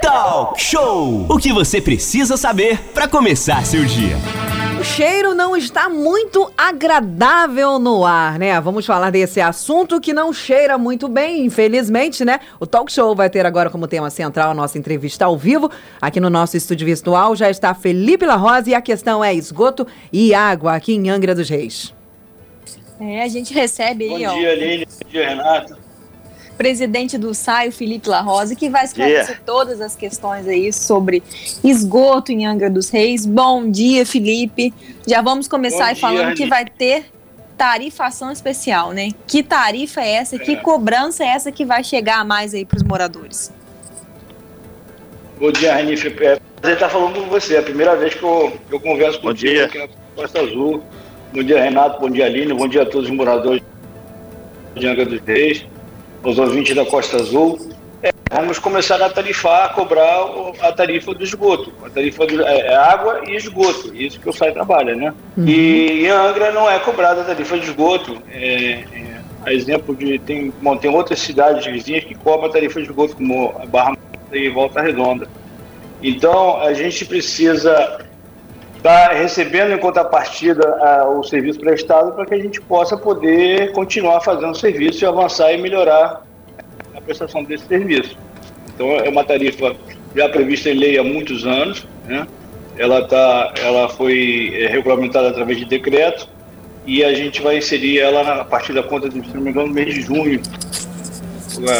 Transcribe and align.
Talk 0.00 0.62
Show! 0.62 1.26
O 1.28 1.38
que 1.38 1.52
você 1.52 1.80
precisa 1.80 2.36
saber 2.36 2.78
para 2.94 3.08
começar 3.08 3.66
seu 3.66 3.84
dia. 3.84 4.16
O 4.80 4.84
cheiro 4.84 5.34
não 5.34 5.56
está 5.56 5.88
muito 5.88 6.52
agradável 6.56 7.80
no 7.80 8.06
ar, 8.06 8.38
né? 8.38 8.60
Vamos 8.60 8.86
falar 8.86 9.10
desse 9.10 9.40
assunto 9.40 10.00
que 10.00 10.12
não 10.12 10.32
cheira 10.32 10.78
muito 10.78 11.08
bem, 11.08 11.44
infelizmente, 11.44 12.24
né? 12.24 12.38
O 12.60 12.66
Talk 12.66 12.92
Show 12.92 13.12
vai 13.16 13.28
ter 13.28 13.44
agora 13.44 13.70
como 13.70 13.88
tema 13.88 14.08
central 14.08 14.52
a 14.52 14.54
nossa 14.54 14.78
entrevista 14.78 15.24
ao 15.24 15.36
vivo. 15.36 15.68
Aqui 16.00 16.20
no 16.20 16.30
nosso 16.30 16.56
estúdio 16.56 16.86
virtual 16.86 17.34
já 17.34 17.50
está 17.50 17.74
Felipe 17.74 18.24
La 18.24 18.36
Rosa 18.36 18.70
e 18.70 18.74
a 18.76 18.80
questão 18.80 19.24
é 19.24 19.34
esgoto 19.34 19.84
e 20.12 20.32
água 20.32 20.76
aqui 20.76 20.94
em 20.94 21.10
Angra 21.10 21.34
dos 21.34 21.50
Reis. 21.50 21.92
É, 23.00 23.22
a 23.22 23.28
gente 23.28 23.52
recebe 23.52 24.04
aí, 24.04 24.10
bom 24.10 24.30
ó. 24.30 24.32
Bom 24.32 24.38
dia, 24.38 24.52
Aline. 24.52 24.86
Bom 24.86 25.10
dia, 25.10 25.28
Renato 25.28 25.77
presidente 26.58 27.16
do 27.16 27.32
SAI, 27.32 27.68
o 27.68 27.72
Felipe 27.72 28.08
La 28.08 28.20
Rosa, 28.20 28.56
que 28.56 28.68
vai 28.68 28.84
esclarecer 28.84 29.28
yeah. 29.28 29.42
todas 29.46 29.80
as 29.80 29.94
questões 29.94 30.46
aí 30.48 30.72
sobre 30.72 31.22
esgoto 31.62 32.32
em 32.32 32.44
Angra 32.44 32.68
dos 32.68 32.90
Reis. 32.90 33.24
Bom 33.24 33.70
dia, 33.70 34.04
Felipe. 34.04 34.74
Já 35.06 35.22
vamos 35.22 35.46
começar 35.46 35.86
aí 35.86 35.94
falando 35.94 36.34
que 36.34 36.46
vai 36.46 36.64
ter 36.66 37.06
tarifação 37.56 38.32
especial, 38.32 38.92
né? 38.92 39.10
Que 39.26 39.42
tarifa 39.42 40.00
é 40.00 40.14
essa? 40.14 40.36
É. 40.36 40.38
Que 40.40 40.56
cobrança 40.56 41.24
é 41.24 41.28
essa 41.28 41.52
que 41.52 41.64
vai 41.64 41.84
chegar 41.84 42.18
a 42.18 42.24
mais 42.24 42.52
aí 42.52 42.64
para 42.64 42.76
os 42.76 42.82
moradores? 42.82 43.52
Bom 45.38 45.52
dia, 45.52 45.76
Renife. 45.76 46.08
É 46.08 46.10
prazer 46.10 46.74
estar 46.74 46.88
falando 46.88 47.20
com 47.20 47.28
você. 47.28 47.54
É 47.54 47.60
a 47.60 47.62
primeira 47.62 47.94
vez 47.94 48.14
que 48.14 48.22
eu, 48.22 48.52
eu 48.70 48.80
converso 48.80 49.20
com 49.20 49.28
você 49.28 49.60
aqui 49.60 49.78
na 49.78 49.88
Costa 50.16 50.40
Azul. 50.40 50.82
Bom 51.32 51.42
dia, 51.42 51.62
Renato. 51.62 52.00
Bom 52.00 52.10
dia, 52.10 52.26
Aline. 52.26 52.52
Bom 52.52 52.66
dia 52.66 52.82
a 52.82 52.86
todos 52.86 53.08
os 53.08 53.14
moradores 53.14 53.62
de 54.74 54.86
Angra 54.86 55.04
dos 55.06 55.20
Reis 55.20 55.64
os 56.28 56.38
ouvintes 56.38 56.74
da 56.74 56.84
Costa 56.84 57.16
Azul, 57.16 57.58
é, 58.02 58.12
vamos 58.30 58.58
começar 58.58 59.00
a 59.02 59.08
tarifar, 59.08 59.64
a 59.64 59.68
cobrar 59.70 60.26
a 60.60 60.72
tarifa 60.72 61.14
do 61.14 61.24
esgoto. 61.24 61.72
A 61.84 61.90
tarifa 61.90 62.26
do, 62.26 62.42
é, 62.42 62.60
é 62.60 62.76
água 62.76 63.22
e 63.26 63.34
esgoto, 63.34 63.94
isso 63.94 64.20
que 64.20 64.28
o 64.28 64.32
SAI 64.32 64.52
trabalha, 64.52 64.94
né? 64.94 65.12
Uhum. 65.36 65.46
E 65.48 66.04
em 66.04 66.08
Angra 66.08 66.52
não 66.52 66.70
é 66.70 66.78
cobrada 66.78 67.22
a 67.22 67.24
tarifa 67.24 67.58
de 67.58 67.64
esgoto. 67.64 68.22
É, 68.30 68.84
é, 68.92 69.20
a 69.44 69.52
exemplo 69.52 69.96
de. 69.96 70.18
Tem, 70.18 70.52
bom, 70.60 70.76
tem 70.76 70.90
outras 70.90 71.18
cidades 71.20 71.64
vizinhas 71.64 72.04
que 72.04 72.14
cobram 72.14 72.48
a 72.48 72.52
tarifa 72.52 72.80
de 72.80 72.88
esgoto, 72.88 73.16
como 73.16 73.54
a 73.60 73.66
Barra 73.66 73.96
e 74.32 74.48
Volta 74.50 74.82
Redonda. 74.82 75.26
Então, 76.02 76.60
a 76.60 76.72
gente 76.74 77.04
precisa 77.04 78.06
está 78.78 79.12
recebendo 79.12 79.72
em 79.72 79.78
contrapartida 79.78 80.66
a, 80.80 81.08
o 81.08 81.22
serviço 81.22 81.60
prestado 81.60 82.12
para 82.12 82.24
que 82.24 82.34
a 82.34 82.38
gente 82.38 82.60
possa 82.60 82.96
poder 82.96 83.72
continuar 83.72 84.20
fazendo 84.20 84.52
o 84.52 84.54
serviço 84.54 85.04
e 85.04 85.06
avançar 85.06 85.52
e 85.52 85.58
melhorar 85.58 86.22
a 86.94 87.00
prestação 87.00 87.42
desse 87.42 87.66
serviço. 87.66 88.16
Então 88.74 88.90
é 88.92 89.08
uma 89.08 89.24
tarifa 89.24 89.74
já 90.14 90.28
prevista 90.28 90.70
em 90.70 90.74
lei 90.74 90.98
há 90.98 91.04
muitos 91.04 91.44
anos, 91.44 91.86
né? 92.06 92.26
ela, 92.76 93.02
tá, 93.02 93.52
ela 93.60 93.88
foi 93.88 94.52
é, 94.54 94.68
regulamentada 94.68 95.28
através 95.28 95.58
de 95.58 95.64
decreto 95.64 96.28
e 96.86 97.04
a 97.04 97.12
gente 97.12 97.42
vai 97.42 97.58
inserir 97.58 97.98
ela 97.98 98.40
a 98.40 98.44
partir 98.44 98.72
da 98.72 98.82
conta, 98.82 99.10
se 99.10 99.18
não 99.34 99.42
me 99.42 99.50
engano, 99.50 99.66
no 99.66 99.74
mês 99.74 99.92
de 99.92 100.00
junho, 100.00 100.40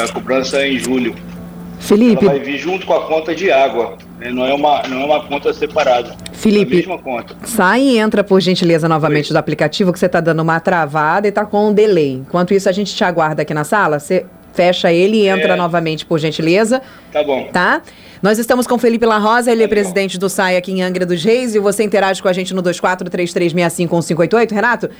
a 0.05 0.13
cobrança 0.13 0.59
é 0.59 0.69
em 0.69 0.79
julho. 0.79 1.15
Felipe. 1.79 2.25
Ela 2.25 2.35
vai 2.35 2.45
vir 2.45 2.59
junto 2.59 2.85
com 2.85 2.93
a 2.93 3.07
conta 3.07 3.35
de 3.35 3.51
água? 3.51 3.97
Não, 4.33 4.45
é 4.45 4.53
uma, 4.53 4.83
não 4.83 5.03
é 5.03 5.05
uma 5.05 5.25
conta 5.25 5.53
separada. 5.53 6.17
Felipe, 6.33 6.87
sai 7.45 7.81
e 7.83 7.99
entra, 7.99 8.25
por 8.25 8.41
gentileza, 8.41 8.89
novamente 8.89 9.31
Oi. 9.31 9.33
do 9.33 9.37
aplicativo, 9.37 9.93
que 9.93 9.99
você 9.99 10.07
está 10.07 10.21
dando 10.21 10.41
uma 10.41 10.61
travada 10.61 11.27
e 11.27 11.31
está 11.31 11.45
com 11.45 11.69
um 11.69 11.73
delay. 11.73 12.15
Enquanto 12.15 12.53
isso, 12.53 12.69
a 12.69 12.73
gente 12.73 12.95
te 12.95 13.05
aguarda 13.05 13.43
aqui 13.43 13.55
na 13.55 13.65
sala. 13.65 13.99
Você 13.99 14.27
fecha 14.53 14.93
ele 14.93 15.19
e 15.19 15.29
entra 15.29 15.55
é. 15.55 15.57
novamente, 15.57 16.05
por 16.05 16.19
gentileza. 16.19 16.83
Tá 17.13 17.23
bom. 17.23 17.49
Tá? 17.53 17.83
Nós 18.21 18.39
estamos 18.39 18.67
com 18.67 18.77
Felipe 18.79 19.07
La 19.07 19.19
Rosa, 19.19 19.53
ele 19.53 19.63
é 19.63 19.69
presidente 19.69 20.19
do 20.19 20.29
SAI 20.29 20.57
aqui 20.57 20.73
em 20.73 20.83
Angra 20.83 21.07
dos 21.07 21.23
Reis, 21.23 21.55
e 21.55 21.61
você 21.61 21.85
interage 21.85 22.21
com 22.21 22.29
a 22.29 22.33
gente 22.33 22.53
no 22.53 22.63
2433651588. 22.65 24.51
Renato, 24.51 24.91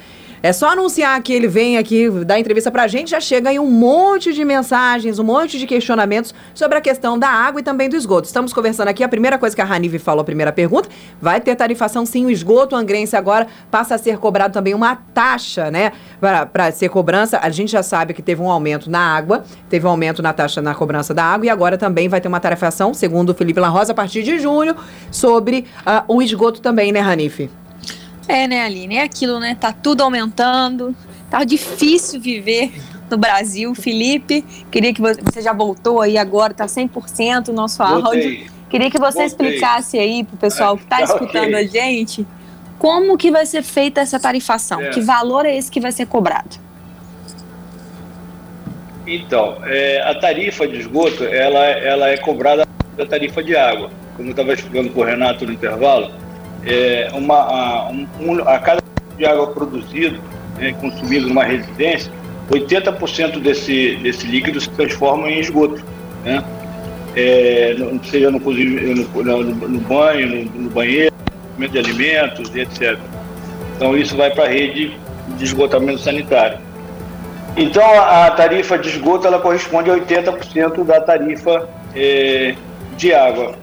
é 0.41 0.53
só 0.53 0.69
anunciar 0.69 1.21
que 1.21 1.33
ele 1.33 1.49
vem 1.49 1.77
aqui 1.77 2.09
dar 2.25 2.39
entrevista 2.39 2.71
pra 2.71 2.87
gente, 2.87 3.11
já 3.11 3.19
chega 3.19 3.49
aí 3.49 3.59
um 3.59 3.69
monte 3.69 4.31
de 4.31 4.45
mensagens, 4.45 5.19
um 5.19 5.23
monte 5.23 5.59
de 5.59 5.67
questionamentos 5.67 6.33
sobre 6.53 6.77
a 6.77 6.81
questão 6.81 7.19
da 7.19 7.27
água 7.27 7.59
e 7.59 7.63
também 7.63 7.89
do 7.89 7.97
esgoto. 7.97 8.25
Estamos 8.25 8.53
conversando 8.53 8.87
aqui, 8.87 9.03
a 9.03 9.09
primeira 9.09 9.37
coisa 9.37 9.53
que 9.53 9.61
a 9.61 9.65
Ranive 9.65 9.99
falou, 9.99 10.21
a 10.21 10.23
primeira 10.23 10.53
pergunta, 10.53 10.87
vai 11.21 11.41
ter 11.41 11.55
tarifação 11.55 12.05
sim, 12.05 12.25
o 12.25 12.31
esgoto 12.31 12.73
angrense 12.73 13.17
agora 13.17 13.47
passa 13.69 13.95
a 13.95 13.97
ser 13.97 14.17
cobrado 14.17 14.53
também 14.53 14.73
uma 14.73 14.95
taxa, 15.13 15.69
né, 15.69 15.91
para 16.21 16.71
ser 16.71 16.87
cobrança. 16.87 17.37
A 17.41 17.49
gente 17.49 17.73
já 17.73 17.83
sabe 17.83 18.13
que 18.13 18.21
teve 18.21 18.41
um 18.41 18.49
aumento 18.49 18.89
na 18.89 19.13
água, 19.13 19.43
teve 19.69 19.85
um 19.85 19.89
aumento 19.89 20.21
na 20.21 20.31
taxa 20.31 20.61
na 20.61 20.73
cobrança 20.73 21.13
da 21.13 21.25
água 21.25 21.47
e 21.47 21.49
agora 21.49 21.77
também 21.77 21.98
vai 22.07 22.21
ter 22.21 22.27
uma 22.27 22.39
tarifação, 22.39 22.93
segundo 22.93 23.31
o 23.31 23.33
Felipe 23.33 23.59
La 23.59 23.67
Rosa, 23.67 23.91
a 23.91 23.95
partir 23.95 24.23
de 24.23 24.39
junho, 24.39 24.75
sobre 25.11 25.65
uh, 25.81 26.03
o 26.07 26.21
esgoto 26.21 26.61
também, 26.61 26.91
né, 26.91 26.99
Ranife? 26.99 27.49
É, 28.27 28.47
né, 28.47 28.63
Aline? 28.63 28.97
É 28.97 29.03
aquilo, 29.03 29.39
né? 29.39 29.55
Tá 29.59 29.73
tudo 29.73 30.01
aumentando. 30.01 30.95
Tá 31.29 31.43
difícil 31.43 32.21
viver 32.21 32.71
no 33.09 33.17
Brasil. 33.17 33.73
Felipe, 33.73 34.45
queria 34.71 34.93
que 34.93 35.01
você, 35.01 35.19
você 35.21 35.41
já 35.41 35.51
voltou 35.51 36.01
aí 36.01 36.17
agora, 36.17 36.53
tá 36.53 36.65
100% 36.65 37.49
o 37.49 37.53
nosso 37.53 37.81
áudio. 37.81 38.47
Queria 38.69 38.91
que 38.91 38.99
você 38.99 39.19
Voltei. 39.19 39.25
explicasse 39.25 39.97
aí 39.97 40.23
pro 40.23 40.37
pessoal 40.37 40.77
que 40.77 40.85
tá 40.85 41.01
escutando 41.03 41.55
okay. 41.55 41.55
a 41.55 41.67
gente 41.67 42.25
como 42.79 43.17
que 43.17 43.29
vai 43.29 43.45
ser 43.45 43.61
feita 43.61 43.99
essa 43.99 44.19
tarifação. 44.19 44.79
É. 44.79 44.89
Que 44.89 45.01
valor 45.01 45.45
é 45.45 45.55
esse 45.55 45.69
que 45.69 45.81
vai 45.81 45.91
ser 45.91 46.07
cobrado? 46.07 46.57
Então, 49.09 49.57
é, 49.65 50.01
a 50.03 50.13
tarifa 50.13 50.67
de 50.67 50.77
esgoto, 50.77 51.23
ela, 51.23 51.65
ela 51.65 52.09
é 52.09 52.17
cobrada 52.17 52.67
da 52.95 53.05
tarifa 53.07 53.41
de 53.41 53.55
água. 53.55 53.89
Como 54.15 54.29
eu 54.29 54.31
estava 54.31 54.53
explicando 54.53 54.91
para 54.91 55.01
o 55.01 55.03
Renato 55.03 55.47
no 55.47 55.51
intervalo, 55.51 56.11
é, 56.63 57.09
uma, 57.13 57.35
a, 57.35 57.89
um, 57.89 58.47
a 58.47 58.59
cada 58.59 58.83
de 59.17 59.25
água 59.25 59.47
produzido, 59.47 60.19
né, 60.59 60.73
consumido 60.79 61.27
numa 61.27 61.43
residência, 61.43 62.11
80% 62.51 63.39
desse, 63.39 63.95
desse 63.97 64.27
líquido 64.27 64.61
se 64.61 64.69
transforma 64.69 65.29
em 65.29 65.39
esgoto. 65.39 65.83
Né? 66.23 66.43
É, 67.15 67.75
seja 68.03 68.29
no, 68.29 68.39
no, 68.39 69.43
no, 69.43 69.79
banho, 69.79 70.27
no, 70.27 70.61
no 70.61 70.69
banheiro, 70.69 71.13
de 71.57 71.77
alimentos 71.77 72.55
etc. 72.55 72.97
Então 73.75 73.97
isso 73.97 74.15
vai 74.15 74.31
para 74.31 74.45
a 74.45 74.47
rede 74.47 74.95
de 75.37 75.43
esgotamento 75.43 75.99
sanitário. 75.99 76.68
Então 77.57 77.83
a 78.01 78.31
tarifa 78.31 78.77
de 78.77 78.89
esgoto 78.89 79.27
ela 79.27 79.39
corresponde 79.39 79.89
a 79.89 79.95
80% 79.95 80.83
da 80.83 81.01
tarifa 81.01 81.67
é, 81.95 82.55
de 82.95 83.13
água. 83.13 83.55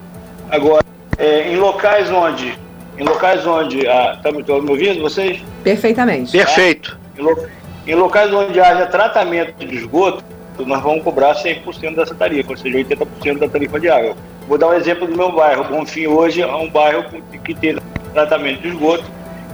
Agora, 0.51 0.85
é, 1.19 1.51
em 1.53 1.57
locais 1.57 2.11
onde 2.11 2.67
em 2.99 3.05
locais 3.05 3.47
onde. 3.47 3.79
Está 3.81 4.19
ah, 4.25 4.33
me, 4.33 4.43
me 4.43 4.71
ouvindo 4.71 5.01
vocês? 5.01 5.43
Perfeitamente. 5.63 6.33
Perfeito. 6.33 6.99
Em, 7.19 7.23
lo, 7.23 7.49
em, 7.87 7.95
locais 7.95 8.33
onde 8.33 8.59
haja 8.61 8.87
tratamento 8.87 9.65
de 9.65 9.77
esgoto, 9.77 10.25
nós 10.59 10.83
vamos 10.83 11.03
cobrar 11.05 11.35
100% 11.35 11.95
dessa 11.95 12.15
tarifa, 12.15 12.51
ou 12.51 12.57
seja, 12.57 12.79
80% 12.79 13.39
da 13.39 13.49
tarifa 13.49 13.79
de 13.79 13.89
água. 13.89 14.17
Vou 14.49 14.57
dar 14.57 14.69
um 14.69 14.75
exemplo 14.75 15.07
do 15.07 15.17
meu 15.17 15.33
bairro. 15.33 15.65
Bonfim 15.65 16.07
hoje 16.07 16.41
é 16.41 16.47
um 16.47 16.71
bairro 16.71 17.05
que 17.45 17.55
tem 17.55 17.77
tratamento 18.13 18.63
de 18.63 18.69
esgoto, 18.69 19.05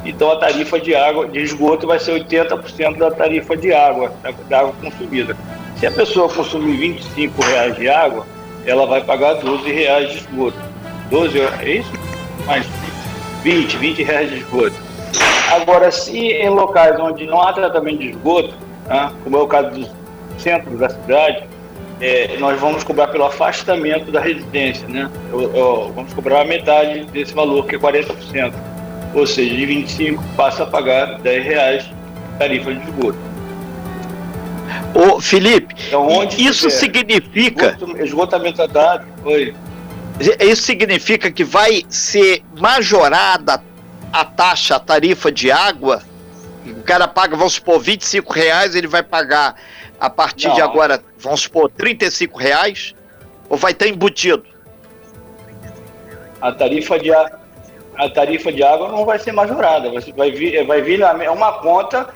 então 0.04 0.32
a 0.32 0.36
tarifa 0.36 0.80
de 0.80 0.94
água 0.94 1.28
de 1.28 1.40
esgoto 1.40 1.86
vai 1.86 1.98
ser 1.98 2.12
80% 2.24 2.98
da 2.98 3.10
tarifa 3.10 3.56
de 3.56 3.72
água, 3.72 4.12
da, 4.48 4.58
água 4.58 4.74
consumida. 4.80 5.36
Se 5.76 5.86
a 5.86 5.90
pessoa 5.90 6.28
consumir 6.28 6.76
25 6.76 7.42
reais 7.42 7.76
de 7.76 7.88
água, 7.88 8.26
ela 8.66 8.86
vai 8.86 9.02
pagar 9.02 9.34
12 9.34 9.70
reais 9.70 10.10
de 10.10 10.18
esgoto. 10.18 10.58
12 11.10 11.40
é 11.40 11.70
isso? 11.70 11.92
Mais 12.46 12.66
20, 13.42 13.76
20 13.76 14.02
reais 14.02 14.30
de 14.30 14.38
esgoto. 14.38 14.74
Agora, 15.50 15.90
se 15.90 16.16
em 16.16 16.48
locais 16.48 16.98
onde 16.98 17.26
não 17.26 17.42
há 17.42 17.52
tratamento 17.52 17.98
de 17.98 18.10
esgoto, 18.10 18.54
né, 18.86 19.12
como 19.22 19.36
é 19.36 19.40
o 19.40 19.46
caso 19.46 19.70
dos 19.70 19.90
centros 20.38 20.78
da 20.78 20.88
cidade, 20.88 21.44
é, 22.00 22.36
nós 22.38 22.58
vamos 22.58 22.82
cobrar 22.82 23.08
pelo 23.08 23.24
afastamento 23.24 24.10
da 24.10 24.20
residência, 24.20 24.88
né? 24.88 25.08
Eu, 25.30 25.54
eu, 25.54 25.92
vamos 25.94 26.12
cobrar 26.12 26.40
a 26.40 26.44
metade 26.44 27.04
desse 27.04 27.32
valor, 27.32 27.64
que 27.66 27.76
é 27.76 27.78
40%. 27.78 28.52
Ou 29.14 29.26
seja, 29.26 29.54
de 29.54 29.66
25 29.66 30.22
passa 30.36 30.62
a 30.62 30.66
pagar 30.66 31.18
10 31.20 31.44
reais 31.44 31.90
tarifa 32.38 32.74
de 32.74 32.82
esgoto. 32.82 33.18
Ô, 34.94 35.20
Felipe, 35.20 35.74
então, 35.86 36.08
isso 36.38 36.70
significa. 36.70 37.76
Esgotamento 37.98 38.66
dado. 38.68 39.06
Oi. 39.24 39.54
Isso 40.40 40.62
significa 40.62 41.30
que 41.30 41.44
vai 41.44 41.84
ser 41.88 42.42
majorada 42.58 43.62
a 44.12 44.24
taxa, 44.24 44.76
a 44.76 44.80
tarifa 44.80 45.32
de 45.32 45.50
água? 45.50 46.02
O 46.66 46.82
cara 46.82 47.08
paga, 47.08 47.36
vamos 47.36 47.54
supor, 47.54 47.80
25 47.80 48.32
reais, 48.32 48.74
ele 48.74 48.86
vai 48.86 49.02
pagar 49.02 49.56
a 49.98 50.10
partir 50.10 50.48
não. 50.48 50.54
de 50.54 50.60
agora, 50.60 51.02
vamos 51.18 51.42
supor, 51.42 51.70
35 51.70 52.38
reais? 52.38 52.94
Ou 53.48 53.56
vai 53.56 53.72
estar 53.72 53.88
embutido? 53.88 54.44
A 56.40 56.52
tarifa 56.52 56.98
de, 56.98 57.10
a 57.96 58.08
tarifa 58.08 58.52
de 58.52 58.62
água 58.62 58.88
não 58.88 59.04
vai 59.04 59.18
ser 59.18 59.32
majorada, 59.32 59.90
vai 60.16 60.30
vir, 60.30 60.64
vai 60.64 60.80
vir 60.82 60.98
na, 60.98 61.12
uma 61.30 61.52
conta 61.54 62.08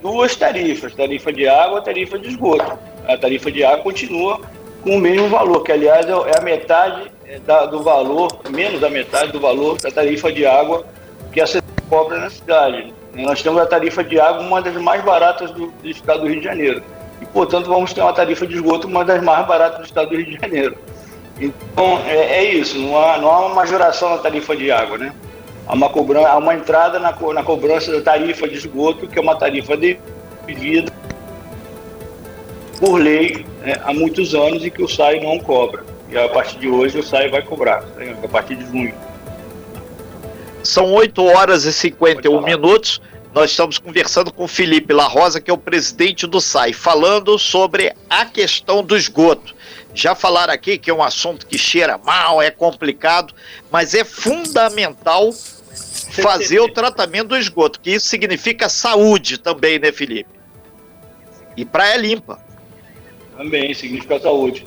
duas 0.00 0.34
tarifas, 0.34 0.94
tarifa 0.94 1.32
de 1.32 1.48
água 1.48 1.78
e 1.80 1.84
tarifa 1.84 2.18
de 2.18 2.28
esgoto. 2.28 2.78
A 3.06 3.16
tarifa 3.16 3.50
de 3.50 3.64
água 3.64 3.82
continua 3.82 4.40
com 4.82 4.96
o 4.96 5.00
mesmo 5.00 5.28
valor, 5.28 5.62
que 5.62 5.72
aliás 5.72 6.06
é, 6.06 6.12
é 6.12 6.38
a 6.38 6.42
metade 6.42 7.10
é, 7.26 7.38
da, 7.38 7.66
do 7.66 7.82
valor, 7.82 8.28
menos 8.50 8.80
da 8.80 8.90
metade 8.90 9.32
do 9.32 9.40
valor 9.40 9.78
da 9.80 9.90
tarifa 9.90 10.32
de 10.32 10.44
água 10.44 10.84
que 11.32 11.40
a 11.40 11.46
cidade 11.46 11.66
cobra 11.88 12.18
na 12.18 12.30
cidade. 12.30 12.92
Nós 13.14 13.42
temos 13.42 13.60
a 13.60 13.66
tarifa 13.66 14.02
de 14.02 14.18
água 14.18 14.40
uma 14.40 14.60
das 14.60 14.74
mais 14.74 15.02
baratas 15.04 15.50
do, 15.50 15.66
do 15.66 15.88
estado 15.88 16.22
do 16.22 16.28
Rio 16.28 16.40
de 16.40 16.44
Janeiro. 16.44 16.82
E, 17.20 17.26
portanto, 17.26 17.68
vamos 17.68 17.92
ter 17.92 18.00
uma 18.00 18.12
tarifa 18.12 18.46
de 18.46 18.54
esgoto 18.54 18.88
uma 18.88 19.04
das 19.04 19.22
mais 19.22 19.46
baratas 19.46 19.78
do 19.78 19.84
estado 19.84 20.10
do 20.10 20.16
Rio 20.16 20.26
de 20.26 20.40
Janeiro. 20.40 20.76
Então, 21.40 22.00
é, 22.06 22.44
é 22.44 22.54
isso, 22.54 22.78
não 22.78 22.98
há, 22.98 23.18
não 23.18 23.30
há 23.30 23.46
uma 23.46 23.54
majoração 23.56 24.10
na 24.10 24.18
tarifa 24.18 24.56
de 24.56 24.70
água, 24.70 24.98
né? 24.98 25.12
Há 25.66 25.74
uma, 25.74 25.88
cobrança, 25.88 26.28
há 26.28 26.36
uma 26.36 26.54
entrada 26.54 26.98
na, 26.98 27.12
na 27.12 27.42
cobrança 27.42 27.92
da 27.92 28.00
tarifa 28.00 28.48
de 28.48 28.56
esgoto, 28.56 29.06
que 29.06 29.18
é 29.18 29.22
uma 29.22 29.36
tarifa 29.36 29.76
devida 29.76 30.92
por 32.78 33.00
lei 33.00 33.46
né, 33.60 33.80
há 33.84 33.94
muitos 33.94 34.34
anos 34.34 34.64
e 34.64 34.70
que 34.70 34.82
o 34.82 34.88
SAI 34.88 35.20
não 35.20 35.38
cobra. 35.38 35.84
E 36.10 36.18
a 36.18 36.28
partir 36.28 36.58
de 36.58 36.68
hoje 36.68 36.98
o 36.98 37.02
SAI 37.02 37.28
vai 37.30 37.40
cobrar, 37.40 37.82
né, 37.96 38.16
a 38.22 38.28
partir 38.28 38.56
de 38.56 38.66
junho. 38.66 38.92
São 40.64 40.92
8 40.92 41.24
horas 41.24 41.64
e 41.64 41.72
51 41.72 42.42
minutos. 42.42 43.00
Nós 43.32 43.50
estamos 43.50 43.78
conversando 43.78 44.32
com 44.32 44.44
o 44.44 44.48
Felipe 44.48 44.92
La 44.92 45.06
Rosa, 45.06 45.40
que 45.40 45.50
é 45.50 45.54
o 45.54 45.58
presidente 45.58 46.26
do 46.26 46.40
SAI, 46.40 46.72
falando 46.72 47.38
sobre 47.38 47.94
a 48.10 48.26
questão 48.26 48.82
do 48.82 48.96
esgoto. 48.96 49.54
Já 49.94 50.14
falaram 50.14 50.52
aqui 50.52 50.78
que 50.78 50.90
é 50.90 50.94
um 50.94 51.02
assunto 51.02 51.46
que 51.46 51.58
cheira 51.58 51.98
mal, 51.98 52.40
é 52.40 52.50
complicado, 52.50 53.34
mas 53.70 53.94
é 53.94 54.04
fundamental 54.04 55.32
fazer 56.12 56.60
o 56.60 56.68
tratamento 56.68 57.28
do 57.28 57.36
esgoto, 57.36 57.80
que 57.80 57.90
isso 57.90 58.06
significa 58.06 58.68
saúde 58.68 59.38
também, 59.38 59.78
né, 59.78 59.92
Felipe? 59.92 60.30
E 61.56 61.64
praia 61.64 61.96
limpa. 61.96 62.38
Também 63.36 63.72
significa 63.74 64.20
saúde. 64.20 64.66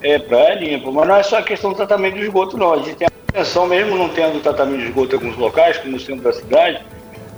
É, 0.00 0.18
praia 0.18 0.54
limpa, 0.54 0.90
mas 0.90 1.08
não 1.08 1.16
é 1.16 1.22
só 1.22 1.38
a 1.38 1.42
questão 1.42 1.70
do 1.70 1.76
tratamento 1.76 2.14
do 2.14 2.22
esgoto, 2.22 2.56
não. 2.56 2.74
A 2.74 2.78
gente 2.78 2.96
tem 2.96 3.08
manutenção, 3.32 3.66
mesmo 3.66 3.96
não 3.96 4.08
tendo 4.08 4.42
tratamento 4.42 4.80
de 4.80 4.88
esgoto 4.88 5.14
em 5.14 5.18
alguns 5.18 5.36
locais, 5.36 5.78
como 5.78 5.92
no 5.92 6.00
centro 6.00 6.22
da 6.22 6.32
cidade, 6.32 6.84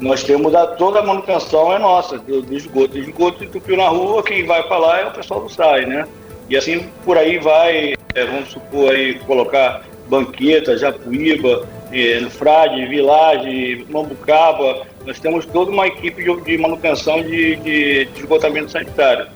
nós 0.01 0.23
temos 0.23 0.53
da, 0.53 0.67
toda 0.67 1.01
a 1.01 1.03
manutenção 1.03 1.73
é 1.73 1.79
nossa, 1.79 2.19
do, 2.19 2.43
do 2.43 2.55
esgoto. 2.55 2.97
O 2.97 2.99
esgoto 2.99 3.45
entupiu 3.45 3.77
na 3.77 3.89
rua, 3.89 4.23
quem 4.23 4.45
vai 4.45 4.63
para 4.65 4.79
lá 4.79 5.01
é 5.01 5.07
o 5.07 5.11
pessoal 5.13 5.41
do 5.41 5.49
SAI, 5.49 5.87
né? 5.87 6.07
E 6.49 6.57
assim 6.57 6.89
por 7.05 7.17
aí 7.17 7.39
vai, 7.39 7.95
é, 8.15 8.25
vamos 8.25 8.51
supor 8.51 8.93
aí, 8.93 9.19
colocar 9.21 9.83
Banqueta, 10.09 10.77
Japuíba, 10.77 11.67
é, 11.93 12.21
Frade, 12.29 12.87
Vilagem, 12.87 13.87
Mambucaba, 13.89 14.83
nós 15.07 15.19
temos 15.19 15.47
toda 15.47 15.71
uma 15.71 15.87
equipe 15.87 16.23
de, 16.23 16.41
de 16.43 16.59
manutenção 16.59 17.23
de, 17.23 17.57
de, 17.57 18.05
de 18.07 18.21
esgotamento 18.21 18.71
sanitário. 18.71 19.27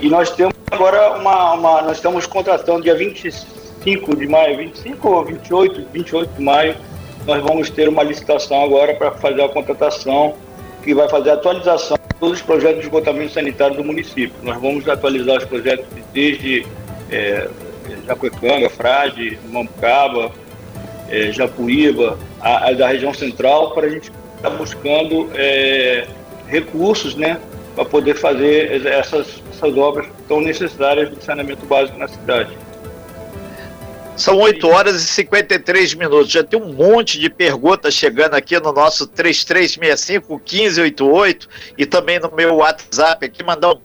E 0.00 0.08
nós 0.08 0.30
temos 0.30 0.54
agora 0.70 1.16
uma, 1.18 1.54
uma, 1.54 1.82
nós 1.82 1.96
estamos 1.96 2.26
contratando 2.26 2.82
dia 2.82 2.94
25 2.94 3.64
25 3.84 4.16
de 4.16 4.26
maio, 4.26 4.56
25 4.56 5.08
ou 5.08 5.24
28, 5.24 5.86
28 5.92 6.32
de 6.32 6.42
maio, 6.42 6.76
nós 7.26 7.42
vamos 7.42 7.70
ter 7.70 7.88
uma 7.88 8.02
licitação 8.02 8.62
agora 8.62 8.94
para 8.94 9.12
fazer 9.12 9.42
a 9.42 9.48
contratação 9.48 10.34
que 10.82 10.94
vai 10.94 11.08
fazer 11.08 11.30
a 11.30 11.34
atualização 11.34 11.96
de 11.96 12.18
todos 12.20 12.38
os 12.38 12.42
projetos 12.42 12.80
de 12.80 12.86
esgotamento 12.86 13.32
sanitário 13.32 13.76
do 13.76 13.84
município. 13.84 14.34
Nós 14.42 14.60
vamos 14.60 14.86
atualizar 14.86 15.38
os 15.38 15.44
projetos 15.44 15.86
desde 16.12 16.66
é, 17.10 17.48
Jacuecanga, 18.06 18.68
Frade, 18.68 19.38
Mambucaba, 19.50 20.30
é, 21.08 21.32
Japuíba, 21.32 22.18
a, 22.40 22.68
a, 22.68 22.72
da 22.72 22.88
região 22.88 23.14
central, 23.14 23.70
para 23.72 23.86
a 23.86 23.90
gente 23.90 24.10
estar 24.36 24.50
tá 24.50 24.50
buscando 24.50 25.30
é, 25.34 26.06
recursos 26.46 27.14
né, 27.14 27.40
para 27.74 27.84
poder 27.86 28.14
fazer 28.14 28.86
essas, 28.86 29.42
essas 29.50 29.76
obras 29.76 30.06
tão 30.28 30.40
necessárias 30.40 31.10
de 31.10 31.24
saneamento 31.24 31.64
básico 31.66 31.98
na 31.98 32.08
cidade. 32.08 32.50
São 34.16 34.38
8 34.38 34.68
horas 34.68 35.02
e 35.02 35.06
53 35.06 35.94
minutos. 35.94 36.30
Já 36.30 36.44
tem 36.44 36.60
um 36.60 36.72
monte 36.72 37.18
de 37.18 37.28
perguntas 37.28 37.94
chegando 37.94 38.34
aqui 38.34 38.60
no 38.60 38.72
nosso 38.72 39.08
3365-1588 39.08 41.48
e 41.76 41.84
também 41.84 42.20
no 42.20 42.30
meu 42.30 42.54
WhatsApp 42.56 43.26
aqui. 43.26 43.42
Mandar 43.42 43.72
um 43.72 43.80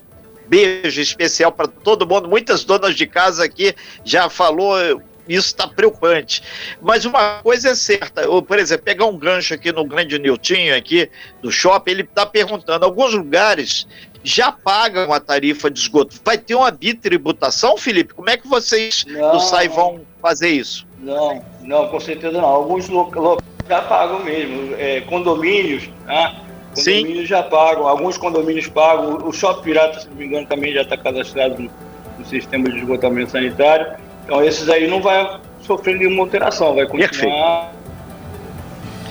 beijo 0.47 1.01
especial 1.01 1.51
para 1.51 1.67
todo 1.67 2.07
mundo. 2.07 2.29
Muitas 2.29 2.63
donas 2.63 2.95
de 2.95 3.07
casa 3.07 3.43
aqui 3.43 3.73
já 4.03 4.29
falou. 4.29 5.01
Isso 5.27 5.47
está 5.47 5.67
preocupante. 5.67 6.43
Mas 6.81 7.05
uma 7.05 7.41
coisa 7.43 7.69
é 7.69 7.75
certa, 7.75 8.21
eu, 8.21 8.41
por 8.41 8.57
exemplo, 8.57 8.83
pegar 8.83 9.05
um 9.05 9.15
gancho 9.15 9.53
aqui 9.53 9.71
no 9.71 9.85
Grande 9.85 10.17
Niltinho, 10.17 10.75
aqui 10.75 11.07
do 11.39 11.51
shopping, 11.51 11.91
ele 11.91 12.01
está 12.01 12.25
perguntando: 12.25 12.83
alguns 12.83 13.13
lugares 13.13 13.85
já 14.23 14.51
pagam 14.51 15.11
a 15.13 15.19
tarifa 15.19 15.69
de 15.69 15.79
esgoto. 15.79 16.19
Vai 16.23 16.37
ter 16.37 16.55
uma 16.55 16.71
bitributação, 16.71 17.77
Felipe? 17.77 18.13
Como 18.13 18.29
é 18.29 18.37
que 18.37 18.47
vocês 18.47 19.05
não, 19.07 19.31
do 19.31 19.39
SAI 19.39 19.67
vão 19.67 20.01
fazer 20.21 20.49
isso? 20.49 20.85
Não, 20.99 21.41
não, 21.61 21.87
com 21.87 21.99
certeza 21.99 22.41
não. 22.41 22.47
Alguns 22.47 22.89
locais 22.89 23.49
já 23.69 23.81
pagam 23.83 24.23
mesmo. 24.23 24.75
É, 24.75 25.01
condomínios, 25.01 25.89
né? 26.05 26.35
Condomínios 26.75 27.21
Sim. 27.21 27.25
já 27.25 27.43
pagam, 27.43 27.87
alguns 27.87 28.17
condomínios 28.17 28.67
pagam. 28.67 29.27
O 29.27 29.31
Shopping 29.31 29.63
Pirata, 29.63 29.99
se 29.99 30.09
não 30.09 30.15
me 30.15 30.25
engano, 30.25 30.45
também 30.47 30.73
já 30.73 30.81
está 30.81 30.97
cadastrado 30.97 31.61
no, 31.61 31.71
no, 32.17 32.25
sistema 32.25 32.69
de 32.69 32.79
esgotamento 32.79 33.31
sanitário. 33.31 33.97
Então, 34.25 34.43
esses 34.43 34.69
aí 34.69 34.87
não 34.87 35.01
vai 35.01 35.39
sofrer 35.61 35.97
nenhuma 35.97 36.23
alteração, 36.23 36.75
vai 36.75 36.85
continuar 36.85 37.71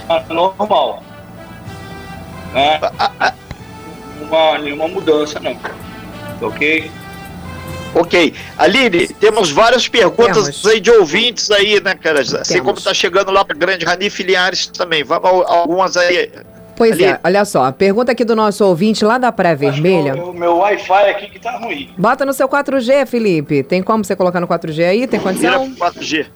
Perfeito. 0.09 0.35
normal. 0.35 1.03
Né? 2.53 2.81
Nenhuma, 4.19 4.59
nenhuma 4.59 4.89
mudança, 4.89 5.41
não. 5.41 5.57
Ok? 6.41 6.91
Ok. 7.95 8.35
Aline, 8.57 9.09
temos 9.09 9.51
várias 9.51 9.89
perguntas 9.89 10.45
temos. 10.45 10.67
aí 10.67 10.81
de 10.81 10.91
ouvintes 10.91 11.51
aí, 11.51 11.81
né, 11.81 11.95
cara? 11.95 12.21
Assim 12.21 12.55
temos. 12.55 12.67
como 12.67 12.81
tá 12.81 12.93
chegando 12.93 13.31
lá 13.31 13.45
para 13.45 13.57
Grande 13.57 13.85
Rani 13.85 14.11
Filiares 14.11 14.67
também. 14.67 15.03
Vamos 15.03 15.45
algumas 15.47 15.97
aí. 15.97 16.31
Pois 16.77 16.93
Ali. 16.93 17.07
é, 17.07 17.21
olha 17.25 17.45
só, 17.45 17.73
pergunta 17.73 18.13
aqui 18.13 18.25
do 18.25 18.37
nosso 18.37 18.65
ouvinte 18.65 19.05
lá 19.05 19.19
da 19.19 19.33
Praia 19.33 19.57
Vermelha. 19.57 20.15
O 20.15 20.33
meu 20.33 20.59
Wi-Fi 20.59 21.11
aqui 21.11 21.29
que 21.29 21.41
tá 21.41 21.59
ruim. 21.59 21.93
Bota 21.99 22.25
no 22.25 22.33
seu 22.33 22.49
4G, 22.49 23.05
Felipe. 23.05 23.65
Tem 23.65 23.83
como 23.83 24.05
você 24.05 24.15
colocar 24.15 24.39
no 24.39 24.47
4G 24.47 24.85
aí? 24.85 25.07
Tem 25.09 25.19
condição? 25.19 25.65
Vira 25.65 25.91
4G. 25.91 26.27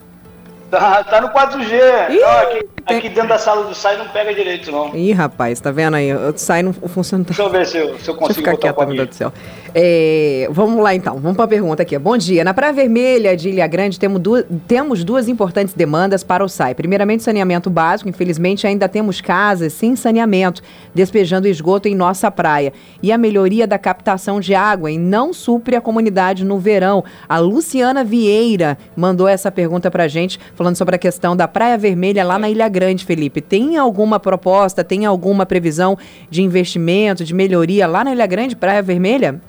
Tá, 0.69 1.05
tá 1.05 1.21
no 1.21 1.29
4G. 1.29 2.11
Ih, 2.11 2.19
não, 2.19 2.39
aqui, 2.41 2.67
tem... 2.87 2.99
aqui, 2.99 3.09
dentro 3.09 3.29
da 3.29 3.39
sala 3.39 3.65
do 3.65 3.75
SAI 3.75 3.97
não 3.97 4.09
pega 4.09 4.35
direito, 4.35 4.71
não. 4.71 4.95
Ih, 4.95 5.13
rapaz, 5.13 5.61
tá 5.61 5.71
vendo 5.71 5.95
aí? 5.95 6.13
O 6.15 6.37
SAI 6.37 6.63
não 6.63 6.73
funciona. 6.73 7.25
Deixa 7.25 7.43
eu 7.43 7.51
ver 7.51 7.67
se 7.67 7.77
eu, 7.77 7.99
se 7.99 8.09
eu 8.09 8.15
consigo 8.15 8.35
Deixa 8.35 8.41
eu 8.41 8.57
ficar 8.57 8.57
quieto, 8.57 8.87
meu 8.87 8.97
Deus 8.97 9.09
do 9.09 9.15
céu. 9.15 9.33
É, 9.75 10.49
vamos 10.51 10.83
lá 10.83 10.95
então, 10.95 11.19
vamos 11.19 11.37
para 11.37 11.47
a 11.47 11.49
pergunta 11.49 11.83
aqui. 11.83 11.99
Bom 11.99 12.17
dia. 12.17 12.45
Na 12.45 12.53
Praia 12.53 12.73
Vermelha 12.73 13.37
de 13.37 13.49
Ilha 13.49 13.67
Grande 13.67 13.99
temos 13.99 14.21
duas, 14.21 14.45
temos 14.69 15.03
duas 15.03 15.29
importantes 15.29 15.73
demandas 15.75 16.23
para 16.23 16.45
o 16.45 16.49
SAI. 16.49 16.75
Primeiramente, 16.75 17.23
saneamento 17.23 17.71
básico. 17.71 18.09
Infelizmente, 18.09 18.67
ainda 18.67 18.89
temos 18.89 19.21
casas 19.21 19.73
sem 19.73 19.97
saneamento, 19.97 20.63
despejando 20.95 21.49
esgoto 21.49 21.89
em 21.89 21.95
nossa 21.95 22.31
praia. 22.31 22.73
E 23.03 23.11
a 23.11 23.17
melhoria 23.17 23.67
da 23.67 23.79
captação 23.79 24.41
de 24.41 24.55
água 24.55 24.91
e 24.91 24.99
não 24.99 25.33
supre 25.33 25.75
a 25.75 25.81
comunidade 25.81 26.45
no 26.45 26.59
verão. 26.59 27.03
A 27.29 27.39
Luciana 27.39 28.05
Vieira 28.05 28.77
mandou 28.95 29.27
essa 29.27 29.51
pergunta 29.51 29.91
para 29.91 30.07
gente, 30.07 30.39
falando 30.55 30.77
sobre 30.77 30.97
a 30.97 30.99
questão 30.99 31.35
da 31.35 31.49
Praia 31.49 31.79
Vermelha 31.79 32.25
lá 32.25 32.39
na 32.39 32.51
Ilha 32.51 32.69
Grande, 32.73 33.05
Felipe. 33.05 33.41
Tem 33.41 33.77
alguma 33.77 34.19
proposta, 34.19 34.83
tem 34.83 35.07
alguma 35.07 35.47
previsão 35.47 35.97
de 36.29 36.43
investimento, 36.43 37.25
de 37.25 37.33
melhoria 37.33 37.87
lá 37.87 38.03
na 38.03 38.13
Ilha 38.13 38.27
Grande, 38.27 38.57
Praia 38.57 38.83
Vermelha? 38.83 39.41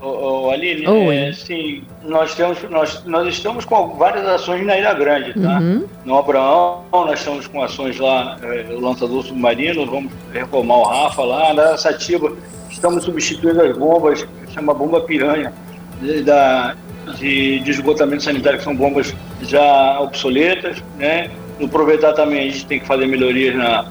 Ô, 0.00 0.50
Aline, 0.50 0.84
é, 1.12 1.32
sim, 1.32 1.82
nós, 2.04 2.32
temos, 2.34 2.62
nós, 2.70 3.04
nós 3.04 3.26
estamos 3.26 3.64
com 3.64 3.96
várias 3.96 4.24
ações 4.26 4.64
na 4.64 4.78
Ilha 4.78 4.94
Grande, 4.94 5.34
tá? 5.34 5.58
Uhum. 5.58 5.84
No 6.04 6.16
Abraão, 6.16 6.84
nós 6.92 7.18
estamos 7.18 7.48
com 7.48 7.60
ações 7.60 7.98
lá, 7.98 8.36
é, 8.40 8.72
o 8.72 8.80
lançador 8.80 9.24
submarino, 9.24 9.84
vamos 9.86 10.12
reformar 10.32 10.76
o 10.76 10.82
Rafa 10.84 11.24
lá, 11.24 11.52
na 11.52 11.76
Satiba, 11.76 12.32
estamos 12.70 13.02
substituindo 13.04 13.60
as 13.60 13.76
bombas, 13.76 14.24
chama 14.54 14.72
bomba 14.72 15.00
piranha, 15.00 15.52
de, 16.00 16.22
da, 16.22 16.76
de, 17.16 17.58
de 17.58 17.70
esgotamento 17.70 18.22
sanitário, 18.22 18.58
que 18.58 18.64
são 18.64 18.76
bombas 18.76 19.12
já 19.42 20.00
obsoletas, 20.00 20.82
né? 20.96 21.28
No 21.58 21.66
aproveitar 21.66 22.12
também 22.12 22.48
a 22.48 22.50
gente 22.50 22.66
tem 22.66 22.80
que 22.80 22.86
fazer 22.86 23.06
melhorias 23.06 23.54
na 23.54 23.86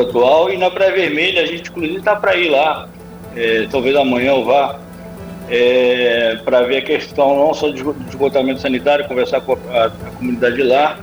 atual 0.00 0.50
e 0.50 0.56
na 0.56 0.70
pré-vermelha 0.70 1.42
a 1.42 1.46
gente 1.46 1.68
inclusive 1.68 1.98
está 1.98 2.14
para 2.14 2.36
ir 2.36 2.48
lá, 2.48 2.88
é, 3.36 3.66
talvez 3.70 3.96
amanhã 3.96 4.30
eu 4.32 4.44
vá 4.44 4.78
é, 5.50 6.38
para 6.44 6.62
ver 6.62 6.78
a 6.78 6.82
questão 6.82 7.36
não 7.36 7.52
só 7.52 7.70
de 7.70 7.82
esgotamento 8.08 8.60
sanitário, 8.60 9.06
conversar 9.06 9.40
com 9.40 9.58
a, 9.68 9.86
a, 9.86 9.90
comunidade 9.90 10.62
lá, 10.62 10.98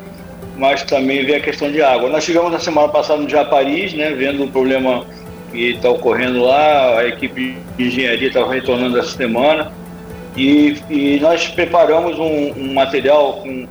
mas 0.57 0.83
também 0.83 1.25
ver 1.25 1.35
a 1.35 1.39
questão 1.41 1.69
de 1.69 1.81
água. 1.81 2.09
Nós 2.09 2.23
chegamos 2.23 2.51
na 2.51 2.59
semana 2.59 2.87
passada 2.87 3.21
no 3.21 3.29
Japariz, 3.29 3.93
né, 3.93 4.11
vendo 4.11 4.45
o 4.45 4.47
problema 4.47 5.05
que 5.51 5.71
está 5.71 5.89
ocorrendo 5.89 6.41
lá, 6.41 6.99
a 6.99 7.07
equipe 7.07 7.57
de 7.77 7.87
engenharia 7.87 8.29
estava 8.29 8.53
retornando 8.53 8.97
essa 8.97 9.15
semana, 9.15 9.71
e, 10.35 10.77
e 10.89 11.19
nós 11.19 11.47
preparamos 11.49 12.17
um, 12.17 12.53
um 12.53 12.73
material, 12.73 13.43
um, 13.43 13.67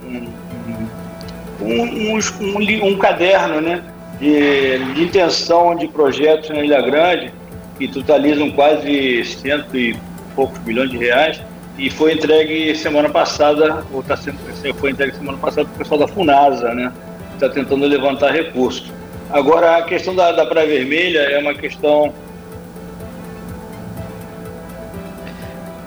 um, 1.61 2.87
um, 2.87 2.99
caderno 2.99 3.61
né, 3.61 3.83
de, 4.19 4.79
de 4.95 5.03
intenção 5.05 5.75
de 5.75 5.89
projetos 5.89 6.51
na 6.51 6.65
Ilha 6.65 6.81
Grande, 6.81 7.33
que 7.79 7.89
totalizam 7.89 8.51
quase 8.51 9.25
cento 9.25 9.77
e 9.77 9.97
poucos 10.35 10.59
milhões 10.65 10.91
de 10.91 10.97
reais, 10.97 11.41
e 11.79 11.91
foi 11.91 12.15
entregue 12.15 12.75
semana 12.75 13.09
passada, 13.09 13.85
ou 13.93 14.01
está 14.01 14.17
sendo, 14.17 14.39
foi 14.75 14.91
entregue 14.91 15.15
semana 15.17 15.39
passada 15.39 15.67
para 15.67 15.75
o 15.75 15.79
pessoal 15.79 16.01
da 16.01 16.09
FUNASA, 16.09 16.75
né? 16.75 16.93
Está 17.35 17.51
tentando 17.51 17.87
levantar 17.87 18.33
recursos. 18.33 18.91
Agora, 19.31 19.77
a 19.77 19.83
questão 19.83 20.15
da, 20.15 20.33
da 20.33 20.47
Praia 20.47 20.67
Vermelha 20.67 21.19
é 21.19 21.39
uma 21.39 21.55
questão. 21.55 22.15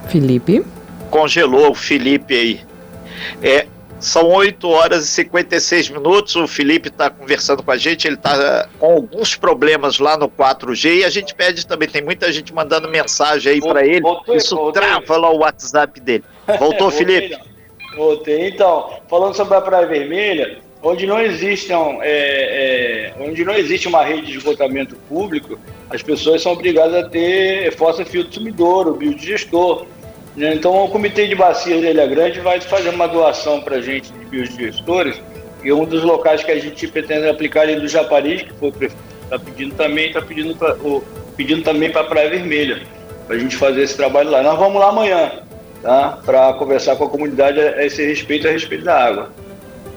Felipe? 0.08 0.64
Congelou 1.10 1.72
o 1.72 1.76
Felipe 1.76 2.36
aí. 2.36 2.62
É, 3.42 3.59
são 4.00 4.30
8 4.30 4.68
horas 4.68 5.04
e 5.06 5.08
56 5.08 5.90
minutos. 5.90 6.36
O 6.36 6.48
Felipe 6.48 6.88
está 6.88 7.10
conversando 7.10 7.62
com 7.62 7.72
a 7.72 7.78
gente. 7.78 8.08
Ele 8.08 8.16
está 8.16 8.68
com 8.80 8.94
alguns 8.94 9.36
problemas 9.36 10.00
lá 10.00 10.18
no 10.18 10.30
4G 10.30 11.00
e 11.00 11.04
a 11.04 11.10
gente 11.10 11.36
pede 11.36 11.68
também. 11.68 11.88
Tem 11.88 12.02
muita 12.02 12.32
gente 12.32 12.54
mandando 12.54 12.88
mensagem 12.90 13.54
aí 13.54 13.60
para 13.60 13.86
ele. 13.86 14.02
Voltei, 14.02 14.38
Isso 14.38 14.56
voltei. 14.56 14.82
trava 14.82 15.18
lá 15.18 15.30
o 15.30 15.40
WhatsApp 15.40 16.00
dele. 16.00 16.24
Voltou, 16.58 16.90
Felipe? 16.92 17.38
Voltei. 17.96 18.48
Então, 18.48 19.00
falando 19.10 19.36
sobre 19.36 19.56
a 19.56 19.62
Praia 19.62 19.86
Vermelha, 19.86 20.60
onde 20.82 21.06
não 21.06 21.20
existem, 21.20 21.76
é, 22.02 23.14
é, 23.20 23.24
onde 23.24 23.44
não 23.44 23.54
existe 23.54 23.88
uma 23.88 24.04
rede 24.04 24.28
de 24.28 24.38
esgotamento 24.38 24.96
público, 25.08 25.60
as 25.90 26.02
pessoas 26.02 26.42
são 26.42 26.54
obrigadas 26.54 27.04
a 27.04 27.10
ter 27.10 27.76
fossa 27.76 28.06
filtro 28.06 28.34
sumidouro, 28.34 28.94
biodigestor. 28.94 29.86
Né? 30.36 30.54
Então, 30.54 30.84
o 30.84 30.90
Comitê 30.90 31.28
de 31.28 31.36
Bacias 31.36 31.82
de 31.82 31.88
Ilha 31.88 32.08
Grande 32.08 32.40
vai 32.40 32.60
fazer 32.62 32.90
uma 32.90 33.08
doação 33.08 33.62
para 33.62 33.78
a 33.78 33.82
gente 33.82 34.12
de 34.12 34.26
biodigestores 34.26 35.22
e 35.64 35.72
um 35.74 35.86
dos 35.86 36.04
locais 36.04 36.44
que 36.44 36.52
a 36.52 36.60
gente 36.60 36.88
pretende 36.88 37.28
aplicar 37.28 37.70
é 37.70 37.76
do 37.76 37.88
Japari, 37.88 38.46
que 38.46 38.54
foi 38.54 38.70
o 38.70 38.72
prefeito 38.72 39.10
está 39.30 39.38
pedindo 39.38 39.76
também, 39.76 40.08
está 40.08 40.22
pedindo, 40.22 40.58
pedindo 41.38 41.62
também 41.62 41.92
para 41.92 42.02
a 42.02 42.06
Praia 42.06 42.30
Vermelha, 42.30 42.82
para 43.28 43.36
a 43.36 43.40
gente 43.40 43.56
fazer 43.56 43.84
esse 43.84 43.96
trabalho 43.96 44.32
lá. 44.32 44.42
Nós 44.42 44.58
vamos 44.58 44.80
lá 44.80 44.90
amanhã, 44.90 45.32
tá? 45.84 46.20
para 46.26 46.54
conversar 46.54 46.96
com 46.96 47.06
a 47.06 47.10
comunidade 47.10 47.60
a 47.60 47.86
esse 47.86 48.04
respeito, 48.04 48.48
a 48.48 48.52
respeito 48.52 48.84
da 48.84 48.98
água. 48.98 49.32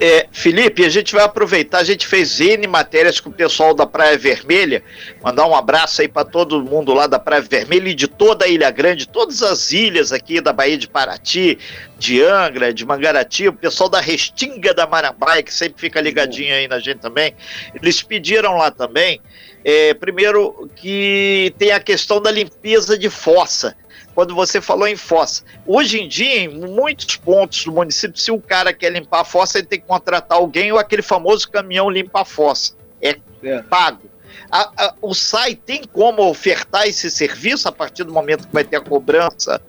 É, 0.04 0.26
Felipe, 0.32 0.84
a 0.84 0.88
gente 0.88 1.14
vai 1.14 1.22
aproveitar, 1.22 1.78
a 1.78 1.84
gente 1.84 2.08
fez 2.08 2.40
N 2.40 2.66
matérias 2.66 3.20
com 3.20 3.30
o 3.30 3.32
pessoal 3.32 3.72
da 3.72 3.86
Praia 3.86 4.18
Vermelha, 4.18 4.82
mandar 5.22 5.46
um 5.46 5.54
abraço 5.54 6.02
aí 6.02 6.08
para 6.08 6.24
todo 6.24 6.60
mundo 6.60 6.92
lá 6.92 7.06
da 7.06 7.20
Praia 7.20 7.40
Vermelha 7.40 7.88
e 7.88 7.94
de 7.94 8.08
toda 8.08 8.44
a 8.44 8.48
Ilha 8.48 8.68
Grande, 8.72 9.06
todas 9.06 9.44
as 9.44 9.70
ilhas 9.70 10.10
aqui 10.10 10.40
da 10.40 10.52
Baía 10.52 10.76
de 10.76 10.88
Paraty, 10.88 11.56
de 11.96 12.20
Angra, 12.20 12.74
de 12.74 12.84
Mangarati, 12.84 13.46
o 13.46 13.52
pessoal 13.52 13.88
da 13.88 14.00
Restinga 14.00 14.74
da 14.74 14.88
Marambaia, 14.88 15.40
que 15.40 15.54
sempre 15.54 15.80
fica 15.80 16.00
ligadinho 16.00 16.52
aí 16.52 16.66
na 16.66 16.80
gente 16.80 16.98
também, 16.98 17.36
eles 17.72 18.02
pediram 18.02 18.56
lá 18.56 18.72
também, 18.72 19.20
é, 19.64 19.94
primeiro 19.94 20.68
que 20.74 21.54
tem 21.56 21.70
a 21.70 21.78
questão 21.78 22.20
da 22.20 22.32
limpeza 22.32 22.98
de 22.98 23.08
fossa 23.08 23.76
quando 24.14 24.34
você 24.34 24.60
falou 24.60 24.86
em 24.86 24.96
fossa. 24.96 25.42
Hoje 25.66 26.00
em 26.00 26.08
dia, 26.08 26.40
em 26.40 26.48
muitos 26.48 27.16
pontos 27.16 27.64
do 27.64 27.72
município, 27.72 28.18
se 28.18 28.30
o 28.30 28.40
cara 28.40 28.72
quer 28.72 28.90
limpar 28.90 29.20
a 29.20 29.24
fossa, 29.24 29.58
ele 29.58 29.66
tem 29.66 29.80
que 29.80 29.86
contratar 29.86 30.38
alguém 30.38 30.72
ou 30.72 30.78
aquele 30.78 31.02
famoso 31.02 31.50
caminhão 31.50 31.90
limpa 31.90 32.22
a 32.22 32.24
fossa. 32.24 32.74
É, 33.00 33.16
é. 33.42 33.62
pago. 33.62 34.10
A, 34.50 34.70
a, 34.76 34.94
o 35.00 35.14
SAI 35.14 35.54
tem 35.54 35.82
como 35.84 36.22
ofertar 36.28 36.86
esse 36.86 37.10
serviço 37.10 37.68
a 37.68 37.72
partir 37.72 38.04
do 38.04 38.12
momento 38.12 38.46
que 38.46 38.52
vai 38.52 38.64
ter 38.64 38.76
a 38.76 38.80
cobrança 38.80 39.60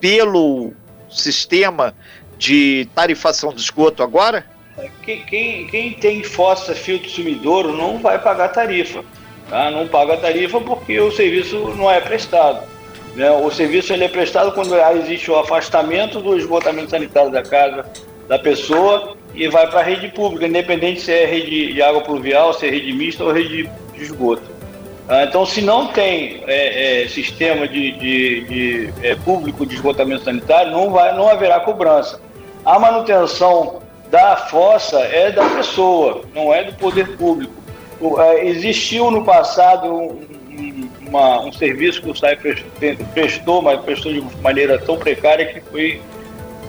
pelo 0.00 0.72
sistema 1.10 1.94
de 2.36 2.88
tarifação 2.94 3.52
de 3.52 3.60
esgoto 3.60 4.02
agora? 4.02 4.46
Quem, 5.02 5.24
quem, 5.24 5.66
quem 5.66 5.92
tem 5.94 6.22
fossa 6.22 6.74
filtro 6.74 7.10
sumidouro 7.10 7.76
não 7.76 7.98
vai 7.98 8.18
pagar 8.20 8.48
tarifa. 8.48 9.04
Tá? 9.48 9.70
Não 9.70 9.88
paga 9.88 10.16
tarifa 10.18 10.60
porque 10.60 11.00
o 11.00 11.10
serviço 11.10 11.74
não 11.76 11.90
é 11.90 12.00
prestado. 12.00 12.77
Né? 13.18 13.28
O 13.32 13.50
serviço 13.50 13.92
ele 13.92 14.04
é 14.04 14.08
prestado 14.08 14.52
quando 14.52 14.76
existe 14.96 15.28
o 15.28 15.36
afastamento 15.36 16.20
do 16.20 16.38
esgotamento 16.38 16.90
sanitário 16.90 17.32
da 17.32 17.42
casa 17.42 17.84
da 18.28 18.38
pessoa 18.38 19.16
e 19.34 19.48
vai 19.48 19.68
para 19.68 19.80
a 19.80 19.82
rede 19.82 20.06
pública, 20.06 20.46
independente 20.46 21.00
se 21.00 21.12
é 21.12 21.26
rede 21.26 21.72
de 21.72 21.82
água 21.82 22.00
pluvial, 22.00 22.54
se 22.54 22.68
é 22.68 22.70
rede 22.70 22.92
mista 22.92 23.24
ou 23.24 23.32
rede 23.32 23.68
de 23.92 24.02
esgoto. 24.04 24.44
Ah, 25.08 25.24
então, 25.24 25.44
se 25.44 25.60
não 25.60 25.88
tem 25.88 26.44
é, 26.46 27.02
é, 27.02 27.08
sistema 27.08 27.66
de, 27.66 27.90
de, 27.90 28.40
de 28.42 28.94
é, 29.02 29.16
público 29.16 29.66
de 29.66 29.74
esgotamento 29.74 30.22
sanitário, 30.22 30.70
não, 30.70 30.90
vai, 30.90 31.12
não 31.16 31.28
haverá 31.28 31.58
cobrança. 31.58 32.20
A 32.64 32.78
manutenção 32.78 33.80
da 34.12 34.36
fossa 34.36 34.96
é 35.00 35.32
da 35.32 35.44
pessoa, 35.56 36.22
não 36.32 36.54
é 36.54 36.62
do 36.62 36.74
poder 36.74 37.16
público. 37.16 37.52
É, 38.20 38.46
existiu 38.46 39.10
no 39.10 39.24
passado 39.24 39.92
um, 39.92 40.37
uma, 41.08 41.40
um 41.40 41.52
serviço 41.52 42.02
que 42.02 42.10
o 42.10 42.14
SAI 42.14 42.38
prestou, 43.14 43.62
mas 43.62 43.80
prestou 43.80 44.12
de 44.12 44.22
maneira 44.42 44.78
tão 44.78 44.96
precária 44.96 45.46
que 45.46 45.60
foi, 45.60 46.00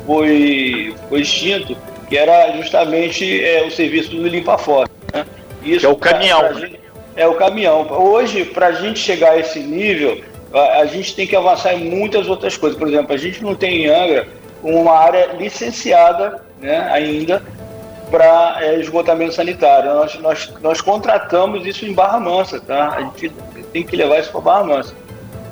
foi, 0.06 0.96
foi 1.08 1.22
extinto, 1.22 1.78
que 2.08 2.18
era 2.18 2.56
justamente 2.58 3.44
é, 3.44 3.64
o 3.64 3.72
serviço 3.72 4.12
do 4.12 4.28
limpa-fossa. 4.28 4.92
Né? 5.14 5.26
Isso 5.64 5.86
é 5.86 5.90
o 5.90 5.96
caminhão. 5.96 6.40
Pra, 6.40 6.50
pra 6.50 6.60
gente, 6.60 6.80
é 7.16 7.28
o 7.28 7.36
caminhão. 7.36 7.88
Hoje, 7.92 8.46
para 8.46 8.68
a 8.68 8.72
gente 8.72 9.00
chegar 9.00 9.34
a 9.34 9.38
esse 9.38 9.60
nível, 9.60 10.22
a, 10.54 10.80
a, 10.80 10.86
gente 10.86 11.16
tem 11.16 11.28
que 11.28 11.36
avançar 11.36 11.74
em 11.74 11.90
muitas 11.90 12.28
outras 12.28 12.56
coisas. 12.58 12.80
Por 12.80 12.88
exemplo, 12.88 13.14
a 13.14 13.18
gente 13.18 13.44
não 13.44 13.56
tem 13.56 13.86
em 13.86 13.88
Angra 13.88 14.28
uma 14.64 14.94
área 14.94 15.34
licenciada 15.38 16.42
né, 16.60 16.90
ainda 16.92 17.44
para 18.10 18.58
é, 18.62 18.80
esgotamento 18.80 19.34
sanitário. 19.34 19.94
Nós, 19.94 20.20
nós, 20.20 20.54
nós 20.62 20.82
contratamos 20.82 21.66
isso 21.66 21.86
em 21.86 21.94
Barra 21.94 22.20
Mansa, 22.20 22.60
tá? 22.60 22.90
A 22.96 23.02
gente 23.02 23.30
tem 23.72 23.84
que 23.84 23.96
levar 23.96 24.20
isso 24.20 24.32
para 24.32 24.42
Barra 24.42 24.64
Mansa. 24.64 24.96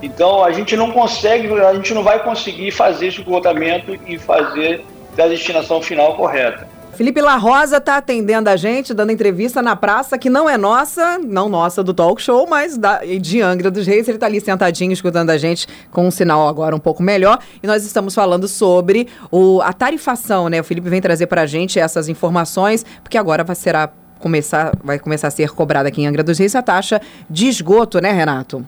Então 0.01 0.43
a 0.43 0.51
gente 0.51 0.75
não 0.75 0.91
consegue, 0.91 1.51
a 1.59 1.73
gente 1.73 1.93
não 1.93 2.03
vai 2.03 2.23
conseguir 2.23 2.71
fazer 2.71 3.07
esse 3.07 3.21
esgotamento 3.21 3.97
e 4.05 4.17
fazer 4.17 4.83
da 5.15 5.27
destinação 5.27 5.81
final 5.81 6.15
correta. 6.15 6.67
Felipe 6.97 7.21
La 7.21 7.35
Rosa 7.37 7.77
está 7.77 7.97
atendendo 7.97 8.49
a 8.49 8.55
gente, 8.55 8.91
dando 8.91 9.11
entrevista 9.11 9.61
na 9.61 9.75
praça, 9.75 10.17
que 10.17 10.31
não 10.31 10.49
é 10.49 10.57
nossa, 10.57 11.19
não 11.19 11.47
nossa 11.47 11.83
do 11.83 11.93
talk 11.93 12.19
show, 12.19 12.47
mas 12.49 12.75
da, 12.75 13.01
de 13.05 13.39
Angra 13.39 13.69
dos 13.69 13.85
Reis. 13.85 14.07
Ele 14.07 14.17
está 14.17 14.25
ali 14.25 14.41
sentadinho, 14.41 14.91
escutando 14.91 15.29
a 15.29 15.37
gente, 15.37 15.67
com 15.91 16.07
um 16.07 16.09
sinal 16.09 16.47
agora 16.47 16.75
um 16.75 16.79
pouco 16.79 17.03
melhor. 17.03 17.37
E 17.61 17.67
nós 17.67 17.85
estamos 17.85 18.15
falando 18.15 18.47
sobre 18.47 19.07
o, 19.29 19.61
a 19.61 19.73
tarifação, 19.73 20.49
né? 20.49 20.59
O 20.59 20.63
Felipe 20.63 20.89
vem 20.89 20.99
trazer 20.99 21.27
para 21.27 21.43
a 21.43 21.45
gente 21.45 21.79
essas 21.79 22.09
informações, 22.09 22.83
porque 23.03 23.19
agora 23.19 23.45
será 23.53 23.91
começar, 24.17 24.71
vai 24.83 24.97
começar 24.97 25.27
a 25.27 25.31
ser 25.31 25.51
cobrada 25.51 25.89
aqui 25.89 26.01
em 26.01 26.07
Angra 26.07 26.23
dos 26.23 26.39
Reis 26.39 26.55
a 26.55 26.63
taxa 26.63 26.99
de 27.29 27.47
esgoto, 27.47 28.01
né, 28.01 28.11
Renato? 28.11 28.65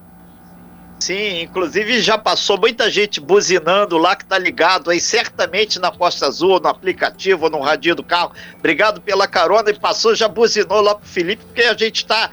Sim, 0.99 1.43
inclusive 1.43 2.01
já 2.01 2.17
passou 2.17 2.59
muita 2.59 2.91
gente 2.91 3.21
buzinando 3.21 3.97
lá 3.97 4.17
que 4.17 4.25
tá 4.25 4.37
ligado 4.37 4.91
aí, 4.91 4.99
certamente 4.99 5.79
na 5.79 5.89
Costa 5.91 6.27
Azul, 6.27 6.59
no 6.59 6.67
aplicativo, 6.67 7.49
no 7.49 7.61
radinho 7.61 7.95
do 7.95 8.03
carro. 8.03 8.33
Obrigado 8.57 8.99
pela 8.99 9.25
carona 9.25 9.69
e 9.69 9.79
passou, 9.79 10.13
já 10.13 10.27
buzinou 10.27 10.81
lá 10.81 10.93
pro 10.93 11.07
Felipe, 11.07 11.45
porque 11.45 11.61
a 11.61 11.73
gente 11.73 12.05
tá 12.05 12.29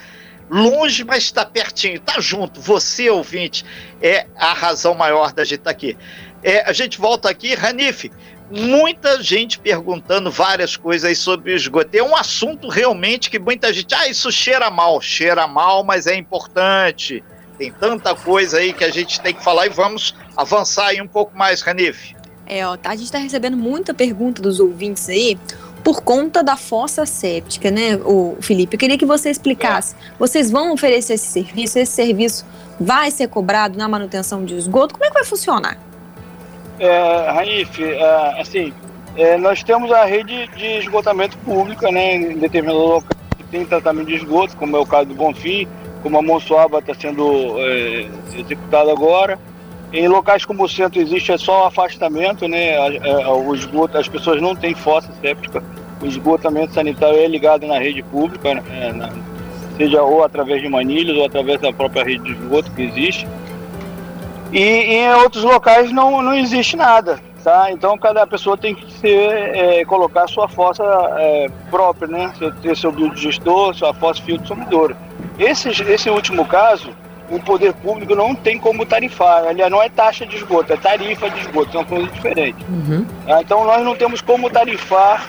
longe, 0.50 1.04
mas 1.04 1.23
está 1.23 1.44
pertinho, 1.44 2.00
tá 2.00 2.18
junto. 2.18 2.61
Você, 2.61 3.08
ouvinte, 3.08 3.64
é 4.02 4.26
a 4.37 4.52
razão 4.52 4.94
maior 4.94 5.32
da 5.32 5.44
gente 5.44 5.61
estar 5.61 5.70
tá 5.70 5.76
aqui. 5.76 5.96
É, 6.42 6.68
a 6.68 6.73
gente 6.73 6.99
volta 6.99 7.30
aqui, 7.30 7.54
Ranif, 7.54 8.11
muita 8.50 9.23
gente 9.23 9.61
perguntando 9.61 10.28
várias 10.28 10.76
coisas 10.76 11.16
sobre 11.18 11.52
o 11.52 11.56
esgoto. 11.56 11.96
É 11.96 12.02
um 12.02 12.16
assunto 12.16 12.68
realmente 12.68 13.30
que 13.30 13.38
muita 13.38 13.73
gente, 13.73 13.94
ah, 13.94 14.08
isso 14.08 14.30
cheira 14.32 14.68
mal, 14.70 15.00
cheira 15.00 15.46
mal, 15.46 15.85
mas 15.85 16.08
é 16.08 16.16
importante. 16.16 17.23
Tem 17.58 17.72
tanta 17.72 18.14
coisa 18.14 18.58
aí 18.58 18.72
que 18.72 18.84
a 18.84 18.90
gente 18.90 19.20
tem 19.20 19.34
que 19.34 19.42
falar 19.42 19.66
e 19.66 19.70
vamos 19.70 20.14
avançar 20.36 20.88
aí 20.88 21.00
um 21.00 21.08
pouco 21.08 21.36
mais, 21.36 21.62
Ranif. 21.62 22.14
É, 22.46 22.66
ó, 22.66 22.76
tá, 22.76 22.90
a 22.90 22.94
gente 22.94 23.06
está 23.06 23.18
recebendo 23.18 23.56
muita 23.56 23.92
pergunta 23.92 24.40
dos 24.40 24.60
ouvintes 24.60 25.08
aí 25.08 25.36
por 25.82 26.02
conta 26.02 26.42
da 26.42 26.56
fossa 26.56 27.06
séptica, 27.06 27.70
né, 27.70 27.96
o 28.04 28.36
Felipe? 28.40 28.75
Eu 28.75 28.78
queria 28.78 28.98
que 28.98 29.06
você 29.06 29.30
explicasse. 29.30 29.94
Vocês 30.18 30.50
vão 30.50 30.72
oferecer 30.72 31.14
esse 31.14 31.26
serviço? 31.26 31.78
Esse 31.78 31.92
serviço 31.92 32.44
vai 32.78 33.10
ser 33.10 33.28
cobrado 33.28 33.78
na 33.78 33.88
manutenção 33.88 34.44
de 34.44 34.54
esgoto? 34.54 34.94
Como 34.94 35.04
é 35.04 35.08
que 35.08 35.14
vai 35.14 35.25
funcionar? 35.25 35.78
É, 36.78 37.30
Raif, 37.30 37.82
é, 37.82 38.40
assim, 38.40 38.72
é, 39.16 39.38
nós 39.38 39.62
temos 39.62 39.90
a 39.92 40.04
rede 40.04 40.48
de 40.48 40.78
esgotamento 40.78 41.38
pública, 41.38 41.90
né, 41.90 42.16
em 42.16 42.38
determinados 42.38 42.82
locais 42.82 43.20
que 43.36 43.44
tem 43.44 43.64
tratamento 43.64 44.08
de 44.08 44.16
esgoto, 44.16 44.56
como 44.56 44.76
é 44.76 44.80
o 44.80 44.86
caso 44.86 45.06
do 45.06 45.14
Bonfim, 45.14 45.68
como 46.02 46.18
a 46.18 46.22
Monsoaba 46.22 46.78
está 46.78 46.94
sendo 46.94 47.58
é, 47.58 48.06
executada 48.38 48.92
agora. 48.92 49.38
Em 49.92 50.08
locais 50.08 50.44
como 50.44 50.64
o 50.64 50.68
centro 50.68 51.00
existe 51.00 51.32
é 51.32 51.38
só 51.38 51.66
afastamento, 51.66 52.48
né? 52.48 52.74
É, 52.96 53.28
o 53.28 53.54
esgoto, 53.54 53.96
as 53.96 54.08
pessoas 54.08 54.42
não 54.42 54.54
têm 54.54 54.74
fossa 54.74 55.12
séptica. 55.20 55.62
O 56.02 56.06
esgotamento 56.06 56.74
sanitário 56.74 57.18
é 57.18 57.26
ligado 57.26 57.66
na 57.66 57.78
rede 57.78 58.02
pública, 58.02 58.54
né? 58.54 58.92
na, 58.92 59.10
seja 59.76 60.02
ou 60.02 60.24
através 60.24 60.60
de 60.60 60.68
manilhas 60.68 61.16
ou 61.16 61.24
através 61.24 61.60
da 61.60 61.72
própria 61.72 62.04
rede 62.04 62.24
de 62.24 62.32
esgoto 62.32 62.70
que 62.72 62.82
existe. 62.82 63.26
E, 64.52 64.58
e 64.58 64.94
em 64.96 65.14
outros 65.14 65.44
locais 65.44 65.92
não, 65.92 66.22
não 66.22 66.34
existe 66.34 66.76
nada, 66.76 67.20
tá? 67.42 67.70
Então 67.70 67.96
cada 67.98 68.26
pessoa 68.26 68.56
tem 68.56 68.74
que 68.74 68.90
ser, 68.92 69.30
é, 69.56 69.84
colocar 69.84 70.26
sua 70.28 70.48
fossa 70.48 70.84
é, 71.18 71.48
própria, 71.70 72.08
né? 72.08 72.32
Ter 72.62 72.76
seu 72.76 72.92
biodigestor, 72.92 73.74
sua 73.74 73.94
fossa 73.94 74.22
filtro 74.22 74.46
sumidora. 74.46 74.96
Esse, 75.38 75.69
esse 75.69 76.09
último 76.09 76.47
caso, 76.47 76.90
o 77.31 77.40
poder 77.40 77.73
público 77.75 78.14
não 78.14 78.35
tem 78.35 78.59
como 78.59 78.87
tarifar. 78.87 79.45
Aliás, 79.45 79.71
não 79.71 79.83
é 79.83 79.88
taxa 79.88 80.25
de 80.26 80.37
esgoto, 80.37 80.73
é 80.73 80.76
tarifa 80.76 81.28
de 81.31 81.40
esgoto, 81.40 81.73
são 81.73 81.85
coisas 81.85 82.12
diferentes. 82.12 82.64
Uhum. 82.69 83.07
Ah, 83.26 83.40
então 83.40 83.64
nós 83.64 83.85
não 83.85 83.95
temos 83.95 84.21
como 84.21 84.49
tarifar 84.49 85.26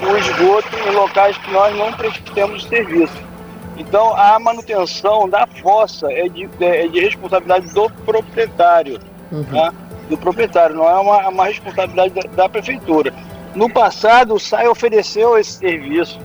o 0.00 0.16
esgoto 0.16 0.68
em 0.88 0.92
locais 0.92 1.36
que 1.38 1.50
nós 1.50 1.76
não 1.76 1.92
prestamos 1.92 2.64
serviço. 2.64 3.30
Então 3.76 4.14
a 4.16 4.38
manutenção 4.38 5.28
da 5.28 5.46
fossa 5.46 6.10
é 6.12 6.28
de, 6.28 6.48
é 6.60 6.86
de 6.86 7.00
responsabilidade 7.00 7.72
do 7.72 7.90
proprietário. 8.04 8.98
Uhum. 9.30 9.44
Tá? 9.44 9.72
Do 10.08 10.16
proprietário, 10.16 10.74
não 10.74 10.88
é 10.88 10.98
uma, 10.98 11.28
uma 11.28 11.46
responsabilidade 11.46 12.14
da, 12.14 12.22
da, 12.42 12.48
prefeitura. 12.48 13.12
No 13.54 13.70
passado, 13.70 14.34
o 14.34 14.40
SAI 14.40 14.68
ofereceu 14.68 15.38
esse 15.38 15.52
serviço 15.52 16.18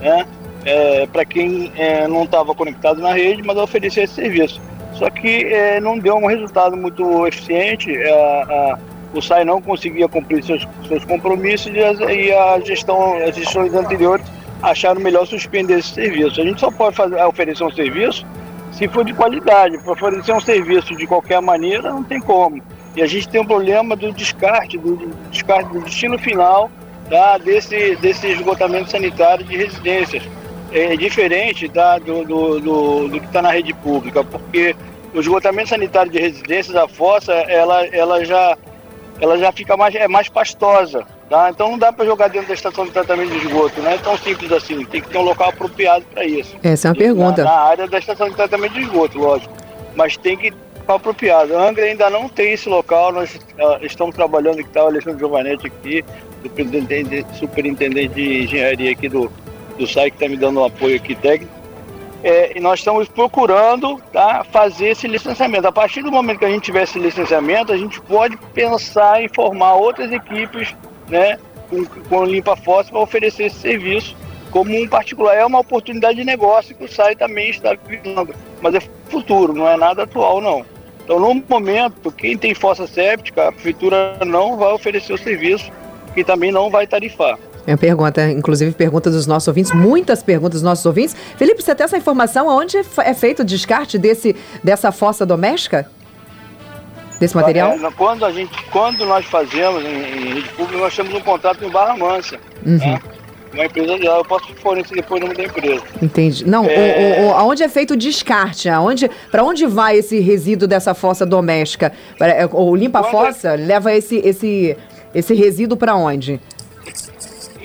né? 0.00 0.26
É, 0.64 1.06
para 1.06 1.24
quem 1.24 1.72
é, 1.76 2.06
não 2.08 2.24
estava 2.24 2.54
conectado 2.54 3.00
na 3.00 3.12
rede, 3.12 3.42
mas 3.42 3.56
ofereceu 3.56 4.04
esse 4.04 4.14
serviço. 4.14 4.60
Só 4.94 5.08
que 5.08 5.44
é, 5.44 5.80
não 5.80 5.98
deu 5.98 6.16
um 6.16 6.26
resultado 6.26 6.76
muito 6.76 7.26
eficiente. 7.26 7.96
É, 7.96 8.10
a, 8.10 8.78
o 9.14 9.22
SAI 9.22 9.44
não 9.44 9.62
conseguia 9.62 10.08
cumprir 10.08 10.42
seus, 10.44 10.66
seus 10.86 11.04
compromissos 11.04 11.72
e 11.74 11.82
a, 11.82 11.92
e 12.12 12.32
a 12.32 12.60
gestão, 12.60 13.16
as 13.16 13.34
gestões 13.34 13.72
anteriores 13.72 14.26
acharam 14.62 15.00
melhor 15.00 15.26
suspender 15.26 15.78
esse 15.78 15.90
serviço. 15.90 16.40
A 16.40 16.44
gente 16.44 16.60
só 16.60 16.70
pode 16.70 16.96
fazer, 16.96 17.22
oferecer 17.24 17.64
um 17.64 17.70
serviço 17.70 18.26
se 18.72 18.88
for 18.88 19.04
de 19.04 19.14
qualidade. 19.14 19.78
Para 19.78 19.92
oferecer 19.92 20.32
um 20.32 20.40
serviço 20.40 20.94
de 20.96 21.06
qualquer 21.06 21.40
maneira, 21.40 21.90
não 21.90 22.02
tem 22.02 22.20
como. 22.20 22.62
E 22.96 23.02
a 23.02 23.06
gente 23.06 23.28
tem 23.28 23.40
um 23.40 23.46
problema 23.46 23.94
do 23.96 24.12
descarte, 24.12 24.76
do, 24.76 24.96
do 24.96 25.30
descarte 25.30 25.72
do 25.72 25.80
destino 25.80 26.18
final 26.18 26.70
tá, 27.08 27.38
desse, 27.38 27.96
desse 27.96 28.26
esgotamento 28.26 28.90
sanitário 28.90 29.44
de 29.44 29.56
residências. 29.56 30.22
É 30.70 30.96
diferente 30.96 31.68
tá, 31.68 31.98
do, 31.98 32.24
do, 32.24 32.60
do, 32.60 33.08
do 33.08 33.20
que 33.20 33.26
está 33.26 33.40
na 33.40 33.50
rede 33.50 33.72
pública, 33.72 34.22
porque 34.22 34.76
o 35.14 35.20
esgotamento 35.20 35.70
sanitário 35.70 36.12
de 36.12 36.18
residências, 36.18 36.76
a 36.76 36.86
fossa, 36.86 37.32
ela, 37.32 37.86
ela, 37.86 38.24
já, 38.24 38.56
ela 39.20 39.38
já 39.38 39.50
fica 39.50 39.76
mais, 39.76 39.94
é 39.94 40.06
mais 40.06 40.28
pastosa. 40.28 41.06
Tá? 41.28 41.50
Então 41.50 41.70
não 41.70 41.78
dá 41.78 41.92
para 41.92 42.06
jogar 42.06 42.28
dentro 42.28 42.48
da 42.48 42.54
estação 42.54 42.86
de 42.86 42.90
tratamento 42.90 43.30
de 43.30 43.36
esgoto, 43.36 43.82
não 43.82 43.90
é 43.90 43.98
tão 43.98 44.16
simples 44.16 44.50
assim. 44.50 44.84
Tem 44.86 45.02
que 45.02 45.10
ter 45.10 45.18
um 45.18 45.22
local 45.22 45.50
apropriado 45.50 46.04
para 46.06 46.24
isso. 46.24 46.56
Essa 46.62 46.88
é 46.88 46.90
uma 46.90 46.96
pergunta. 46.96 47.44
Na, 47.44 47.50
área 47.50 47.86
da 47.86 47.98
estação 47.98 48.30
de 48.30 48.34
tratamento 48.34 48.72
de 48.72 48.80
esgoto, 48.80 49.18
lógico. 49.18 49.52
Mas 49.94 50.16
tem 50.16 50.38
que 50.38 50.54
estar 50.80 50.94
apropriado. 50.94 51.54
A 51.54 51.68
Angra 51.68 51.84
ainda 51.84 52.08
não 52.08 52.30
tem 52.30 52.52
esse 52.52 52.66
local, 52.68 53.12
nós 53.12 53.34
uh, 53.34 53.84
estamos 53.84 54.14
trabalhando, 54.14 54.56
que 54.56 54.62
está 54.62 54.84
o 54.84 54.86
Alexandre 54.86 55.18
Giovanetti 55.18 55.66
aqui, 55.66 56.04
superintendente, 56.42 57.26
superintendente 57.38 58.14
de 58.14 58.44
engenharia 58.44 58.92
aqui 58.92 59.08
do, 59.08 59.30
do 59.78 59.86
SAI, 59.86 60.10
que 60.10 60.16
está 60.16 60.28
me 60.28 60.36
dando 60.36 60.60
um 60.60 60.64
apoio 60.64 60.96
aqui 60.96 61.14
técnico 61.14 61.58
é, 62.22 62.56
e 62.56 62.60
nós 62.60 62.80
estamos 62.80 63.08
procurando 63.08 64.00
tá, 64.12 64.44
fazer 64.44 64.88
esse 64.88 65.06
licenciamento. 65.06 65.68
A 65.68 65.72
partir 65.72 66.02
do 66.02 66.10
momento 66.10 66.38
que 66.38 66.44
a 66.44 66.50
gente 66.50 66.64
tiver 66.64 66.82
esse 66.82 66.98
licenciamento, 66.98 67.72
a 67.72 67.76
gente 67.76 68.00
pode 68.00 68.36
pensar 68.52 69.22
em 69.22 69.28
formar 69.28 69.74
outras 69.74 70.10
equipes 70.10 70.74
né, 71.08 71.38
com, 71.70 71.84
com 71.84 72.24
limpa 72.24 72.56
fóssil 72.56 72.92
para 72.92 73.02
oferecer 73.02 73.44
esse 73.44 73.60
serviço 73.60 74.16
como 74.50 74.74
um 74.76 74.88
particular. 74.88 75.34
É 75.34 75.46
uma 75.46 75.60
oportunidade 75.60 76.18
de 76.18 76.24
negócio 76.24 76.74
que 76.74 76.84
o 76.84 76.88
SAI 76.88 77.14
também 77.14 77.50
está 77.50 77.74
visando, 77.86 78.34
mas 78.60 78.74
é 78.74 78.80
futuro, 79.08 79.52
não 79.52 79.68
é 79.68 79.76
nada 79.76 80.02
atual 80.02 80.40
não. 80.40 80.66
Então, 81.04 81.18
no 81.20 81.42
momento, 81.48 82.12
quem 82.12 82.36
tem 82.36 82.52
fossa 82.52 82.86
séptica, 82.86 83.48
a 83.48 83.52
prefeitura 83.52 84.18
não 84.26 84.58
vai 84.58 84.72
oferecer 84.72 85.12
o 85.12 85.18
serviço 85.18 85.70
e 86.14 86.22
também 86.22 86.52
não 86.52 86.68
vai 86.68 86.86
tarifar. 86.86 87.38
É 87.68 87.72
uma 87.72 87.76
pergunta, 87.76 88.30
inclusive 88.30 88.72
pergunta 88.72 89.10
dos 89.10 89.26
nossos 89.26 89.46
ouvintes, 89.46 89.72
muitas 89.72 90.22
perguntas 90.22 90.54
dos 90.54 90.62
nossos 90.62 90.86
ouvintes. 90.86 91.14
Felipe, 91.36 91.62
você 91.62 91.74
tem 91.74 91.84
essa 91.84 91.98
informação? 91.98 92.48
Onde 92.48 92.78
é 92.78 93.12
feito 93.12 93.40
o 93.40 93.44
descarte 93.44 93.98
desse, 93.98 94.34
dessa 94.64 94.90
fossa 94.90 95.26
doméstica? 95.26 95.86
Desse 97.20 97.36
material? 97.36 97.72
É, 97.72 97.90
quando, 97.90 98.24
a 98.24 98.32
gente, 98.32 98.50
quando 98.70 99.04
nós 99.04 99.26
fazemos 99.26 99.84
em, 99.84 99.88
em 99.88 100.34
rede 100.36 100.48
pública, 100.48 100.78
nós 100.78 100.96
temos 100.96 101.12
um 101.12 101.20
contrato 101.20 101.62
em 101.62 101.68
Barra 101.68 101.94
Mansa. 101.94 102.38
Uhum. 102.64 102.78
Né? 102.78 103.02
Uma 103.52 103.66
empresa 103.66 103.98
de 103.98 104.08
lá, 104.08 104.16
eu 104.16 104.24
posso 104.24 104.46
fornecer 104.62 104.94
depois 104.94 105.20
o 105.20 105.26
nome 105.26 105.36
da 105.36 105.44
empresa. 105.44 105.82
Entendi. 106.00 106.48
Não, 106.48 106.64
é... 106.64 107.18
o, 107.20 107.26
o, 107.26 107.32
aonde 107.34 107.62
é 107.62 107.68
feito 107.68 107.92
o 107.92 107.96
descarte? 107.98 108.70
Aonde, 108.70 109.10
para 109.30 109.44
onde 109.44 109.66
vai 109.66 109.98
esse 109.98 110.20
resíduo 110.20 110.66
dessa 110.66 110.94
fossa 110.94 111.26
doméstica? 111.26 111.92
É, 112.18 112.48
o 112.50 112.74
limpa-fossa 112.74 113.48
é... 113.50 113.56
leva 113.56 113.92
esse, 113.92 114.16
esse, 114.24 114.74
esse 115.14 115.34
resíduo 115.34 115.76
para 115.76 115.94
onde? 115.94 116.40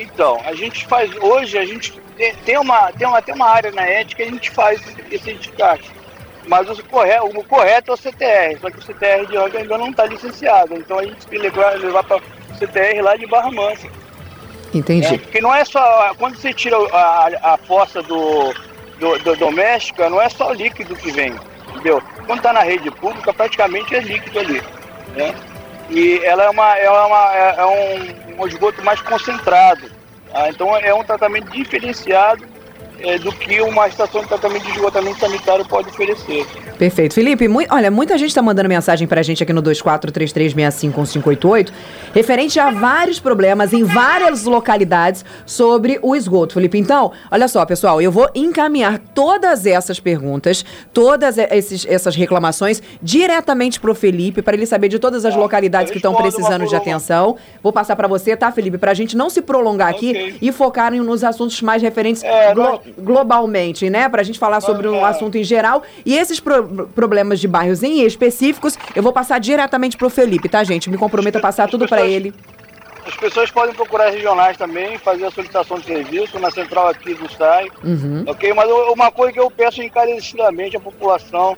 Então, 0.03 0.41
a 0.45 0.53
gente 0.53 0.85
faz. 0.85 1.11
Hoje 1.17 1.57
a 1.57 1.65
gente 1.65 1.93
tem 2.45 2.57
uma, 2.57 2.91
tem 2.91 3.07
uma, 3.07 3.21
tem 3.21 3.33
uma 3.33 3.47
área 3.47 3.71
na 3.71 3.83
ética 3.83 4.23
que 4.23 4.29
a 4.29 4.31
gente 4.31 4.51
faz 4.51 4.81
esse 5.09 5.33
descarte. 5.33 5.91
Mas 6.45 6.69
o 6.69 6.83
correto, 6.83 7.25
o 7.25 7.43
correto 7.43 7.91
é 7.91 7.93
o 7.93 7.97
CTR, 7.97 8.59
só 8.59 8.69
que 8.69 8.77
o 8.77 8.81
CTR 8.81 9.25
de 9.27 9.37
Angra 9.37 9.59
ainda 9.59 9.77
não 9.77 9.89
está 9.89 10.05
licenciado. 10.05 10.75
Então 10.75 10.99
a 10.99 11.03
gente 11.03 11.25
tem 11.27 11.39
que 11.39 11.47
levar, 11.47 11.79
levar 11.79 12.03
para 12.03 12.17
o 12.17 12.21
CTR 12.59 13.01
lá 13.01 13.15
de 13.15 13.25
Barra 13.27 13.49
Mansa. 13.49 13.87
Entendi. 14.73 15.07
É, 15.07 15.17
porque 15.17 15.39
não 15.39 15.55
é 15.55 15.63
só. 15.63 16.13
Quando 16.15 16.35
você 16.35 16.53
tira 16.53 16.75
a, 16.91 17.53
a 17.53 17.57
fossa 17.57 18.01
do, 18.03 18.53
do, 18.99 19.17
do 19.19 19.35
doméstica, 19.37 20.09
não 20.09 20.21
é 20.21 20.27
só 20.27 20.51
líquido 20.51 20.95
que 20.95 21.11
vem. 21.11 21.33
Entendeu? 21.69 22.03
Quando 22.25 22.39
está 22.39 22.51
na 22.51 22.61
rede 22.61 22.91
pública, 22.91 23.33
praticamente 23.33 23.95
é 23.95 23.99
líquido 23.99 24.39
ali. 24.39 24.61
Né? 25.15 25.33
E 25.89 26.19
ela 26.23 26.43
é, 26.43 26.49
uma, 26.49 26.77
ela 26.77 27.03
é, 27.03 27.05
uma, 27.05 27.35
é, 27.35 27.55
é 27.57 27.65
um, 27.65 28.41
um 28.41 28.47
esgoto 28.47 28.83
mais 28.83 29.01
concentrado. 29.01 29.92
Ah, 30.33 30.49
então 30.49 30.75
é 30.75 30.93
um 30.93 31.03
tratamento 31.03 31.51
diferenciado 31.51 32.45
é, 33.03 33.19
do 33.19 33.31
que 33.33 33.61
uma 33.61 33.87
estação 33.87 34.21
de 34.21 34.27
tratamento 34.27 34.63
de 34.63 34.71
esgotamento 34.71 35.19
sanitário 35.19 35.63
pode 35.65 35.89
oferecer. 35.89 36.47
Perfeito. 36.77 37.13
Felipe, 37.13 37.47
mu 37.47 37.59
olha, 37.69 37.91
muita 37.91 38.17
gente 38.17 38.29
está 38.29 38.41
mandando 38.41 38.69
mensagem 38.69 39.07
para 39.07 39.19
a 39.19 39.23
gente 39.23 39.43
aqui 39.43 39.53
no 39.53 39.61
2433651588, 39.61 41.71
referente 42.13 42.59
a 42.59 42.71
vários 42.71 43.19
problemas 43.19 43.73
em 43.73 43.83
várias 43.83 44.45
localidades 44.45 45.23
sobre 45.45 45.99
o 46.01 46.15
esgoto, 46.15 46.55
Felipe. 46.55 46.77
Então, 46.77 47.11
olha 47.29 47.47
só, 47.47 47.63
pessoal, 47.65 48.01
eu 48.01 48.11
vou 48.11 48.29
encaminhar 48.33 48.99
todas 49.13 49.65
essas 49.65 49.99
perguntas, 49.99 50.63
todas 50.93 51.37
esses, 51.37 51.85
essas 51.85 52.15
reclamações 52.15 52.81
diretamente 53.01 53.79
para 53.79 53.91
o 53.91 53.95
Felipe, 53.95 54.41
para 54.41 54.55
ele 54.55 54.65
saber 54.65 54.87
de 54.87 54.97
todas 54.97 55.25
as 55.25 55.33
tá. 55.33 55.39
localidades 55.39 55.91
que 55.91 55.97
estão 55.97 56.15
precisando 56.15 56.65
de 56.65 56.75
atenção. 56.75 57.35
Vou 57.61 57.73
passar 57.73 57.97
para 57.97 58.07
você, 58.07 58.35
tá, 58.35 58.51
Felipe? 58.51 58.77
Para 58.77 58.91
a 58.91 58.95
gente 58.95 59.17
não 59.17 59.29
se 59.29 59.41
prolongar 59.41 59.93
okay. 59.93 60.09
aqui 60.09 60.37
e 60.41 60.51
focar 60.51 60.93
nos 60.93 61.23
assuntos 61.23 61.61
mais 61.61 61.81
referentes 61.81 62.23
é, 62.23 62.53
glo 62.53 62.79
globalmente, 62.97 63.89
né? 63.89 64.07
Para 64.09 64.21
a 64.21 64.23
gente 64.23 64.39
falar 64.39 64.61
sobre 64.61 64.87
um 64.87 65.03
assunto 65.05 65.37
em 65.37 65.43
geral. 65.43 65.83
E 66.05 66.15
esses 66.15 66.39
pro 66.39 66.87
problemas 66.95 67.39
de 67.39 67.47
bairros 67.47 67.83
em 67.83 68.01
específicos, 68.01 68.77
eu 68.95 69.03
vou 69.03 69.13
passar 69.13 69.39
diretamente 69.39 69.97
para 69.97 70.07
o 70.07 70.09
Felipe, 70.09 70.49
tá, 70.49 70.63
gente? 70.63 70.89
Me 70.89 70.97
comprometo 70.97 71.37
a 71.37 71.41
passar 71.41 71.69
tudo 71.69 71.87
para 71.87 72.05
ele. 72.05 72.33
As 73.05 73.15
pessoas 73.17 73.51
podem 73.51 73.75
procurar 73.75 74.09
regionais 74.09 74.55
também, 74.55 74.97
fazer 74.97 75.25
a 75.25 75.31
solicitação 75.31 75.77
de 75.77 75.85
serviço 75.85 76.39
na 76.39 76.49
central 76.49 76.87
aqui 76.87 77.13
do 77.13 77.29
SAI, 77.29 77.69
uhum. 77.83 78.23
ok? 78.25 78.53
Mas 78.53 78.69
uma 78.69 79.11
coisa 79.11 79.33
que 79.33 79.39
eu 79.39 79.51
peço 79.51 79.83
encarecidamente 79.83 80.77
à 80.77 80.79
população 80.79 81.57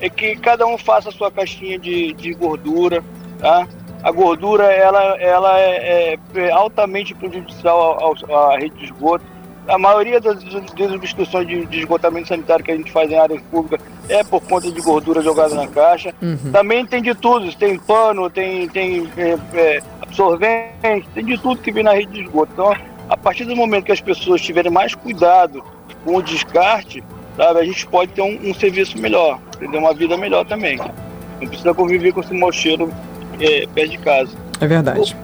é 0.00 0.10
que 0.10 0.34
cada 0.36 0.66
um 0.66 0.76
faça 0.76 1.10
a 1.10 1.12
sua 1.12 1.30
caixinha 1.30 1.78
de, 1.78 2.12
de 2.14 2.32
gordura, 2.32 3.04
tá? 3.38 3.68
A 4.02 4.10
gordura, 4.10 4.64
ela, 4.64 5.20
ela 5.20 5.60
é, 5.60 6.18
é 6.34 6.50
altamente 6.50 7.14
prejudicial 7.14 8.16
à 8.30 8.56
rede 8.56 8.76
de 8.76 8.84
esgoto 8.86 9.24
a 9.68 9.78
maioria 9.78 10.20
das 10.20 10.42
desobstruções 10.74 11.46
de, 11.46 11.64
de, 11.66 11.78
esgotamento 11.80 12.28
sanitário 12.28 12.64
que 12.64 12.70
a 12.70 12.76
gente 12.76 12.90
faz 12.90 13.10
em 13.10 13.18
áreas 13.18 13.40
públicas 13.50 13.80
é 14.08 14.24
por 14.24 14.40
conta 14.42 14.70
de 14.70 14.80
gordura 14.80 15.22
jogada 15.22 15.54
na 15.54 15.66
caixa. 15.66 16.14
Uhum. 16.20 16.52
Também 16.52 16.84
tem 16.86 17.02
de 17.02 17.14
tudo, 17.14 17.54
tem 17.54 17.78
pano, 17.78 18.28
tem, 18.28 18.68
tem 18.68 19.08
é, 19.16 19.38
é, 19.54 19.82
absorvente, 20.02 21.08
tem 21.14 21.24
de 21.24 21.38
tudo 21.38 21.60
que 21.60 21.70
vem 21.70 21.84
na 21.84 21.92
rede 21.92 22.12
de 22.12 22.22
esgoto. 22.22 22.52
Então, 22.52 22.74
a 23.08 23.16
partir 23.16 23.44
do 23.44 23.54
momento 23.54 23.84
que 23.84 23.92
as 23.92 24.00
pessoas 24.00 24.40
tiverem 24.40 24.72
mais 24.72 24.94
cuidado 24.94 25.62
com 26.04 26.16
o 26.16 26.22
descarte, 26.22 27.02
sabe, 27.36 27.60
a 27.60 27.64
gente 27.64 27.86
pode 27.86 28.12
ter 28.12 28.22
um, 28.22 28.50
um 28.50 28.54
serviço 28.54 28.98
melhor, 28.98 29.38
ter 29.58 29.66
uma 29.66 29.94
vida 29.94 30.16
melhor 30.16 30.44
também. 30.44 30.78
Não 31.40 31.48
precisa 31.48 31.74
conviver 31.74 32.12
com 32.12 32.20
esse 32.20 32.34
mau 32.34 32.52
cheiro 32.52 32.92
é, 33.40 33.66
perto 33.74 33.90
de 33.90 33.98
casa. 33.98 34.30
É 34.60 34.66
verdade. 34.66 35.16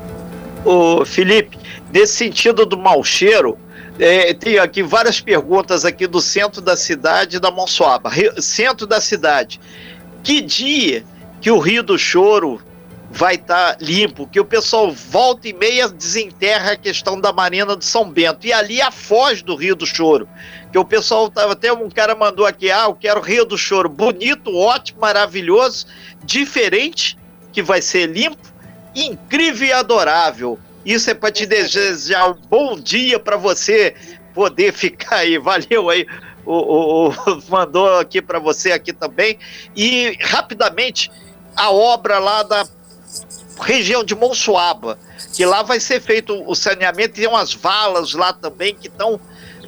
O, 0.64 1.00
o 1.00 1.04
Felipe, 1.04 1.58
nesse 1.92 2.14
sentido 2.14 2.64
do 2.64 2.76
mau 2.76 3.02
cheiro, 3.04 3.58
é, 3.98 4.34
tem 4.34 4.58
aqui 4.58 4.82
várias 4.82 5.20
perguntas 5.20 5.84
aqui 5.84 6.06
do 6.06 6.20
centro 6.20 6.60
da 6.60 6.76
cidade 6.76 7.40
da 7.40 7.50
Monsoaba. 7.50 8.10
Centro 8.40 8.86
da 8.86 9.00
cidade. 9.00 9.60
Que 10.22 10.40
dia 10.40 11.04
que 11.40 11.50
o 11.50 11.58
Rio 11.58 11.82
do 11.82 11.98
Choro 11.98 12.60
vai 13.10 13.36
estar 13.36 13.74
tá 13.74 13.78
limpo? 13.80 14.26
Que 14.26 14.38
o 14.38 14.44
pessoal 14.44 14.90
volta 14.90 15.48
e 15.48 15.52
meia 15.52 15.88
desenterra 15.88 16.72
a 16.72 16.76
questão 16.76 17.18
da 17.20 17.32
Marina 17.32 17.74
do 17.74 17.84
São 17.84 18.10
Bento. 18.10 18.46
E 18.46 18.52
ali 18.52 18.82
a 18.82 18.90
foz 18.90 19.40
do 19.40 19.54
Rio 19.54 19.74
do 19.74 19.86
Choro. 19.86 20.28
Que 20.70 20.78
o 20.78 20.84
pessoal 20.84 21.30
tava 21.30 21.52
até 21.52 21.72
um 21.72 21.88
cara 21.88 22.14
mandou 22.14 22.44
aqui, 22.44 22.70
ah, 22.70 22.84
eu 22.84 22.94
quero 22.94 23.20
Rio 23.20 23.46
do 23.46 23.56
Choro 23.56 23.88
bonito, 23.88 24.54
ótimo, 24.54 25.00
maravilhoso, 25.00 25.86
diferente, 26.22 27.16
que 27.50 27.62
vai 27.62 27.80
ser 27.80 28.06
limpo, 28.06 28.52
incrível 28.94 29.68
e 29.68 29.72
adorável. 29.72 30.58
Isso 30.86 31.10
é 31.10 31.14
para 31.14 31.32
te 31.32 31.44
desejar 31.44 32.30
um 32.30 32.40
bom 32.48 32.78
dia 32.78 33.18
para 33.18 33.36
você 33.36 33.92
poder 34.32 34.72
ficar 34.72 35.16
aí. 35.16 35.36
Valeu 35.36 35.90
aí 35.90 36.06
o, 36.44 36.54
o, 36.54 37.08
o 37.08 37.42
mandou 37.50 37.98
aqui 37.98 38.22
para 38.22 38.38
você 38.38 38.70
aqui 38.70 38.92
também. 38.92 39.36
E 39.74 40.16
rapidamente 40.20 41.10
a 41.56 41.72
obra 41.72 42.20
lá 42.20 42.44
da 42.44 42.64
região 43.60 44.04
de 44.04 44.14
Monsuaba, 44.14 44.96
que 45.34 45.44
lá 45.44 45.64
vai 45.64 45.80
ser 45.80 46.00
feito 46.00 46.40
o 46.48 46.54
saneamento, 46.54 47.14
tem 47.14 47.26
umas 47.26 47.52
valas 47.52 48.12
lá 48.12 48.32
também 48.32 48.72
que 48.72 48.86
estão. 48.86 49.20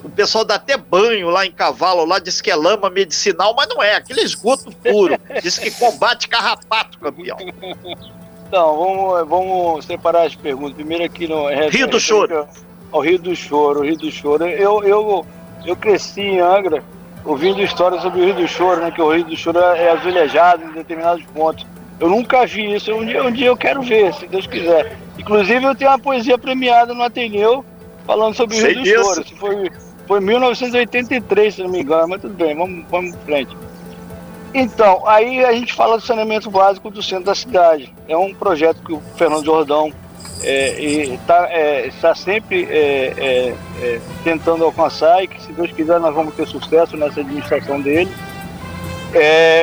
O 0.05 0.09
pessoal 0.09 0.45
dá 0.45 0.55
até 0.55 0.77
banho 0.77 1.31
lá 1.31 1.45
em 1.45 1.51
cavalo, 1.51 2.05
lá 2.05 2.21
diz 2.21 2.41
que 2.41 2.49
é 2.49 2.55
lama 2.55 2.89
medicinal, 2.89 3.53
mas 3.57 3.69
não 3.69 3.83
é, 3.83 3.97
aquele 3.97 4.21
esgoto 4.21 4.71
puro. 4.71 5.19
diz 5.43 5.59
que 5.59 5.73
combate 5.73 6.29
carrapato, 6.29 6.97
campeão. 7.01 7.37
Então, 8.49 8.79
vamos, 8.79 9.29
vamos 9.29 9.85
separar 9.85 10.27
as 10.27 10.35
perguntas. 10.35 10.75
Primeiro 10.75 11.05
aqui 11.05 11.29
no. 11.29 11.49
Rio 11.69 11.87
do 11.87 12.01
Choro. 12.01 12.49
Ao 12.91 13.01
Rio 13.01 13.19
do 13.19 13.37
Choro, 13.37 13.83
Rio 13.83 13.97
do 13.97 14.11
Choro. 14.11 14.47
Eu, 14.47 14.83
eu, 14.83 15.27
eu 15.67 15.77
cresci 15.77 16.23
em 16.23 16.41
Angra 16.41 16.83
ouvindo 17.25 17.61
histórias 17.61 18.01
sobre 18.01 18.23
o 18.23 18.25
Rio 18.25 18.35
do 18.35 18.49
Choro, 18.49 18.81
né? 18.81 18.91
Que 18.91 19.03
o 19.03 19.13
Rio 19.13 19.25
do 19.25 19.37
Choro 19.37 19.59
é 19.59 19.91
azulejado 19.91 20.65
em 20.65 20.73
determinados 20.73 21.23
pontos. 21.27 21.67
Eu 22.01 22.09
nunca 22.09 22.47
vi 22.47 22.75
isso. 22.75 22.91
Um 22.95 23.05
dia, 23.05 23.23
um 23.23 23.31
dia 23.31 23.49
eu 23.49 23.57
quero 23.57 23.83
ver, 23.83 24.15
se 24.15 24.27
Deus 24.27 24.47
quiser. 24.47 24.97
Inclusive, 25.19 25.63
eu 25.63 25.75
tenho 25.75 25.91
uma 25.91 25.99
poesia 25.99 26.39
premiada 26.39 26.95
no 26.95 27.03
Ateneu 27.03 27.63
falando 28.07 28.35
sobre 28.35 28.57
o 28.57 28.67
Rio 28.67 28.75
do 28.77 28.83
disso. 28.83 29.05
Choro. 29.05 29.25
Foi, 29.37 29.71
foi 30.07 30.21
1983, 30.21 31.55
se 31.55 31.63
não 31.63 31.69
me 31.69 31.83
engano, 31.83 32.09
mas 32.09 32.23
tudo 32.23 32.33
bem, 32.33 32.57
vamos, 32.57 32.87
vamos 32.89 33.15
em 33.15 33.19
frente. 33.27 33.55
Então, 34.55 35.07
aí 35.07 35.45
a 35.45 35.53
gente 35.53 35.75
fala 35.75 35.97
do 35.97 36.03
saneamento 36.03 36.51
básico 36.51 36.91
do 36.91 37.03
centro 37.03 37.25
da 37.25 37.35
cidade. 37.35 37.95
É 38.09 38.17
um 38.17 38.35
projeto 38.35 38.83
que 38.83 38.93
o 38.93 39.01
Fernando 39.17 39.45
Jordão 39.45 39.93
é, 40.43 40.81
está 40.81 41.49
é, 41.51 41.91
tá 42.01 42.15
sempre 42.15 42.65
é, 42.65 43.15
é, 43.17 43.55
é, 43.83 44.01
tentando 44.25 44.65
alcançar 44.65 45.23
e 45.23 45.29
que, 45.29 45.43
se 45.43 45.53
Deus 45.53 45.71
quiser, 45.73 45.99
nós 46.01 46.15
vamos 46.15 46.35
ter 46.35 46.47
sucesso 46.47 46.97
nessa 46.97 47.21
administração 47.21 47.81
dele. 47.81 48.11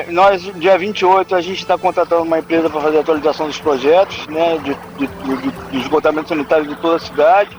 Nós, 0.10 0.42
dia 0.56 0.78
28, 0.78 1.36
a 1.36 1.42
gente 1.42 1.60
está 1.60 1.78
contratando 1.78 2.24
uma 2.24 2.40
empresa 2.40 2.70
para 2.70 2.82
fazer 2.82 2.98
a 2.98 3.02
atualização 3.02 3.48
dos 3.48 3.60
projetos 3.60 4.26
né, 4.28 4.58
de, 4.58 4.76
de, 4.98 5.08
de, 5.08 5.52
de 5.72 5.78
esgotamento 5.78 6.30
sanitário 6.30 6.66
de 6.68 6.76
toda 6.78 6.96
a 6.96 7.00
cidade. 7.00 7.56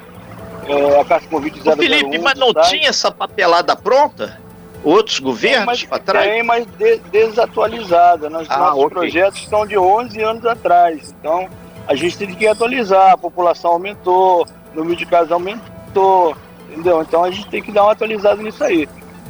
A 1.01 1.05
Caixa 1.05 1.29
Convite 1.29 1.61
001. 1.61 1.77
Felipe, 1.77 2.19
mas 2.19 2.35
não 2.37 2.53
tinha 2.53 2.89
essa 2.89 3.11
papelada 3.11 3.77
pronta? 3.77 4.41
Outros 4.87 5.18
governos 5.18 5.83
para 5.83 5.99
trás? 5.99 6.31
Tem, 6.31 6.44
mas 6.44 6.64
de, 6.79 6.99
desatualizada. 7.11 8.31
Nós, 8.31 8.46
ah, 8.49 8.57
nossos 8.59 8.85
okay. 8.85 8.90
projetos 8.90 9.40
estão 9.40 9.66
de 9.66 9.77
11 9.77 10.22
anos 10.22 10.46
atrás. 10.46 11.12
Então, 11.18 11.49
a 11.88 11.96
gente 11.96 12.16
tem 12.16 12.33
que 12.33 12.46
atualizar. 12.46 13.11
A 13.11 13.18
população 13.18 13.72
aumentou, 13.72 14.46
o 14.72 14.77
número 14.77 14.94
de 14.94 15.05
casos 15.05 15.33
aumentou, 15.33 16.37
entendeu? 16.70 17.03
Então, 17.03 17.25
a 17.25 17.33
gente 17.33 17.49
tem 17.49 17.61
que 17.61 17.72
dar 17.72 17.83
uma 17.83 17.92
atualizada 17.92 18.40
nisso 18.40 18.62
aí. 18.62 18.88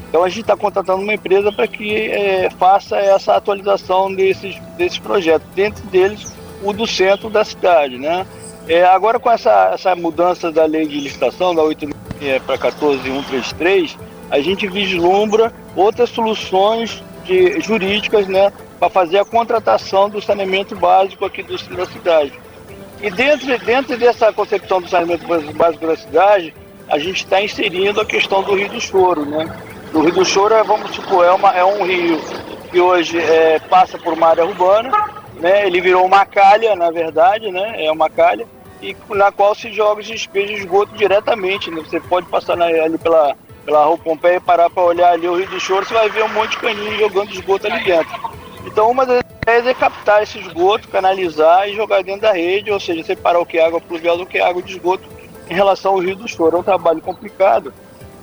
Então 0.09 0.23
a 0.23 0.29
gente 0.29 0.43
está 0.43 0.57
contratando 0.57 1.03
uma 1.03 1.15
empresa 1.15 1.51
para 1.51 1.67
que 1.67 2.11
é, 2.11 2.49
faça 2.59 2.97
essa 2.97 3.35
atualização 3.35 4.15
desses, 4.15 4.57
desses 4.77 4.99
projetos, 4.99 5.49
dentro 5.55 5.85
deles 5.87 6.33
o 6.63 6.73
do 6.73 6.87
centro 6.87 7.29
da 7.29 7.45
cidade. 7.45 7.99
Né? 7.99 8.25
É, 8.69 8.85
agora 8.85 9.19
com 9.19 9.31
essa, 9.31 9.73
essa 9.75 9.97
mudança 9.97 10.53
da 10.53 10.65
lei 10.65 10.87
de 10.87 11.01
licitação, 11.01 11.55
da 11.55 11.63
8 11.63 11.89
é, 12.23 12.39
para 12.39 12.57
14133, 12.57 13.99
a 14.31 14.41
gente 14.41 14.67
vislumbra 14.67 15.53
outras 15.75 16.11
soluções 16.11 17.03
de, 17.25 17.61
jurídicas 17.61 18.27
né, 18.27 18.53
para 18.79 18.89
fazer 18.89 19.19
a 19.19 19.25
contratação 19.25 20.09
do 20.09 20.21
saneamento 20.21 20.75
básico 20.75 21.25
aqui 21.25 21.43
do, 21.43 21.57
da 21.77 21.87
cidade. 21.87 22.33
E 23.01 23.11
dentro, 23.11 23.59
dentro 23.59 23.97
dessa 23.99 24.33
concepção 24.33 24.81
do 24.81 24.89
saneamento 24.89 25.27
básico 25.55 25.87
da 25.87 25.97
cidade, 25.97 26.55
a 26.89 26.99
gente 26.99 27.25
está 27.25 27.43
inserindo 27.43 28.01
a 28.01 28.07
questão 28.07 28.43
do 28.43 28.55
Rio 28.55 28.69
do 28.69 28.81
Choro, 28.81 29.25
né? 29.25 29.47
O 29.93 30.01
Rio 30.01 30.13
do 30.13 30.25
Choro 30.25 30.55
é, 30.55 30.63
vamos 30.63 30.91
supor, 30.95 31.25
é, 31.25 31.31
uma, 31.31 31.51
é 31.53 31.65
um 31.65 31.85
rio 31.85 32.21
que 32.71 32.81
hoje 32.81 33.19
é, 33.19 33.59
passa 33.59 33.99
por 33.99 34.13
uma 34.13 34.29
área 34.29 34.45
urbana, 34.45 34.91
né? 35.35 35.67
Ele 35.67 35.81
virou 35.81 36.05
uma 36.05 36.25
calha, 36.25 36.75
na 36.75 36.91
verdade, 36.91 37.51
né? 37.51 37.85
É 37.85 37.91
uma 37.91 38.09
calha, 38.09 38.47
e 38.83 38.97
na 39.11 39.33
qual 39.33 39.55
se 39.55 39.73
joga 39.73 40.01
os 40.01 40.07
despejos 40.07 40.57
de 40.57 40.63
esgoto 40.63 40.95
diretamente. 40.95 41.71
Né? 41.71 41.83
Você 41.83 42.01
pode 42.01 42.27
passar 42.29 42.57
na, 42.57 42.67
ali 42.67 42.99
pela, 42.99 43.37
pela 43.67 43.85
Rua 43.85 43.99
Pompeia 43.99 44.37
e 44.37 44.41
parar 44.41 44.71
para 44.71 44.83
olhar 44.83 45.13
ali 45.13 45.29
o 45.29 45.37
Rio 45.37 45.49
do 45.51 45.59
Choro, 45.59 45.85
você 45.85 45.93
vai 45.93 46.09
ver 46.09 46.23
um 46.23 46.29
monte 46.29 46.53
de 46.53 46.59
caninhos 46.59 46.99
jogando 46.99 47.33
esgoto 47.33 47.67
ali 47.67 47.85
dentro. 47.85 48.15
Então, 48.65 48.89
uma 48.89 49.05
das 49.05 49.23
ideias 49.43 49.67
é 49.67 49.75
captar 49.75 50.23
esse 50.23 50.39
esgoto, 50.39 50.89
canalizar 50.89 51.69
e 51.69 51.75
jogar 51.75 52.03
dentro 52.03 52.23
da 52.23 52.33
rede, 52.33 52.71
ou 52.71 52.79
seja, 52.79 53.03
separar 53.03 53.41
o 53.41 53.45
que 53.45 53.59
é 53.59 53.67
água 53.67 53.81
pluvial 53.81 54.17
do 54.17 54.25
que 54.25 54.39
é 54.39 54.43
água 54.43 54.63
de 54.63 54.73
esgoto 54.73 55.03
em 55.51 55.55
relação 55.55 55.95
ao 55.95 55.99
Rio 55.99 56.15
do 56.15 56.29
Choro. 56.29 56.57
É 56.57 56.61
um 56.61 56.63
trabalho 56.63 57.01
complicado, 57.01 57.75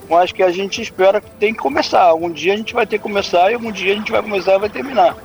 mas 0.10 0.32
que 0.32 0.42
a 0.42 0.52
gente 0.52 0.82
espera 0.82 1.20
que 1.20 1.30
tem 1.32 1.54
que 1.54 1.60
começar. 1.60 2.14
Um 2.14 2.32
dia 2.32 2.54
a 2.54 2.58
gente 2.58 2.74
vai 2.74 2.88
ter 2.88 2.98
que 2.98 3.04
começar 3.04 3.52
e 3.52 3.58
um 3.58 3.72
dia 3.72 3.94
a 3.94 3.96
gente 3.98 4.12
vai 4.12 4.22
começar 4.22 4.56
e 4.56 4.60
vai 4.60 4.70
terminar. 4.70 5.16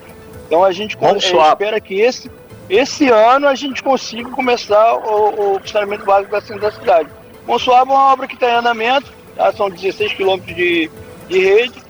Então 0.46 0.64
a 0.64 0.72
gente 0.72 0.96
é, 1.00 1.48
espera 1.48 1.80
que 1.80 2.00
esse, 2.00 2.30
esse 2.68 3.08
ano 3.08 3.46
a 3.46 3.54
gente 3.54 3.82
consiga 3.82 4.30
começar 4.30 4.94
o, 4.94 5.56
o 5.56 5.68
saneamento 5.68 6.04
básico 6.04 6.32
da, 6.32 6.40
da 6.56 6.72
cidade. 6.72 7.08
Monsuaba 7.46 7.92
é 7.92 7.94
uma 7.94 8.12
obra 8.12 8.26
que 8.26 8.34
está 8.34 8.48
em 8.50 8.54
andamento, 8.54 9.17
tá? 9.38 9.52
são 9.52 9.70
16 9.70 10.12
quilômetros 10.12 10.54
de, 10.54 10.90
de 11.28 11.38
rede 11.38 11.82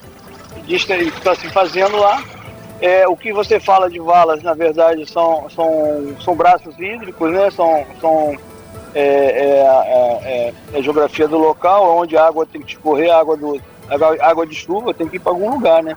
que 0.64 0.74
está 0.74 1.34
se 1.34 1.48
fazendo 1.48 1.96
lá. 1.96 2.22
É, 2.80 3.08
o 3.08 3.16
que 3.16 3.32
você 3.32 3.58
fala 3.58 3.90
de 3.90 3.98
valas, 3.98 4.42
na 4.42 4.54
verdade, 4.54 5.04
são, 5.10 5.50
são, 5.50 6.14
são 6.20 6.36
braços 6.36 6.78
hídricos, 6.78 7.32
né? 7.32 7.50
são, 7.50 7.84
são 8.00 8.36
é, 8.94 9.00
é, 9.00 10.52
é, 10.54 10.54
é, 10.74 10.78
a 10.78 10.80
geografia 10.80 11.26
do 11.26 11.38
local, 11.38 11.96
onde 11.98 12.16
a 12.16 12.24
água 12.24 12.46
tem 12.46 12.60
que 12.62 12.72
escorrer, 12.72 13.10
a 13.10 13.18
água, 13.18 13.36
do, 13.36 13.60
água, 13.88 14.16
água 14.20 14.46
de 14.46 14.54
chuva 14.54 14.94
tem 14.94 15.08
que 15.08 15.16
ir 15.16 15.18
para 15.18 15.32
algum 15.32 15.50
lugar, 15.50 15.82
né? 15.82 15.96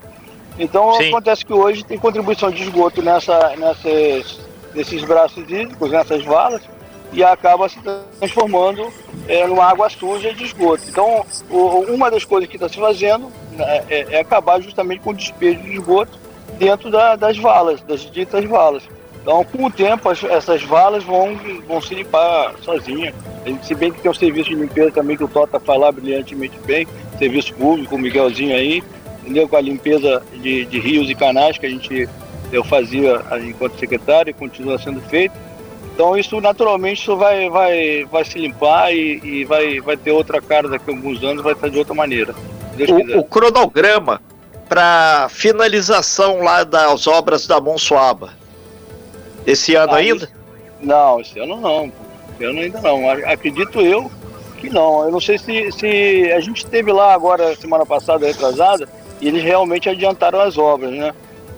Então 0.58 0.94
Sim. 0.96 1.10
acontece 1.10 1.46
que 1.46 1.54
hoje 1.54 1.84
tem 1.84 2.00
contribuição 2.00 2.50
de 2.50 2.64
esgoto 2.64 3.02
nessa, 3.02 3.56
nessas, 3.58 4.40
nesses 4.74 5.04
braços 5.04 5.44
hídricos, 5.44 5.92
nessas 5.92 6.24
valas, 6.26 6.62
e 7.12 7.24
acaba 7.24 7.68
se 7.68 7.80
transformando 8.20 8.92
é, 9.28 9.46
numa 9.46 9.66
água 9.66 9.90
suja 9.90 10.34
de 10.34 10.46
esgoto. 10.46 10.84
Então, 10.88 11.26
o, 11.50 11.94
uma 11.94 12.10
das 12.10 12.24
coisas 12.24 12.50
que 12.50 12.56
está 12.56 12.70
se 12.70 12.78
fazendo 12.78 13.32
né, 13.52 13.84
é, 13.90 14.16
é, 14.16 14.20
acabar 14.20 14.62
justamente 14.62 15.02
com 15.02 15.12
o 15.12 15.14
despejo 15.14 15.62
de 15.62 15.74
esgoto 15.74 16.18
dentro 16.58 16.90
da, 16.90 17.16
das 17.16 17.38
valas, 17.38 17.82
das 17.82 18.10
ditas 18.10 18.46
valas. 18.46 18.84
Então, 19.22 19.44
com 19.44 19.66
o 19.66 19.72
tempo, 19.72 20.10
as, 20.10 20.24
essas 20.24 20.64
valas 20.64 21.04
vão, 21.04 21.38
vão 21.68 21.82
se 21.82 21.94
limpar 21.94 22.56
sozinhas. 22.62 23.14
Se 23.64 23.76
bem 23.76 23.92
que 23.92 24.02
tem 24.02 24.10
um 24.10 24.14
serviço 24.14 24.50
de 24.50 24.56
limpeza 24.56 24.92
também 24.92 25.18
que 25.18 25.24
o 25.24 25.28
Tota 25.28 25.60
faz 25.60 25.80
lá 25.80 25.92
brilhantemente 25.92 26.58
bem, 26.66 26.88
serviço 27.18 27.54
público, 27.54 27.96
o 27.96 28.00
Miguelzinho 28.00 28.56
aí, 28.56 28.84
entendeu? 29.22 29.48
Com 29.48 29.58
a 29.58 29.62
limpeza 29.62 30.24
de, 30.34 30.66
de 30.66 30.80
rios 30.80 31.10
e 31.10 31.16
canais 31.16 31.58
que 31.58 31.66
a 31.66 31.70
gente 31.70 32.08
eu 32.52 32.64
fazia 32.64 33.22
enquanto 33.48 33.80
secretário 33.80 34.30
e 34.30 34.34
continua 34.34 34.78
sendo 34.78 35.02
feito. 35.02 35.34
Então 35.94 36.18
isso 36.18 36.40
naturalmente 36.40 37.02
isso 37.02 37.16
vai, 37.16 37.50
vai, 37.50 38.06
vai 38.06 38.26
se 38.26 38.40
limpar 38.40 38.94
e, 38.94 39.20
e 39.24 39.46
vai, 39.46 39.80
vai 39.82 39.98
ter 39.98 40.12
outra 40.12 40.42
cara 40.42 40.68
daqui 40.68 40.90
a 40.90 40.94
alguns 40.94 41.24
anos, 41.24 41.44
vai 41.44 41.54
estar 41.54 41.70
de 41.70 41.78
outra 41.78 41.94
maneira. 41.94 42.34
O, 42.90 43.20
o, 43.20 43.24
cronograma 43.24 44.22
para 44.68 45.28
finalização 45.30 46.42
lá 46.42 46.64
das 46.64 47.06
obras 47.06 47.46
da 47.46 47.60
Monsuaba 47.60 48.34
esse 49.46 49.76
ano 49.76 49.94
ah, 49.94 49.98
ainda? 49.98 50.30
Não, 50.80 51.20
esse 51.20 51.40
ano 51.40 51.60
não. 51.60 51.92
Esse 52.34 52.46
ano 52.46 52.60
ainda 52.60 52.82
não. 52.82 53.10
Acredito 53.10 53.82
eu 53.82 54.10
que 54.58 54.70
não. 54.70 55.04
Eu 55.04 55.12
não 55.12 55.20
sei 55.20 55.38
se, 55.38 55.72
se 55.72 56.32
a 56.32 56.40
gente 56.40 56.66
teve 56.66 56.92
lá 56.92 57.14
agora, 57.14 57.56
semana 57.56 57.86
passada, 57.86 58.26
retrasada, 58.26 58.88
e 59.20 59.28
eles 59.28 59.44
realmente 59.44 59.90
adiantaram 59.90 60.40
as 60.40 60.58
obras, 60.58 60.92
né? 60.92 61.14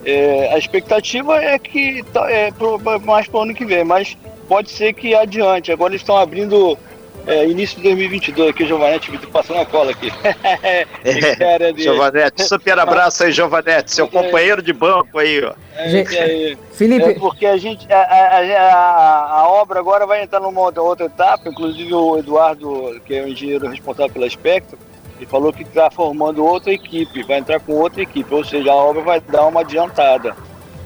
É, 0.05 0.53
a 0.53 0.57
expectativa 0.57 1.41
é 1.41 1.57
que 1.57 2.03
tá, 2.11 2.29
é 2.29 2.51
pro, 2.51 2.79
mais 3.01 3.27
para 3.27 3.39
o 3.39 3.43
ano 3.43 3.53
que 3.53 3.65
vem, 3.65 3.83
mas 3.83 4.17
pode 4.47 4.69
ser 4.69 4.93
que 4.93 5.15
adiante. 5.15 5.71
Agora 5.71 5.91
eles 5.91 6.01
estão 6.01 6.17
abrindo 6.17 6.77
é, 7.25 7.47
início 7.47 7.77
de 7.77 7.83
2022 7.83 8.49
aqui, 8.49 8.65
Giovanete, 8.65 9.09
me 9.09 9.17
passando 9.17 9.61
a 9.61 9.65
cola 9.65 9.91
aqui. 9.91 10.11
é, 10.53 11.73
Giovanete, 11.77 12.43
super 12.43 12.77
abraço 12.77 13.23
aí, 13.23 13.31
Giovanete, 13.31 13.93
seu 13.93 14.07
companheiro 14.07 14.61
de 14.61 14.73
banco 14.73 15.17
aí, 15.17 15.41
ó. 15.43 15.53
É, 15.75 16.57
Felipe. 16.73 17.05
É 17.05 17.13
porque 17.13 17.45
a 17.45 17.55
gente, 17.55 17.91
a, 17.91 18.01
a, 18.01 18.39
a, 18.39 19.39
a, 19.39 19.47
obra 19.47 19.79
agora 19.79 20.05
vai 20.05 20.21
entrar 20.21 20.41
numa 20.41 20.59
outra, 20.59 20.81
outra 20.81 21.05
etapa, 21.05 21.47
inclusive 21.47 21.93
o 21.93 22.17
Eduardo, 22.17 22.99
que 23.05 23.15
é 23.15 23.23
o 23.23 23.27
engenheiro 23.27 23.69
responsável 23.69 24.11
pela 24.11 24.27
Espectro, 24.27 24.77
falou 25.25 25.53
que 25.53 25.63
está 25.63 25.89
formando 25.89 26.45
outra 26.45 26.73
equipe, 26.73 27.23
vai 27.23 27.39
entrar 27.39 27.59
com 27.59 27.73
outra 27.73 28.01
equipe, 28.01 28.33
ou 28.33 28.43
seja, 28.43 28.71
a 28.71 28.75
obra 28.75 29.01
vai 29.01 29.21
dar 29.21 29.45
uma 29.45 29.61
adiantada. 29.61 30.35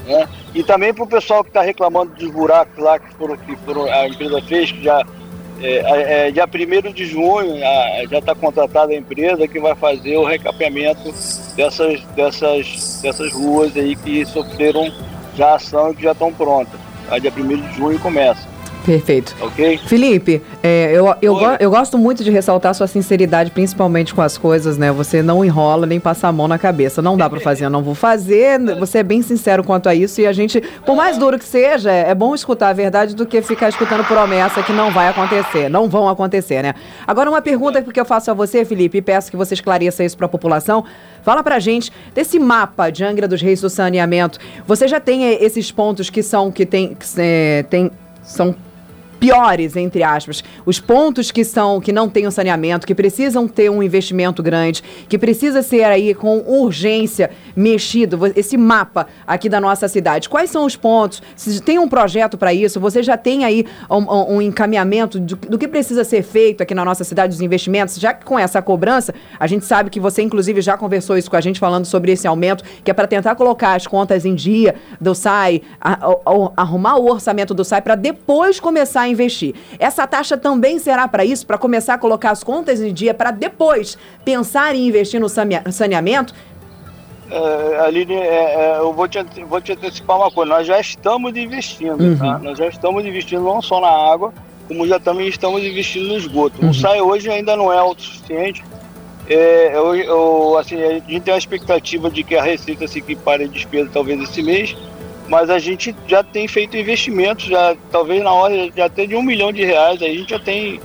Né? 0.06 0.28
E 0.56 0.64
também 0.64 0.94
para 0.94 1.04
o 1.04 1.08
pessoal 1.08 1.44
que 1.44 1.50
está 1.50 1.62
reclamando 1.62 2.14
dos 2.16 2.32
buracos 2.32 2.78
lá 2.78 2.98
que, 2.98 3.14
foram, 3.16 3.38
que 3.38 3.56
foram, 3.58 3.86
a 3.86 4.08
empresa 4.08 4.42
fez, 4.42 4.72
que 4.72 4.84
já 4.84 5.06
é, 5.62 6.28
é, 6.28 6.32
dia 6.32 6.46
1 6.46 6.94
de 6.94 7.06
junho 7.06 7.56
a, 7.66 8.06
já 8.10 8.20
está 8.20 8.36
contratada 8.36 8.94
a 8.94 8.96
empresa 8.96 9.48
que 9.48 9.60
vai 9.60 9.76
fazer 9.76 10.16
o 10.18 10.24
recapeamento 10.24 11.04
dessas, 11.56 12.02
dessas, 12.16 13.00
dessas 13.02 13.34
ruas 13.34 13.76
aí 13.76 13.96
que 13.96 14.26
sofreram 14.26 14.92
já 15.36 15.56
ação 15.56 15.92
e 15.92 15.96
que 15.96 16.04
já 16.04 16.12
estão 16.12 16.32
prontas. 16.32 16.80
A 17.10 17.18
dia 17.20 17.32
1 17.36 17.48
de 17.48 17.74
junho 17.76 18.00
começa. 18.00 18.57
Perfeito. 18.88 19.36
Ok? 19.42 19.80
Felipe, 19.80 20.42
é, 20.64 20.94
eu, 20.94 21.14
eu, 21.22 21.36
go, 21.36 21.46
eu 21.60 21.70
gosto 21.70 21.98
muito 21.98 22.24
de 22.24 22.32
ressaltar 22.32 22.74
sua 22.74 22.88
sinceridade, 22.88 23.52
principalmente 23.52 24.14
com 24.14 24.22
as 24.22 24.38
coisas, 24.38 24.78
né? 24.78 24.94
Você 24.94 25.22
não 25.22 25.44
enrola 25.44 25.86
nem 25.86 26.00
passa 26.00 26.30
a 26.30 26.32
mão 26.32 26.48
na 26.48 26.58
cabeça. 26.58 27.02
Não 27.02 27.18
dá 27.18 27.30
para 27.30 27.42
fazer, 27.42 27.66
eu 27.66 27.70
não 27.70 27.84
vou 27.84 27.94
fazer. 27.94 28.58
Você 28.80 29.00
é 29.00 29.04
bem 29.04 29.22
sincero 29.22 29.62
quanto 29.62 29.90
a 29.90 29.94
isso 29.94 30.22
e 30.22 30.26
a 30.26 30.32
gente, 30.32 30.62
por 30.86 30.96
mais 30.96 31.18
duro 31.18 31.38
que 31.38 31.44
seja, 31.44 31.92
é 31.92 32.16
bom 32.16 32.34
escutar 32.34 32.70
a 32.70 32.74
verdade 32.74 33.14
do 33.14 33.26
que 33.26 33.42
ficar 33.42 33.68
escutando 33.68 34.06
promessa 34.06 34.64
que 34.64 34.72
não 34.72 34.90
vai 34.90 35.10
acontecer, 35.10 35.70
não 35.70 35.90
vão 35.90 36.08
acontecer, 36.08 36.64
né? 36.64 36.74
Agora, 37.06 37.30
uma 37.30 37.42
pergunta 37.42 37.82
que 37.82 38.00
eu 38.00 38.06
faço 38.06 38.32
a 38.32 38.34
você, 38.34 38.64
Felipe, 38.64 39.00
e 39.00 39.02
peço 39.02 39.30
que 39.30 39.36
você 39.36 39.54
esclareça 39.54 40.02
isso 40.06 40.16
para 40.16 40.28
a 40.28 40.30
população. 40.30 40.86
Fala 41.24 41.44
pra 41.44 41.60
gente 41.60 41.92
desse 42.16 42.40
mapa 42.40 42.90
de 42.90 43.04
Angra 43.04 43.28
dos 43.28 43.42
Reis 43.42 43.60
do 43.60 43.70
saneamento. 43.70 44.40
Você 44.66 44.88
já 44.88 45.02
tem 45.02 45.26
eh, 45.26 45.44
esses 45.44 45.74
pontos 45.74 46.10
que 46.10 46.24
são 46.24 46.50
que 46.50 46.66
tem, 46.66 46.96
que, 46.96 47.06
é, 47.18 47.64
tem 47.70 47.92
são 48.24 48.56
piores, 49.20 49.76
entre 49.76 50.04
aspas, 50.04 50.44
os 50.66 50.80
pontos 50.80 51.32
que 51.32 51.44
são 51.44 51.80
que 51.80 51.92
não 51.92 52.10
têm 52.10 52.28
o 52.28 52.32
saneamento, 52.32 52.86
que 52.86 52.96
precisam 52.96 53.48
ter 53.48 53.70
um 53.70 53.82
investimento 53.82 54.42
grande, 54.44 54.84
que 55.08 55.18
precisa 55.18 55.62
ser 55.62 55.84
aí 55.84 56.14
com 56.14 56.40
urgência 56.46 57.30
mexido, 57.56 58.20
esse 58.36 58.58
mapa 58.58 59.08
aqui 59.26 59.50
da 59.50 59.60
nossa 59.60 59.88
cidade. 59.88 60.30
Quais 60.30 60.50
são 60.50 60.66
os 60.66 60.76
pontos? 60.76 61.22
Se 61.36 61.62
tem 61.62 61.80
um 61.80 61.88
projeto 61.88 62.38
para 62.38 62.54
isso, 62.54 62.80
você 62.80 63.02
já 63.02 63.18
tem 63.18 63.46
aí 63.46 63.66
um, 63.90 64.36
um 64.36 64.42
encaminhamento 64.42 65.20
do, 65.20 65.36
do, 65.36 65.58
que 65.58 65.68
precisa 65.68 66.04
ser 66.04 66.24
feito 66.24 66.62
aqui 66.62 66.74
na 66.74 66.86
nossa 66.86 67.04
cidade, 67.04 67.34
dos 67.34 67.42
investimentos, 67.42 67.96
já 67.96 68.14
que 68.14 68.26
com 68.26 68.38
essa 68.38 68.62
cobrança, 68.62 69.14
a 69.40 69.48
gente 69.48 69.66
sabe 69.66 69.90
que 69.90 70.00
você 70.00 70.22
inclusive 70.22 70.62
já 70.62 70.78
conversou 70.78 71.18
isso 71.18 71.30
com 71.30 71.36
a 71.36 71.42
gente 71.42 71.60
falando 71.60 71.86
sobre 71.86 72.12
esse 72.12 72.28
aumento, 72.28 72.64
que 72.84 72.92
é 72.92 72.94
para 72.94 73.08
tentar 73.08 73.36
colocar 73.36 73.76
as 73.76 73.88
contas 73.88 74.26
em 74.26 74.36
dia 74.36 74.76
do 75.00 75.16
SAI, 75.16 75.62
a, 75.82 75.94
a, 75.94 76.12
a, 76.12 76.52
arrumar 76.58 76.98
o 76.98 77.10
orçamento 77.10 77.54
do 77.54 77.64
SAI 77.64 77.82
para 77.82 77.96
depois 77.96 78.60
começar 78.60 79.02
a 79.02 79.07
investir. 79.08 79.56
Essa 79.80 80.06
taxa 80.06 80.38
também 80.38 80.80
será 80.80 81.08
para 81.08 81.26
isso, 81.26 81.46
para 81.46 81.58
começar 81.58 81.96
a 81.96 81.98
colocar 81.98 82.32
as 82.32 82.44
contas 82.44 82.82
em 82.82 82.94
dia, 82.94 83.14
para 83.14 83.32
depois 83.32 83.98
pensar 84.24 84.76
em 84.76 84.88
investir 84.88 85.20
no 85.20 85.30
saneamento? 85.30 86.34
É, 87.30 87.80
Aline, 87.86 88.16
é, 88.16 88.76
é, 88.76 88.78
eu 88.80 88.94
vou 88.94 89.08
te, 89.08 89.20
vou 89.48 89.60
te 89.60 89.74
antecipar 89.74 90.18
uma 90.18 90.32
coisa, 90.32 90.54
nós 90.54 90.68
já 90.68 90.80
estamos 90.80 91.36
investindo, 91.36 92.02
uhum. 92.02 92.18
tá? 92.18 92.40
Nós 92.40 92.58
já 92.58 92.68
estamos 92.68 93.06
investindo 93.06 93.44
não 93.44 93.62
só 93.62 93.82
na 93.82 93.90
água, 93.90 94.34
como 94.68 94.88
já 94.88 95.00
também 95.00 95.28
estamos 95.28 95.64
investindo 95.64 96.08
no 96.08 96.18
esgoto. 96.18 96.62
Uhum. 96.62 96.70
O 96.70 96.74
SAI 96.74 97.02
hoje 97.02 97.30
ainda 97.30 97.56
não 97.56 97.72
é 97.72 97.78
autossuficiente. 97.78 98.64
É, 99.30 99.72
eu, 99.76 99.94
eu, 99.96 100.58
assim, 100.58 100.82
a 100.82 100.94
gente 100.94 101.20
tem 101.20 101.34
a 101.34 101.38
expectativa 101.38 102.10
de 102.10 102.24
que 102.24 102.36
a 102.36 102.42
receita 102.42 102.88
se 102.88 103.00
equipare 103.00 103.44
a 103.44 103.48
despesa 103.48 103.90
talvez 103.92 104.22
esse 104.22 104.42
mês, 104.42 104.76
mas 105.28 105.50
a 105.50 105.60
gente 105.60 105.96
já 106.08 106.24
tem 106.24 106.48
feito 106.48 106.78
investimentos, 106.78 107.46
já 107.46 107.76
talvez 107.92 108.24
na 108.24 108.32
ordem 108.32 108.72
de 108.72 108.82
até 108.82 109.06
de 109.06 109.16
um 109.16 109.22
milhão 109.22 109.52
de 109.52 109.64
reais, 109.64 110.02
a 110.02 110.06
gente 110.06 110.30
já 110.30 110.40
tem 110.40 110.80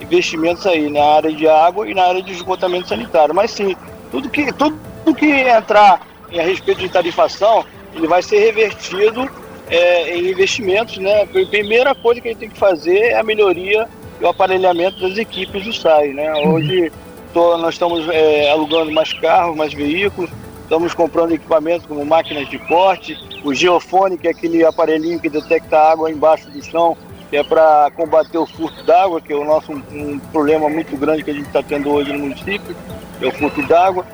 investimentos 0.00 0.66
aí 0.66 0.88
na 0.88 1.02
área 1.02 1.32
de 1.32 1.48
água 1.48 1.88
e 1.88 1.94
na 1.94 2.04
área 2.04 2.22
de 2.22 2.32
esgotamento 2.32 2.88
sanitário. 2.88 3.34
Mas 3.34 3.50
sim, 3.50 3.76
tudo 4.10 4.28
que, 4.28 4.52
tudo 4.52 4.78
que 5.16 5.26
entrar 5.26 6.06
a 6.32 6.42
respeito 6.42 6.80
de 6.80 6.88
tarifação, 6.88 7.64
ele 7.94 8.06
vai 8.06 8.22
ser 8.22 8.38
revertido 8.38 9.28
é, 9.68 10.16
em 10.16 10.30
investimentos, 10.30 10.96
né? 10.98 11.22
A 11.22 11.26
primeira 11.26 11.94
coisa 11.94 12.20
que 12.20 12.28
a 12.28 12.30
gente 12.30 12.40
tem 12.40 12.50
que 12.50 12.58
fazer 12.58 12.98
é 12.98 13.18
a 13.18 13.22
melhoria 13.22 13.88
e 14.20 14.24
o 14.24 14.28
aparelhamento 14.28 15.00
das 15.00 15.18
equipes 15.18 15.64
do 15.64 15.72
SAI, 15.72 16.08
né? 16.08 16.32
Uhum. 16.34 16.54
Hoje 16.54 16.92
tô, 17.32 17.56
nós 17.58 17.74
estamos 17.74 18.08
é, 18.08 18.50
alugando 18.50 18.90
mais 18.92 19.12
carros, 19.12 19.56
mais 19.56 19.72
veículos, 19.72 20.30
Estamos 20.68 20.92
comprando 20.92 21.32
equipamentos 21.32 21.86
como 21.86 22.04
máquinas 22.04 22.46
de 22.46 22.58
corte, 22.58 23.18
o 23.42 23.54
geofone, 23.54 24.18
que 24.18 24.28
é 24.28 24.32
aquele 24.32 24.62
aparelhinho 24.66 25.18
que 25.18 25.30
detecta 25.30 25.78
água 25.78 26.10
embaixo 26.10 26.50
do 26.50 26.62
chão, 26.62 26.94
que 27.30 27.38
é 27.38 27.42
para 27.42 27.90
combater 27.96 28.36
o 28.36 28.44
furto 28.44 28.84
d'água, 28.84 29.18
que 29.18 29.32
é 29.32 29.36
o 29.36 29.46
nosso 29.46 29.72
um 29.72 30.18
problema 30.30 30.68
muito 30.68 30.94
grande 30.98 31.24
que 31.24 31.30
a 31.30 31.32
gente 31.32 31.46
está 31.46 31.62
tendo 31.62 31.88
hoje 31.90 32.12
no 32.12 32.18
município, 32.18 32.76
é 33.18 33.26
o 33.26 33.32
furto 33.32 33.62
d'água. 33.62 34.04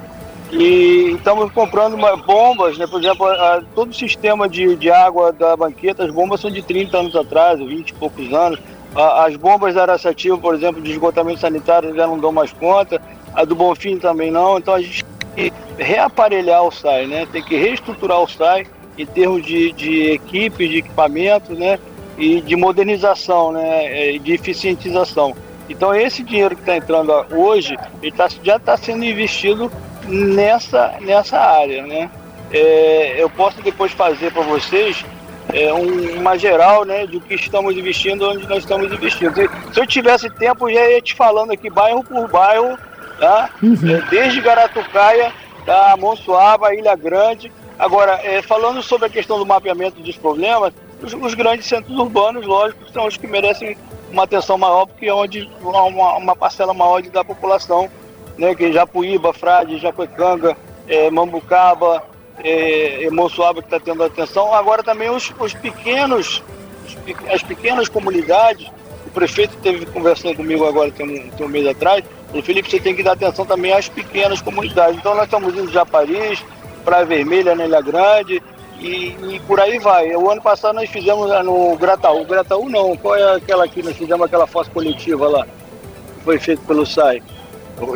E 0.52 1.16
estamos 1.16 1.50
comprando 1.50 1.96
bombas, 2.24 2.78
né? 2.78 2.86
por 2.86 3.00
exemplo, 3.00 3.26
a, 3.26 3.60
todo 3.74 3.90
o 3.90 3.94
sistema 3.94 4.48
de, 4.48 4.76
de 4.76 4.92
água 4.92 5.32
da 5.32 5.56
banqueta, 5.56 6.04
as 6.04 6.12
bombas 6.12 6.40
são 6.40 6.52
de 6.52 6.62
30 6.62 6.96
anos 6.96 7.16
atrás, 7.16 7.58
20 7.58 7.90
e 7.90 7.94
poucos 7.94 8.32
anos. 8.32 8.60
A, 8.94 9.24
as 9.24 9.34
bombas 9.34 9.74
da 9.74 9.82
Araçatiba, 9.82 10.38
por 10.38 10.54
exemplo, 10.54 10.80
de 10.80 10.92
esgotamento 10.92 11.40
sanitário 11.40 11.96
já 11.96 12.06
não 12.06 12.16
dão 12.16 12.30
mais 12.30 12.52
conta, 12.52 13.02
a 13.34 13.44
do 13.44 13.56
Bonfim 13.56 13.98
também 13.98 14.30
não, 14.30 14.56
então 14.56 14.72
a 14.72 14.80
gente 14.80 15.04
que 15.34 15.52
reaparelhar 15.78 16.62
o 16.62 16.70
SAI, 16.70 17.06
né? 17.06 17.26
Tem 17.30 17.42
que 17.42 17.56
reestruturar 17.56 18.20
o 18.20 18.28
SAI 18.28 18.66
em 18.96 19.06
termos 19.06 19.44
de, 19.44 19.72
de 19.72 20.10
equipe, 20.12 20.68
de 20.68 20.78
equipamento, 20.78 21.54
né? 21.54 21.78
E 22.16 22.40
de 22.40 22.56
modernização, 22.56 23.52
né? 23.52 24.18
De 24.18 24.32
eficientização. 24.32 25.34
Então 25.68 25.94
esse 25.94 26.22
dinheiro 26.22 26.54
que 26.54 26.62
está 26.62 26.76
entrando 26.76 27.12
hoje, 27.32 27.76
ele 28.02 28.12
tá, 28.12 28.28
já 28.42 28.56
está 28.56 28.76
sendo 28.76 29.04
investido 29.04 29.70
nessa, 30.06 30.94
nessa 31.00 31.38
área, 31.38 31.86
né? 31.86 32.10
É, 32.52 33.22
eu 33.22 33.28
posso 33.30 33.60
depois 33.62 33.90
fazer 33.92 34.30
para 34.32 34.42
vocês 34.42 35.04
é, 35.52 35.72
um, 35.72 36.18
uma 36.20 36.38
geral 36.38 36.84
né, 36.84 37.06
do 37.06 37.20
que 37.20 37.34
estamos 37.34 37.76
investindo, 37.76 38.28
onde 38.28 38.46
nós 38.46 38.58
estamos 38.58 38.92
investindo. 38.92 39.34
Se, 39.34 39.48
se 39.72 39.80
eu 39.80 39.86
tivesse 39.86 40.30
tempo, 40.30 40.68
eu 40.68 40.74
já 40.74 40.90
ia 40.90 41.00
te 41.00 41.14
falando 41.14 41.52
aqui 41.52 41.68
bairro 41.70 42.04
por 42.04 42.28
bairro 42.28 42.78
tá? 43.18 43.50
Desde 44.10 44.40
Garatucaia, 44.40 45.32
tá? 45.64 45.96
Monsuaba, 45.98 46.74
Ilha 46.74 46.96
Grande. 46.96 47.50
Agora, 47.78 48.20
é, 48.22 48.40
falando 48.42 48.82
sobre 48.82 49.06
a 49.06 49.10
questão 49.10 49.38
do 49.38 49.46
mapeamento 49.46 50.00
dos 50.00 50.16
problemas, 50.16 50.72
os, 51.02 51.12
os, 51.12 51.34
grandes 51.34 51.66
centros 51.66 51.96
urbanos, 51.98 52.46
lógico, 52.46 52.90
são 52.92 53.06
os 53.06 53.16
que 53.16 53.26
merecem 53.26 53.76
uma 54.10 54.24
atenção 54.24 54.56
maior, 54.56 54.86
porque 54.86 55.06
é 55.06 55.14
onde 55.14 55.50
uma, 55.60 56.16
uma 56.16 56.36
parcela 56.36 56.72
maior 56.72 57.02
da 57.02 57.24
população, 57.24 57.90
né? 58.38 58.54
Que 58.54 58.66
é 58.66 58.72
Japuíba, 58.72 59.32
Frade, 59.32 59.78
Jacuecanga, 59.78 60.56
é, 60.86 61.10
Mambucaba, 61.10 62.04
é, 62.42 63.04
é 63.04 63.10
Monsuaba 63.10 63.60
que 63.60 63.66
está 63.66 63.80
tendo 63.80 64.04
atenção. 64.04 64.54
Agora 64.54 64.82
também 64.82 65.10
os, 65.10 65.32
os 65.38 65.52
pequenos, 65.54 66.42
os, 66.86 66.96
as 67.32 67.42
pequenas 67.42 67.88
comunidades, 67.88 68.70
o 69.06 69.10
prefeito 69.10 69.54
esteve 69.56 69.86
conversando 69.86 70.36
comigo 70.36 70.64
agora 70.64 70.90
tem 70.90 71.06
um, 71.06 71.30
tem 71.30 71.46
um 71.46 71.50
mês 71.50 71.66
atrás, 71.66 72.04
Felipe, 72.42 72.70
você 72.70 72.80
tem 72.80 72.94
que 72.94 73.02
dar 73.02 73.12
atenção 73.12 73.46
também 73.46 73.72
às 73.72 73.88
pequenas 73.88 74.40
comunidades. 74.40 74.98
Então 74.98 75.14
nós 75.14 75.24
estamos 75.24 75.56
indo 75.56 75.70
já 75.70 75.86
Paris, 75.86 76.44
Praia 76.84 77.04
Vermelha, 77.04 77.54
Nélia 77.54 77.80
Grande 77.80 78.42
e, 78.80 79.16
e, 79.30 79.40
por 79.46 79.60
aí 79.60 79.78
vai. 79.78 80.14
O 80.14 80.30
ano 80.30 80.42
passado 80.42 80.74
nós 80.74 80.90
fizemos 80.90 81.30
no 81.44 81.76
Grataú. 81.76 82.24
Grataú 82.24 82.68
não, 82.68 82.96
qual 82.96 83.16
é 83.16 83.36
aquela 83.36 83.66
que 83.68 83.82
nós 83.82 83.96
fizemos 83.96 84.26
aquela 84.26 84.46
fossa 84.46 84.70
coletiva 84.70 85.28
lá? 85.28 85.46
Foi 86.24 86.38
feito 86.38 86.62
pelo 86.66 86.84
SAI. 86.84 87.22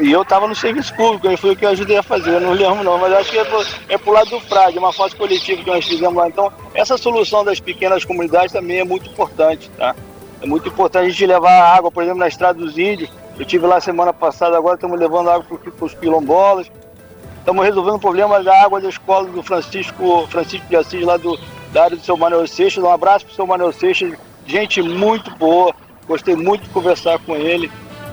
E 0.02 0.10
eu 0.10 0.22
estava 0.22 0.48
no 0.48 0.56
serviço 0.56 0.94
público, 0.96 1.36
fui 1.36 1.52
o 1.52 1.56
que 1.56 1.64
eu 1.64 1.68
ajudei 1.70 1.96
a 1.96 2.02
fazer, 2.02 2.34
eu 2.34 2.40
não 2.40 2.52
lembro 2.52 2.82
não, 2.82 2.98
mas 2.98 3.12
acho 3.12 3.30
que 3.30 3.38
é 3.38 3.44
pro, 3.44 3.62
é 3.88 4.10
lado 4.10 4.30
do 4.30 4.40
Frade, 4.40 4.76
uma 4.76 4.92
fossa 4.92 5.14
coletiva 5.14 5.62
que 5.62 5.70
nós 5.70 5.86
fizemos 5.86 6.16
lá. 6.16 6.26
Então, 6.26 6.52
essa 6.74 6.98
solução 6.98 7.44
das 7.44 7.60
pequenas 7.60 8.04
comunidades 8.04 8.52
também 8.52 8.80
é 8.80 8.84
muito 8.84 9.08
importante, 9.08 9.70
tá? 9.78 9.94
É 10.42 10.46
muito 10.46 10.68
importante 10.68 11.06
a 11.06 11.08
gente 11.08 11.26
levar 11.26 11.76
água, 11.76 11.92
por 11.92 12.02
exemplo, 12.02 12.18
na 12.18 12.28
estrada 12.28 12.58
dos 12.58 12.76
índios, 12.76 13.08
eu 13.38 13.44
tive 13.44 13.66
lá 13.66 13.80
semana 13.80 14.12
passada, 14.12 14.56
agora 14.56 14.74
estamos 14.74 14.98
levando 14.98 15.30
água 15.30 15.58
para 15.58 15.84
os 15.84 15.94
quilombolas. 15.94 16.70
Estamos 17.38 17.64
resolvendo 17.64 17.94
o 17.94 18.00
problema 18.00 18.42
da 18.42 18.62
água 18.62 18.80
da 18.80 18.88
escola 18.88 19.28
do 19.28 19.42
Francisco, 19.42 20.26
Francisco 20.28 20.66
de 20.68 20.76
Assis, 20.76 21.02
lá 21.02 21.16
do, 21.16 21.38
da 21.72 21.84
área 21.84 21.96
do 21.96 22.02
seu 22.02 22.16
Manuel 22.16 22.46
Seixas. 22.46 22.82
Um 22.82 22.90
abraço 22.90 23.24
para 23.24 23.32
o 23.32 23.36
seu 23.36 23.46
Manuel 23.46 23.72
Seixas, 23.72 24.12
gente 24.44 24.82
muito 24.82 25.30
boa, 25.36 25.72
gostei 26.06 26.34
muito 26.34 26.64
de 26.64 26.70
conversar 26.70 27.18
com 27.20 27.36
ele. 27.36 27.70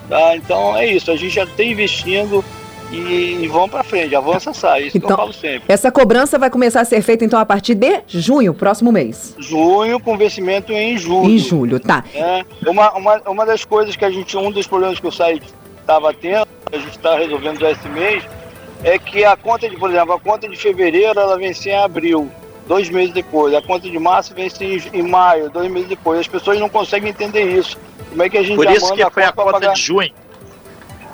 Tá? 0.08 0.36
Então 0.36 0.78
é 0.78 0.88
isso, 0.88 1.12
a 1.12 1.16
gente 1.16 1.34
já 1.34 1.44
está 1.44 1.64
investindo 1.64 2.46
e, 2.92 3.48
vamos 3.48 3.72
para 3.72 3.84
frente, 3.84 4.16
avança, 4.16 4.54
sai. 4.54 4.84
Isso 4.84 4.98
então, 4.98 5.08
que 5.08 5.14
eu 5.14 5.16
então, 5.16 5.18
falo 5.18 5.34
sempre. 5.34 5.64
Essa 5.68 5.92
cobrança 5.92 6.38
vai 6.38 6.50
começar 6.50 6.82
a 6.82 6.86
ser 6.86 7.02
feita 7.02 7.26
então 7.26 7.40
a 7.40 7.46
partir 7.46 7.76
de 7.76 8.02
junho, 8.08 8.54
próximo 8.54 8.92
mês. 8.92 9.36
Junho, 9.38 10.00
com 10.00 10.18
vencimento 10.18 10.72
em 10.72 10.98
julho. 10.98 11.30
Em 11.30 11.38
julho, 11.38 11.80
tá. 11.80 12.04
É, 12.14 12.44
uma, 12.68 12.92
uma, 12.94 13.22
uma 13.28 13.46
das 13.46 13.66
coisas 13.66 13.96
que 13.96 14.06
a 14.06 14.12
gente, 14.12 14.38
um 14.38 14.52
dos 14.52 14.68
problemas 14.68 15.00
que 15.00 15.08
o 15.08 15.12
site 15.12 15.46
estava 15.80 16.14
tendo, 16.14 16.48
a 16.72 16.78
gente 16.78 16.92
está 16.92 17.18
resolvendo 17.18 17.60
já 17.60 17.72
esse 17.72 17.88
mês, 17.90 18.24
é 18.84 18.98
que 18.98 19.24
a 19.24 19.36
conta 19.36 19.70
de, 19.70 19.76
por 19.78 19.90
exemplo, 19.90 20.14
a 20.14 20.20
conta 20.20 20.48
de 20.48 20.56
fevereiro 20.56 21.20
ela 21.20 21.38
vence 21.38 21.70
em 21.70 21.76
abril, 21.76 22.30
dois 22.68 22.90
meses 22.90 23.14
depois. 23.14 23.54
A 23.54 23.62
conta 23.62 23.90
de 23.90 23.98
março 24.00 24.34
vence 24.34 24.64
em, 24.64 25.00
em 25.00 25.02
maio, 25.02 25.50
dois 25.50 25.70
meses 25.72 25.90
depois. 25.90 26.20
As 26.20 26.28
pessoas 26.28 26.60
não 26.60 26.70
conseguem 26.70 27.10
entender 27.10 27.58
isso. 27.58 27.78
Como 28.10 28.24
é 28.24 28.30
que 28.30 28.38
a 28.38 28.44
gente 28.44 28.56
Por 28.56 28.70
isso 28.70 28.94
que 28.94 29.10
foi 29.10 29.24
a 29.24 29.32
conta 29.32 29.74
de 29.74 29.82
junho. 29.82 30.12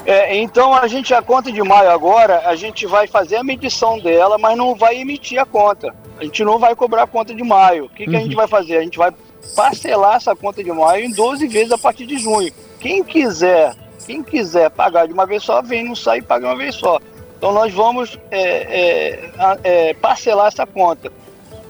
É, 0.06 0.36
então 0.38 0.74
a 0.74 0.88
gente, 0.88 1.14
a 1.14 1.22
conta 1.22 1.52
de 1.52 1.62
maio 1.62 1.90
agora, 1.90 2.48
a 2.48 2.56
gente 2.56 2.86
vai 2.88 3.08
fazer 3.08 3.38
a 3.38 3.44
medição 3.44 4.00
dela, 4.00 4.38
mas 4.38 4.58
não 4.58 4.76
vai 4.76 4.98
emitir 4.98 5.40
a 5.40 5.46
conta. 5.46 5.94
A 6.20 6.24
gente 6.24 6.44
não 6.44 6.58
vai 6.58 6.76
cobrar 6.76 7.04
a 7.04 7.08
conta 7.08 7.34
de 7.34 7.44
maio. 7.44 7.86
O 7.86 7.90
que, 7.90 8.06
que 8.06 8.16
a 8.16 8.20
gente 8.20 8.32
uhum. 8.32 8.38
vai 8.38 8.48
fazer? 8.48 8.78
A 8.78 8.84
gente 8.84 8.98
vai 8.98 9.12
parcelar 9.56 10.16
essa 10.16 10.36
conta 10.36 10.64
de 10.64 10.72
maio 10.72 11.06
em 11.06 11.12
12 11.12 11.48
vezes 11.48 11.72
a 11.72 11.78
partir 11.78 12.06
de 12.06 12.18
junho. 12.18 12.52
Quem 12.80 13.04
quiser, 13.04 13.76
quem 14.06 14.24
quiser 14.24 14.70
pagar 14.72 15.08
de 15.08 15.14
uma 15.14 15.26
vez 15.26 15.44
só, 15.44 15.62
vem 15.62 15.84
no 15.84 15.96
SAI 15.96 16.20
e 16.20 16.22
paga 16.22 16.48
uma 16.48 16.56
vez 16.56 16.76
só. 16.76 17.00
Então 17.38 17.52
nós 17.52 17.74
vamos 17.74 18.20
é, 18.30 18.42
é, 18.42 19.32
é, 19.64 19.94
parcelar 19.96 20.48
essa 20.48 20.66
conta. 20.66 21.12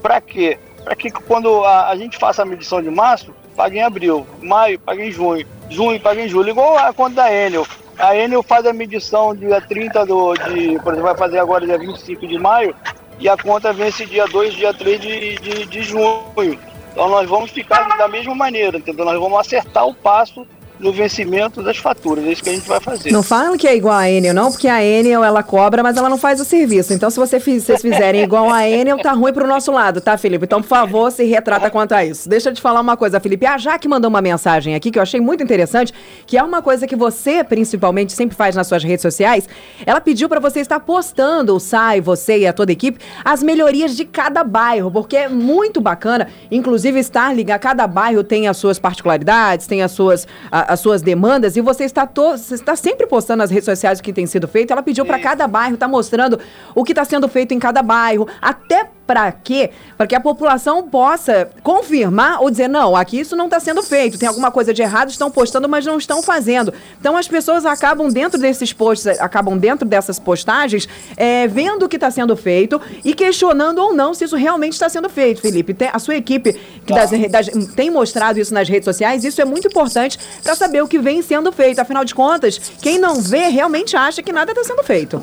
Para 0.02 0.20
quê? 0.20 0.58
Para 0.84 0.96
que 0.96 1.12
quando 1.12 1.64
a, 1.64 1.90
a, 1.90 1.96
gente 1.96 2.18
faça 2.18 2.42
a 2.42 2.46
medição 2.46 2.82
de 2.82 2.90
março, 2.90 3.34
paga 3.56 3.78
em 3.78 3.82
abril. 3.82 4.28
Maio, 4.42 4.80
paga 4.80 5.04
em 5.04 5.12
junho. 5.12 5.46
Junho, 5.70 6.00
paga 6.00 6.22
em 6.22 6.28
julho. 6.28 6.50
Igual 6.50 6.78
a 6.78 6.92
conta 6.92 7.16
da 7.16 7.34
Enel. 7.34 7.66
A 8.02 8.16
Enel 8.16 8.42
faz 8.42 8.66
a 8.66 8.74
medição 8.74 9.36
dia 9.36 9.62
30 9.62 10.06
do, 10.08 10.34
de, 10.34 10.80
por 10.80 10.94
exemplo, 10.94 11.04
vai 11.04 11.16
fazer 11.16 11.38
agora 11.38 11.66
dia 11.66 11.78
25 11.78 12.28
de 12.28 12.40
maio, 12.40 12.76
e 13.20 13.30
a 13.30 13.38
conta 13.38 13.72
vence 13.72 14.08
dia 14.08 14.26
2, 14.26 14.56
dia 14.56 14.74
3 14.74 15.00
de, 15.00 15.36
de, 15.36 15.66
de 15.68 15.84
junho. 15.84 16.60
Então 16.92 17.08
nós 17.08 17.30
vamos 17.30 17.52
ficar 17.52 17.88
da 17.98 18.08
mesma 18.08 18.34
maneira, 18.34 18.78
entendeu? 18.78 19.06
Nós 19.06 19.20
vamos 19.20 19.40
acertar 19.40 19.88
o 19.88 19.94
passo 19.94 20.48
no 20.82 20.92
vencimento 20.92 21.62
das 21.62 21.78
faturas. 21.78 22.26
É 22.26 22.32
isso 22.32 22.44
que 22.44 22.50
a 22.50 22.54
gente 22.54 22.68
vai 22.68 22.80
fazer. 22.80 23.12
Não 23.12 23.24
falam 23.24 23.58
que 23.58 23.68
é 23.68 23.76
igual 23.76 23.96
a 23.96 24.10
Enel, 24.10 24.34
não, 24.34 24.52
porque 24.52 24.68
a 24.68 24.84
Enel 24.84 25.24
ela 25.24 25.44
cobra, 25.44 25.84
mas 25.84 25.96
ela 25.96 26.10
não 26.10 26.18
faz 26.18 26.42
o 26.42 26.46
serviço. 26.46 26.94
Então, 26.94 27.10
se 27.10 27.20
você 27.20 27.40
fiz, 27.40 27.64
vocês 27.64 27.82
fizerem 27.82 28.24
igual 28.24 28.52
a 28.52 28.68
Enel, 28.68 28.98
tá 28.98 29.12
ruim 29.14 29.32
pro 29.32 29.48
nosso 29.48 29.72
lado, 29.72 30.02
tá, 30.02 30.18
Felipe? 30.18 30.46
Então, 30.46 30.62
por 30.62 30.68
favor, 30.68 31.12
se 31.12 31.24
retrata 31.24 31.70
quanto 31.70 31.94
a 31.94 32.04
isso. 32.04 32.28
Deixa 32.28 32.50
eu 32.50 32.54
te 32.54 32.62
falar 32.62 32.82
uma 32.82 32.98
coisa, 32.98 33.20
Felipe. 33.20 33.46
A 33.46 33.58
Jaque 33.58 33.88
mandou 33.88 34.10
uma 34.10 34.22
mensagem 34.22 34.76
aqui 34.76 34.92
que 34.92 34.98
eu 34.98 35.04
achei 35.04 35.22
muito 35.22 35.44
interessante, 35.44 35.94
que 36.26 36.38
é 36.38 36.44
uma 36.44 36.62
coisa 36.62 36.88
que 36.88 36.96
você, 36.96 37.44
principalmente, 37.44 38.14
sempre 38.14 38.36
faz 38.36 38.56
nas 38.56 38.68
suas 38.68 38.84
redes 38.84 39.02
sociais. 39.02 39.48
Ela 39.86 40.02
pediu 40.02 40.28
para 40.28 40.40
você 40.40 40.60
estar 40.60 40.80
postando, 40.80 41.56
o 41.56 41.60
SAI, 41.60 42.02
você 42.02 42.40
e 42.40 42.48
a 42.48 42.54
toda 42.54 42.72
a 42.72 42.74
equipe, 42.74 43.00
as 43.24 43.44
melhorias 43.44 43.96
de 43.96 44.06
cada 44.06 44.44
bairro, 44.44 44.90
porque 44.90 45.16
é 45.16 45.30
muito 45.30 45.80
bacana, 45.80 46.28
inclusive, 46.50 47.00
estar 47.00 47.34
ligado. 47.36 47.60
Cada 47.62 47.86
bairro 47.88 48.24
tem 48.24 48.48
as 48.48 48.58
suas 48.58 48.80
particularidades, 48.80 49.68
tem 49.68 49.84
as 49.84 49.92
suas. 49.92 50.28
A, 50.52 50.71
as 50.72 50.80
suas 50.80 51.02
demandas 51.02 51.58
e 51.58 51.62
você 51.62 51.84
está, 51.84 52.08
to, 52.08 52.38
você 52.38 52.56
está 52.56 52.78
sempre 52.78 53.06
postando 53.06 53.40
nas 53.40 53.52
redes 53.52 53.66
sociais 53.66 54.00
o 54.00 54.04
que 54.04 54.14
tem 54.14 54.26
sido 54.26 54.48
feito. 54.48 54.72
Ela 54.72 54.82
pediu 54.82 55.06
para 55.06 55.20
cada 55.20 55.46
bairro 55.46 55.74
estar 55.74 55.86
tá 55.86 55.92
mostrando 55.92 56.40
o 56.74 56.86
que 56.86 56.94
está 56.94 57.04
sendo 57.04 57.28
feito 57.28 57.54
em 57.54 57.60
cada 57.60 57.84
bairro, 57.84 58.26
até 58.42 58.90
para 59.12 59.30
quê? 59.30 59.72
Para 59.98 60.08
que 60.08 60.16
a 60.16 60.22
população 60.22 60.88
possa 60.88 61.50
confirmar 61.62 62.42
ou 62.42 62.50
dizer, 62.50 62.70
não, 62.70 62.96
aqui 62.96 63.20
isso 63.20 63.36
não 63.36 63.46
está 63.46 63.60
sendo 63.60 63.84
feito, 63.84 64.18
tem 64.18 64.26
alguma 64.26 64.50
coisa 64.50 64.74
de 64.74 64.82
errado, 64.82 65.10
estão 65.10 65.30
postando, 65.30 65.68
mas 65.68 65.86
não 65.86 65.98
estão 65.98 66.24
fazendo. 66.24 66.74
Então 66.98 67.18
as 67.18 67.28
pessoas 67.28 67.66
acabam 67.66 68.08
dentro 68.08 68.40
desses 68.40 68.72
posts, 68.72 69.20
acabam 69.20 69.58
dentro 69.58 69.86
dessas 69.86 70.18
postagens, 70.18 70.88
é, 71.18 71.46
vendo 71.46 71.84
o 71.84 71.90
que 71.90 71.98
está 71.98 72.10
sendo 72.10 72.38
feito 72.38 72.80
e 73.04 73.14
questionando 73.14 73.80
ou 73.80 73.94
não 73.94 74.14
se 74.14 74.24
isso 74.24 74.38
realmente 74.38 74.74
está 74.74 74.88
sendo 74.88 75.10
feito, 75.10 75.42
Felipe. 75.42 75.74
Tem, 75.74 75.90
a 75.92 76.00
sua 76.00 76.16
equipe 76.16 76.54
que 76.86 76.94
das, 76.94 77.12
das, 77.30 77.48
tem 77.76 77.92
mostrado 77.92 78.40
isso 78.40 78.54
nas 78.54 78.70
redes 78.70 78.86
sociais, 78.86 79.26
isso 79.26 79.42
é 79.42 79.46
muito 79.46 79.68
importante 79.68 80.18
para 80.42 80.56
saber 80.56 80.82
o 80.82 80.88
que 80.88 81.00
vem 81.00 81.22
sendo 81.22 81.52
feito. 81.52 81.80
Afinal 81.80 82.06
de 82.06 82.16
contas, 82.16 82.58
quem 82.82 82.98
não 82.98 83.16
vê 83.16 83.50
realmente 83.50 83.98
acha 83.98 84.24
que 84.24 84.32
nada 84.32 84.54
está 84.54 84.64
sendo 84.64 84.84
feito. 84.84 85.22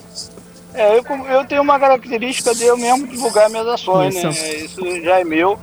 É, 0.78 0.96
eu, 0.96 1.02
eu 1.26 1.44
tenho 1.44 1.60
uma 1.60 1.78
característica 1.78 2.54
de 2.54 2.64
eu 2.64 2.78
mesmo 2.78 3.06
divulgar 3.08 3.50
minhas 3.50 3.66
ações, 3.66 4.14
isso. 4.14 4.26
né? 4.26 4.54
Isso 4.54 5.02
já 5.02 5.18
é 5.18 5.24
meu, 5.24 5.58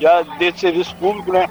já 0.00 0.22
desse 0.38 0.58
serviço 0.58 0.94
público, 0.96 1.32
né? 1.32 1.48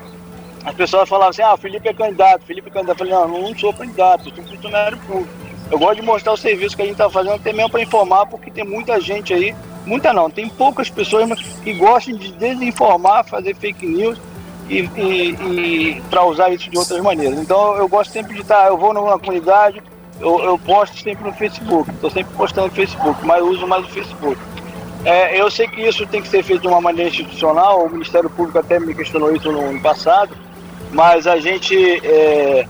As 0.66 0.76
pessoas 0.76 1.08
falavam 1.08 1.30
assim, 1.30 1.42
ah, 1.42 1.54
o 1.54 1.58
Felipe 1.58 1.88
é 1.88 1.94
candidato, 1.94 2.46
Felipe 2.46 2.68
é 2.68 2.72
candidato. 2.72 3.02
Eu 3.02 3.08
falei, 3.08 3.14
não, 3.14 3.42
não 3.42 3.58
sou 3.58 3.74
candidato, 3.74 4.28
eu 4.28 4.36
sou 4.36 4.44
funcionário 4.44 4.98
público. 4.98 5.30
Eu 5.72 5.80
gosto 5.80 5.96
de 5.96 6.02
mostrar 6.02 6.34
o 6.34 6.38
serviço 6.38 6.76
que 6.76 6.82
a 6.82 6.86
gente 6.86 6.96
está 6.96 7.10
fazendo, 7.10 7.36
até 7.36 7.54
mesmo 7.54 7.70
para 7.70 7.82
informar, 7.82 8.26
porque 8.26 8.52
tem 8.52 8.66
muita 8.66 9.00
gente 9.00 9.34
aí, 9.34 9.56
muita 9.86 10.12
não, 10.12 10.30
tem 10.30 10.50
poucas 10.50 10.90
pessoas 10.90 11.28
que 11.64 11.74
gostam 11.74 12.18
de 12.18 12.32
desinformar, 12.34 13.26
fazer 13.26 13.56
fake 13.56 13.86
news 13.86 14.20
e, 14.70 14.80
e, 14.80 15.30
e 15.98 16.02
para 16.10 16.26
usar 16.26 16.50
isso 16.50 16.70
de 16.70 16.78
outras 16.78 17.02
maneiras. 17.02 17.40
Então 17.40 17.76
eu 17.78 17.88
gosto 17.88 18.12
sempre 18.12 18.36
de 18.36 18.42
estar, 18.42 18.64
tá, 18.64 18.68
eu 18.68 18.78
vou 18.78 18.94
numa 18.94 19.18
comunidade, 19.18 19.82
eu, 20.20 20.40
eu 20.44 20.60
posto 20.60 20.98
sempre 20.98 21.24
no 21.24 21.34
Facebook, 21.34 21.90
estou 21.92 22.10
sempre 22.10 22.34
postando 22.36 22.68
no 22.68 22.74
Facebook, 22.74 23.26
mas 23.26 23.44
uso 23.44 23.68
mais 23.68 23.86
o 23.86 23.90
Facebook. 23.90 24.40
É, 25.04 25.40
eu 25.40 25.52
sei 25.52 25.68
que 25.68 25.82
isso 25.82 26.06
tem 26.08 26.22
que 26.22 26.28
ser 26.28 26.44
feito 26.44 26.62
de 26.62 26.68
uma 26.68 26.82
maneira 26.82 27.10
institucional, 27.10 27.86
o 27.86 27.90
Ministério 27.90 28.30
Público 28.30 28.58
até 28.58 28.80
me 28.80 28.96
questionou 28.96 29.36
isso 29.36 29.52
no 29.52 29.62
ano 29.62 29.82
passado, 29.82 30.36
mas 30.92 31.28
a 31.28 31.38
gente, 31.38 31.76
é, 32.04 32.66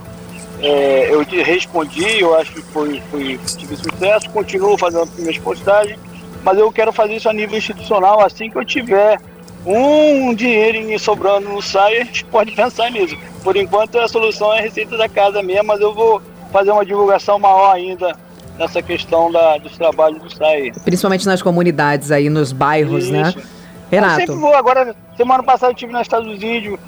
é, 0.60 1.08
eu 1.10 1.24
respondi, 1.44 2.20
eu 2.20 2.36
acho 2.36 2.52
que 2.52 2.60
foi, 2.60 3.00
foi, 3.10 3.40
tive 3.56 3.76
sucesso, 3.76 4.28
continuo 4.30 4.76
fazendo 4.76 5.10
minhas 5.16 5.38
postagens, 5.38 5.98
mas 6.42 6.58
eu 6.58 6.70
quero 6.70 6.92
fazer 6.92 7.16
isso 7.16 7.28
a 7.28 7.32
nível 7.32 7.56
institucional 7.56 8.20
assim 8.20 8.50
que 8.50 8.56
eu 8.56 8.64
tiver 8.64 9.18
um 9.64 10.34
dinheirinho 10.34 10.98
sobrando 10.98 11.48
no 11.48 11.62
SAI, 11.62 11.98
a 11.98 12.04
gente 12.04 12.24
pode 12.26 12.52
pensar 12.54 12.90
nisso. 12.90 13.16
Por 13.42 13.56
enquanto 13.56 13.98
a 13.98 14.06
solução 14.06 14.52
é 14.52 14.58
a 14.58 14.62
receita 14.62 14.96
da 14.96 15.08
casa 15.08 15.42
mesmo, 15.42 15.68
mas 15.68 15.80
eu 15.80 15.94
vou 15.94 16.20
fazer 16.56 16.70
uma 16.70 16.86
divulgação 16.86 17.38
maior 17.38 17.74
ainda 17.74 18.16
nessa 18.58 18.80
questão 18.80 19.30
da, 19.30 19.58
dos 19.58 19.76
trabalhos 19.76 20.22
do 20.22 20.34
SAI. 20.34 20.72
Principalmente 20.84 21.26
nas 21.26 21.42
comunidades 21.42 22.10
aí, 22.10 22.30
nos 22.30 22.50
bairros, 22.50 23.10
né? 23.10 23.28
Isso. 23.28 23.38
né? 23.38 23.44
Renato. 23.90 24.20
Eu 24.22 24.26
sempre 24.26 24.40
vou, 24.40 24.54
agora, 24.54 24.96
semana 25.16 25.42
passada 25.42 25.70
eu 25.70 25.74
estive 25.74 25.92
na 25.92 26.00
Estados 26.00 26.26
Unidos, 26.26 26.78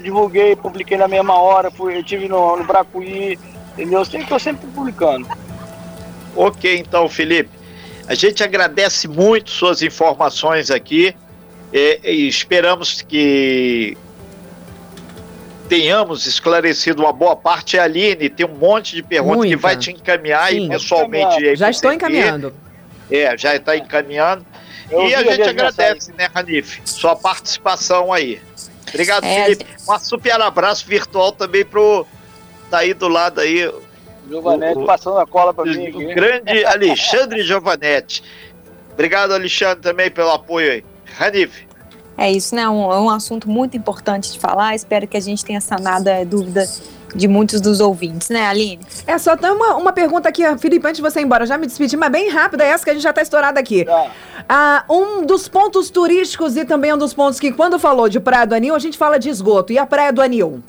divulguei, 0.00 0.54
publiquei 0.54 0.96
na 0.96 1.08
mesma 1.08 1.34
hora, 1.34 1.70
fui, 1.72 1.96
eu 1.96 2.00
estive 2.00 2.28
no, 2.28 2.56
no 2.56 2.64
Bracuí, 2.64 3.36
entendeu? 3.72 4.04
Sempre 4.04 4.22
estou 4.22 4.38
sempre 4.38 4.66
publicando. 4.68 5.26
Ok, 6.36 6.78
então, 6.78 7.08
Felipe. 7.08 7.50
A 8.06 8.14
gente 8.14 8.42
agradece 8.44 9.08
muito 9.08 9.50
suas 9.50 9.82
informações 9.82 10.70
aqui 10.70 11.14
e, 11.72 12.00
e 12.04 12.28
esperamos 12.28 13.02
que 13.02 13.98
tenhamos 15.70 16.26
esclarecido 16.26 17.00
uma 17.02 17.12
boa 17.12 17.36
parte. 17.36 17.78
A 17.78 17.84
Aline 17.84 18.28
tem 18.28 18.44
um 18.44 18.56
monte 18.56 18.96
de 18.96 19.04
perguntas 19.04 19.36
Muita. 19.36 19.56
que 19.56 19.62
vai 19.62 19.76
te 19.76 19.92
encaminhar 19.92 20.50
Sim. 20.50 20.66
e 20.66 20.68
pessoalmente. 20.68 21.54
Já 21.54 21.70
estou 21.70 21.92
encaminhando. 21.92 22.52
É, 23.08 23.38
já 23.38 23.54
está 23.54 23.76
encaminhando. 23.76 24.44
Eu 24.90 25.06
e 25.06 25.14
a 25.14 25.22
gente 25.22 25.48
agradece, 25.48 26.12
né, 26.18 26.28
Ranif, 26.34 26.80
sua 26.84 27.14
participação 27.14 28.12
aí. 28.12 28.42
Obrigado, 28.88 29.24
é, 29.24 29.44
Felipe. 29.44 29.66
Um 29.88 29.98
super 30.00 30.40
abraço 30.40 30.84
virtual 30.84 31.30
também 31.30 31.64
pro. 31.64 32.04
Tá 32.68 32.78
aí 32.78 32.92
do 32.92 33.06
lado 33.06 33.40
aí. 33.40 33.72
Giovanetti 34.28 34.84
passando 34.84 35.18
a 35.18 35.26
cola 35.26 35.54
para 35.54 35.64
mim. 35.64 35.90
O 35.90 36.14
grande 36.14 36.64
Alexandre 36.64 37.42
Giovanetti. 37.44 38.24
Obrigado, 38.92 39.32
Alexandre, 39.32 39.80
também 39.80 40.10
pelo 40.10 40.30
apoio 40.30 40.72
aí. 40.72 40.84
Ranif. 41.16 41.69
É 42.20 42.30
isso, 42.30 42.54
né? 42.54 42.68
Um, 42.68 42.92
é 42.92 43.00
um 43.00 43.08
assunto 43.08 43.48
muito 43.48 43.78
importante 43.78 44.30
de 44.30 44.38
falar. 44.38 44.74
Espero 44.74 45.08
que 45.08 45.16
a 45.16 45.20
gente 45.20 45.42
tenha 45.42 45.58
sanado 45.58 46.10
a 46.10 46.22
dúvida 46.22 46.68
de 47.14 47.26
muitos 47.26 47.62
dos 47.62 47.80
ouvintes, 47.80 48.28
né, 48.28 48.46
Aline? 48.46 48.78
É, 49.06 49.16
só 49.16 49.34
tem 49.38 49.50
uma, 49.50 49.76
uma 49.76 49.90
pergunta 49.90 50.28
aqui, 50.28 50.42
Felipe, 50.58 50.86
antes 50.86 50.98
de 50.98 51.02
você 51.02 51.20
ir 51.20 51.24
embora, 51.24 51.46
já 51.46 51.56
me 51.56 51.66
despedir, 51.66 51.98
mas 51.98 52.12
bem 52.12 52.28
rápida, 52.28 52.62
essa 52.62 52.84
que 52.84 52.90
a 52.90 52.92
gente 52.92 53.02
já 53.02 53.08
está 53.08 53.22
estourada 53.22 53.58
aqui. 53.58 53.86
Tá. 53.86 54.10
Ah, 54.46 54.84
um 54.88 55.24
dos 55.24 55.48
pontos 55.48 55.88
turísticos 55.88 56.58
e 56.58 56.66
também 56.66 56.92
um 56.92 56.98
dos 56.98 57.14
pontos 57.14 57.40
que, 57.40 57.52
quando 57.52 57.78
falou 57.78 58.06
de 58.06 58.20
Praia 58.20 58.46
do 58.46 58.54
Anil, 58.54 58.74
a 58.74 58.78
gente 58.78 58.98
fala 58.98 59.18
de 59.18 59.30
esgoto. 59.30 59.72
E 59.72 59.78
a 59.78 59.86
Praia 59.86 60.12
do 60.12 60.20
Anil? 60.20 60.62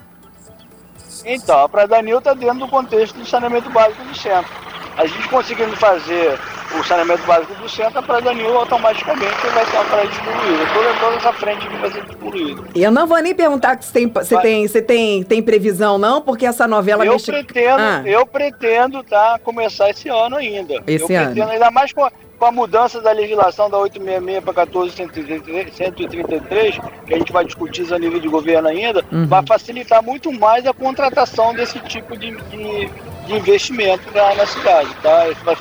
Então, 1.26 1.60
a 1.60 1.68
Praia 1.68 1.88
do 1.88 1.96
Anil 1.96 2.20
está 2.20 2.34
dentro 2.34 2.60
do 2.60 2.68
contexto 2.70 3.18
do 3.18 3.26
saneamento 3.26 3.70
básico 3.70 4.02
do 4.06 4.18
centro. 4.18 4.50
A 4.96 5.06
gente 5.06 5.28
conseguindo 5.28 5.76
fazer 5.76 6.40
o 6.80 6.84
saneamento 6.84 7.24
básico 7.26 7.54
do 7.56 7.68
centro, 7.70 8.00
a 8.00 8.02
Praia 8.02 8.22
do 8.22 8.30
Anil 8.30 8.58
automaticamente 8.58 9.48
vai 9.54 9.66
ser 9.66 9.76
uma 9.76 9.86
praia 9.86 10.08
despoluída. 10.08 10.66
Toda, 10.74 10.94
toda 11.00 11.16
essa 11.16 11.34
frente 11.34 11.68
aqui 11.68 11.78
vai 11.78 11.92
ser 11.92 12.06
despoluída. 12.06 12.64
Eu 12.76 12.92
não 12.92 13.08
vou 13.08 13.20
nem 13.20 13.36
perguntar 13.36 13.82
se 13.82 13.92
tem, 13.92 14.12
se 14.24 14.42
tem, 14.42 14.68
se 14.68 14.82
tem, 14.82 15.24
tem 15.24 15.42
previsão, 15.42 15.98
não, 15.98 16.22
porque 16.22 16.46
essa 16.46 16.68
novela 16.68 17.06
eu 17.06 17.14
mexe... 17.14 17.32
Pretendo, 17.32 17.82
ah. 17.82 18.04
Eu 18.06 18.26
pretendo 18.26 19.04
tá, 19.04 19.40
começar 19.44 19.90
esse 19.90 20.10
ano 20.10 20.38
ainda. 20.38 20.82
Esse 20.88 21.12
eu 21.12 21.20
ano. 21.20 21.32
Pretendo, 21.32 21.52
ainda 21.52 21.72
mais 21.72 21.92
com 21.92 22.06
a, 22.06 22.12
com 22.40 22.46
a 22.46 22.52
mudança 22.52 23.02
da 23.02 23.12
legislação 23.12 23.70
da 23.70 23.78
866 23.78 24.44
para 24.44 24.66
14133, 24.66 26.80
que 27.06 27.14
a 27.14 27.18
gente 27.18 27.32
vai 27.32 27.46
discutir 27.46 27.84
isso 27.84 27.94
a 27.94 28.00
nível 28.00 28.20
de 28.20 28.28
governo 28.28 28.68
ainda, 28.68 29.06
uhum. 29.12 29.28
vai 29.28 29.46
facilitar 29.46 30.02
muito 30.02 30.32
mais 30.32 30.66
a 30.66 30.74
contratação 30.74 31.54
desse 31.54 31.80
tipo 31.82 32.18
de, 32.18 32.32
de, 32.32 32.90
de 33.28 33.34
investimento 33.34 34.10
na, 34.16 34.34
na 34.36 34.46
cidade. 34.46 34.90
Tá? 35.04 35.28
Vai 35.44 35.56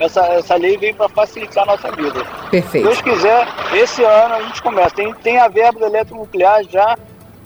essa, 0.00 0.20
essa 0.26 0.56
lei 0.56 0.76
veio 0.76 0.94
para 0.94 1.08
facilitar 1.08 1.64
a 1.64 1.66
nossa 1.66 1.90
vida. 1.92 2.24
Perfeito. 2.50 2.94
Se 2.94 3.02
Deus 3.02 3.16
quiser, 3.16 3.46
esse 3.74 4.02
ano 4.02 4.34
a 4.34 4.42
gente 4.42 4.62
começa. 4.62 4.94
Tem, 4.94 5.12
tem 5.14 5.38
a 5.38 5.48
verba 5.48 5.78
do 5.78 5.86
eletronuclear 5.86 6.64
já 6.68 6.96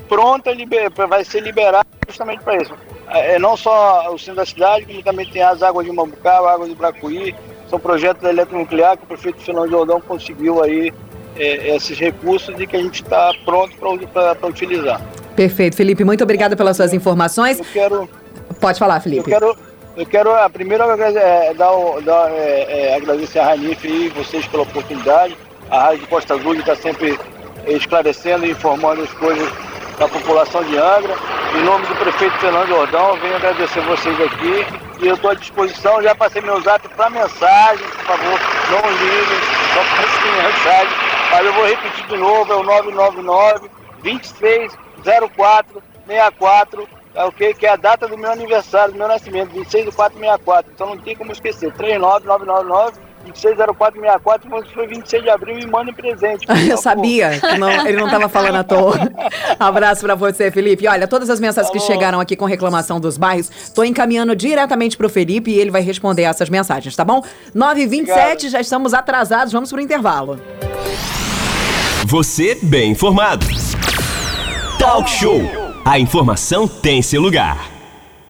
pronta, 0.08 0.50
liber, 0.52 0.90
vai 1.08 1.24
ser 1.24 1.40
liberada 1.40 1.86
justamente 2.08 2.42
para 2.42 2.56
isso. 2.56 2.72
É, 3.08 3.34
é, 3.34 3.38
não 3.38 3.56
só 3.56 4.12
o 4.12 4.18
centro 4.18 4.36
da 4.36 4.46
cidade, 4.46 4.86
como 4.86 5.02
também 5.02 5.30
tem 5.30 5.42
as 5.42 5.62
águas 5.62 5.86
de 5.86 5.92
Mambucá, 5.92 6.38
águas 6.38 6.68
de 6.68 6.74
Bracuí, 6.74 7.34
são 7.68 7.78
projetos 7.78 8.22
da 8.22 8.30
eletronuclear 8.30 8.96
que 8.96 9.04
o 9.04 9.06
prefeito 9.06 9.40
Fernando 9.40 9.70
Jordão 9.70 10.00
conseguiu 10.00 10.62
aí 10.62 10.92
é, 11.36 11.76
esses 11.76 11.98
recursos 11.98 12.58
e 12.58 12.66
que 12.66 12.76
a 12.76 12.82
gente 12.82 13.02
está 13.02 13.32
pronto 13.44 13.76
para 13.76 14.48
utilizar. 14.48 15.00
Perfeito, 15.36 15.76
Felipe. 15.76 16.04
Muito 16.04 16.24
obrigado 16.24 16.56
pelas 16.56 16.76
suas 16.76 16.92
informações. 16.92 17.58
Eu 17.58 17.64
quero. 17.72 18.08
Pode 18.60 18.78
falar, 18.78 19.00
Felipe. 19.00 19.30
Eu 19.30 19.38
quero 19.38 19.67
eu 19.98 20.06
quero, 20.06 20.32
a 20.32 20.48
primeira, 20.48 20.84
é, 20.84 21.52
dar, 21.54 21.72
dar, 22.04 22.30
é, 22.30 22.66
é, 22.68 22.94
agradecer 22.94 23.40
a 23.40 23.46
Ranif 23.46 23.84
e 23.84 24.08
vocês 24.10 24.46
pela 24.46 24.62
oportunidade. 24.62 25.36
A 25.68 25.80
Rádio 25.80 25.98
de 25.98 26.06
Costa 26.06 26.34
Azul 26.34 26.54
está 26.54 26.76
sempre 26.76 27.18
esclarecendo 27.66 28.46
e 28.46 28.52
informando 28.52 29.02
as 29.02 29.12
coisas 29.14 29.52
da 29.98 30.06
população 30.06 30.62
de 30.62 30.78
Angra. 30.78 31.16
Em 31.58 31.64
nome 31.64 31.84
do 31.86 31.96
prefeito 31.96 32.38
Fernando 32.38 32.68
Jordão, 32.68 33.16
venho 33.16 33.34
agradecer 33.34 33.80
vocês 33.80 34.20
aqui 34.20 34.64
e 35.00 35.08
eu 35.08 35.16
estou 35.16 35.32
à 35.32 35.34
disposição. 35.34 36.00
Já 36.00 36.14
passei 36.14 36.42
meu 36.42 36.60
zap 36.60 36.88
para 36.90 37.10
mensagem, 37.10 37.84
por 37.88 38.04
favor, 38.04 38.38
não 38.70 38.90
liguem, 38.92 39.40
só 39.74 39.80
para 39.82 40.06
mensagem. 40.44 40.96
Mas 41.32 41.44
eu 41.44 41.52
vou 41.52 41.66
repetir 41.66 42.06
de 42.06 42.16
novo, 42.16 42.52
é 42.52 42.56
o 42.56 42.62
999 42.62 43.68
2304 44.04 45.82
64, 46.06 46.88
é 47.18 47.24
o 47.24 47.32
que? 47.32 47.52
Que 47.52 47.66
é 47.66 47.70
a 47.70 47.76
data 47.76 48.06
do 48.06 48.16
meu 48.16 48.30
aniversário, 48.30 48.92
do 48.92 48.98
meu 48.98 49.08
nascimento, 49.08 49.50
26 49.52 49.86
de 49.86 49.92
464. 49.92 50.70
Então 50.72 50.86
não 50.86 50.98
tem 50.98 51.16
como 51.16 51.32
esquecer. 51.32 51.72
39999 51.72 53.08
260464, 53.24 54.48
quando 54.48 54.72
foi 54.72 54.86
26 54.86 55.22
de 55.24 55.28
abril, 55.28 55.56
me 55.56 55.66
manda 55.66 55.92
presente. 55.92 56.46
Eu 56.68 56.78
sabia 56.78 57.38
que 57.38 57.58
não, 57.58 57.68
ele 57.86 57.98
não 57.98 58.06
estava 58.06 58.28
falando 58.28 58.56
à 58.56 58.64
toa. 58.64 58.96
Abraço 59.58 60.02
para 60.02 60.14
você, 60.14 60.50
Felipe. 60.50 60.86
Olha, 60.86 61.06
todas 61.06 61.28
as 61.28 61.40
mensagens 61.40 61.70
que 61.70 61.80
chegaram 61.80 62.20
aqui 62.20 62.36
com 62.36 62.44
reclamação 62.44 63.00
dos 63.00 63.18
bairros, 63.18 63.50
estou 63.50 63.84
encaminhando 63.84 64.34
diretamente 64.34 64.96
para 64.96 65.06
o 65.06 65.10
Felipe 65.10 65.50
e 65.50 65.58
ele 65.58 65.70
vai 65.70 65.82
responder 65.82 66.22
essas 66.22 66.48
mensagens, 66.48 66.94
tá 66.94 67.04
bom? 67.04 67.22
9h27, 67.54 68.48
já 68.48 68.60
estamos 68.60 68.94
atrasados, 68.94 69.52
vamos 69.52 69.68
para 69.70 69.78
o 69.78 69.82
intervalo. 69.82 70.40
Você 72.06 72.56
bem 72.62 72.92
informado. 72.92 73.44
Talk 74.78 75.10
Show. 75.10 75.57
A 75.88 75.98
informação 75.98 76.68
tem 76.68 77.00
seu 77.00 77.18
lugar. 77.18 77.77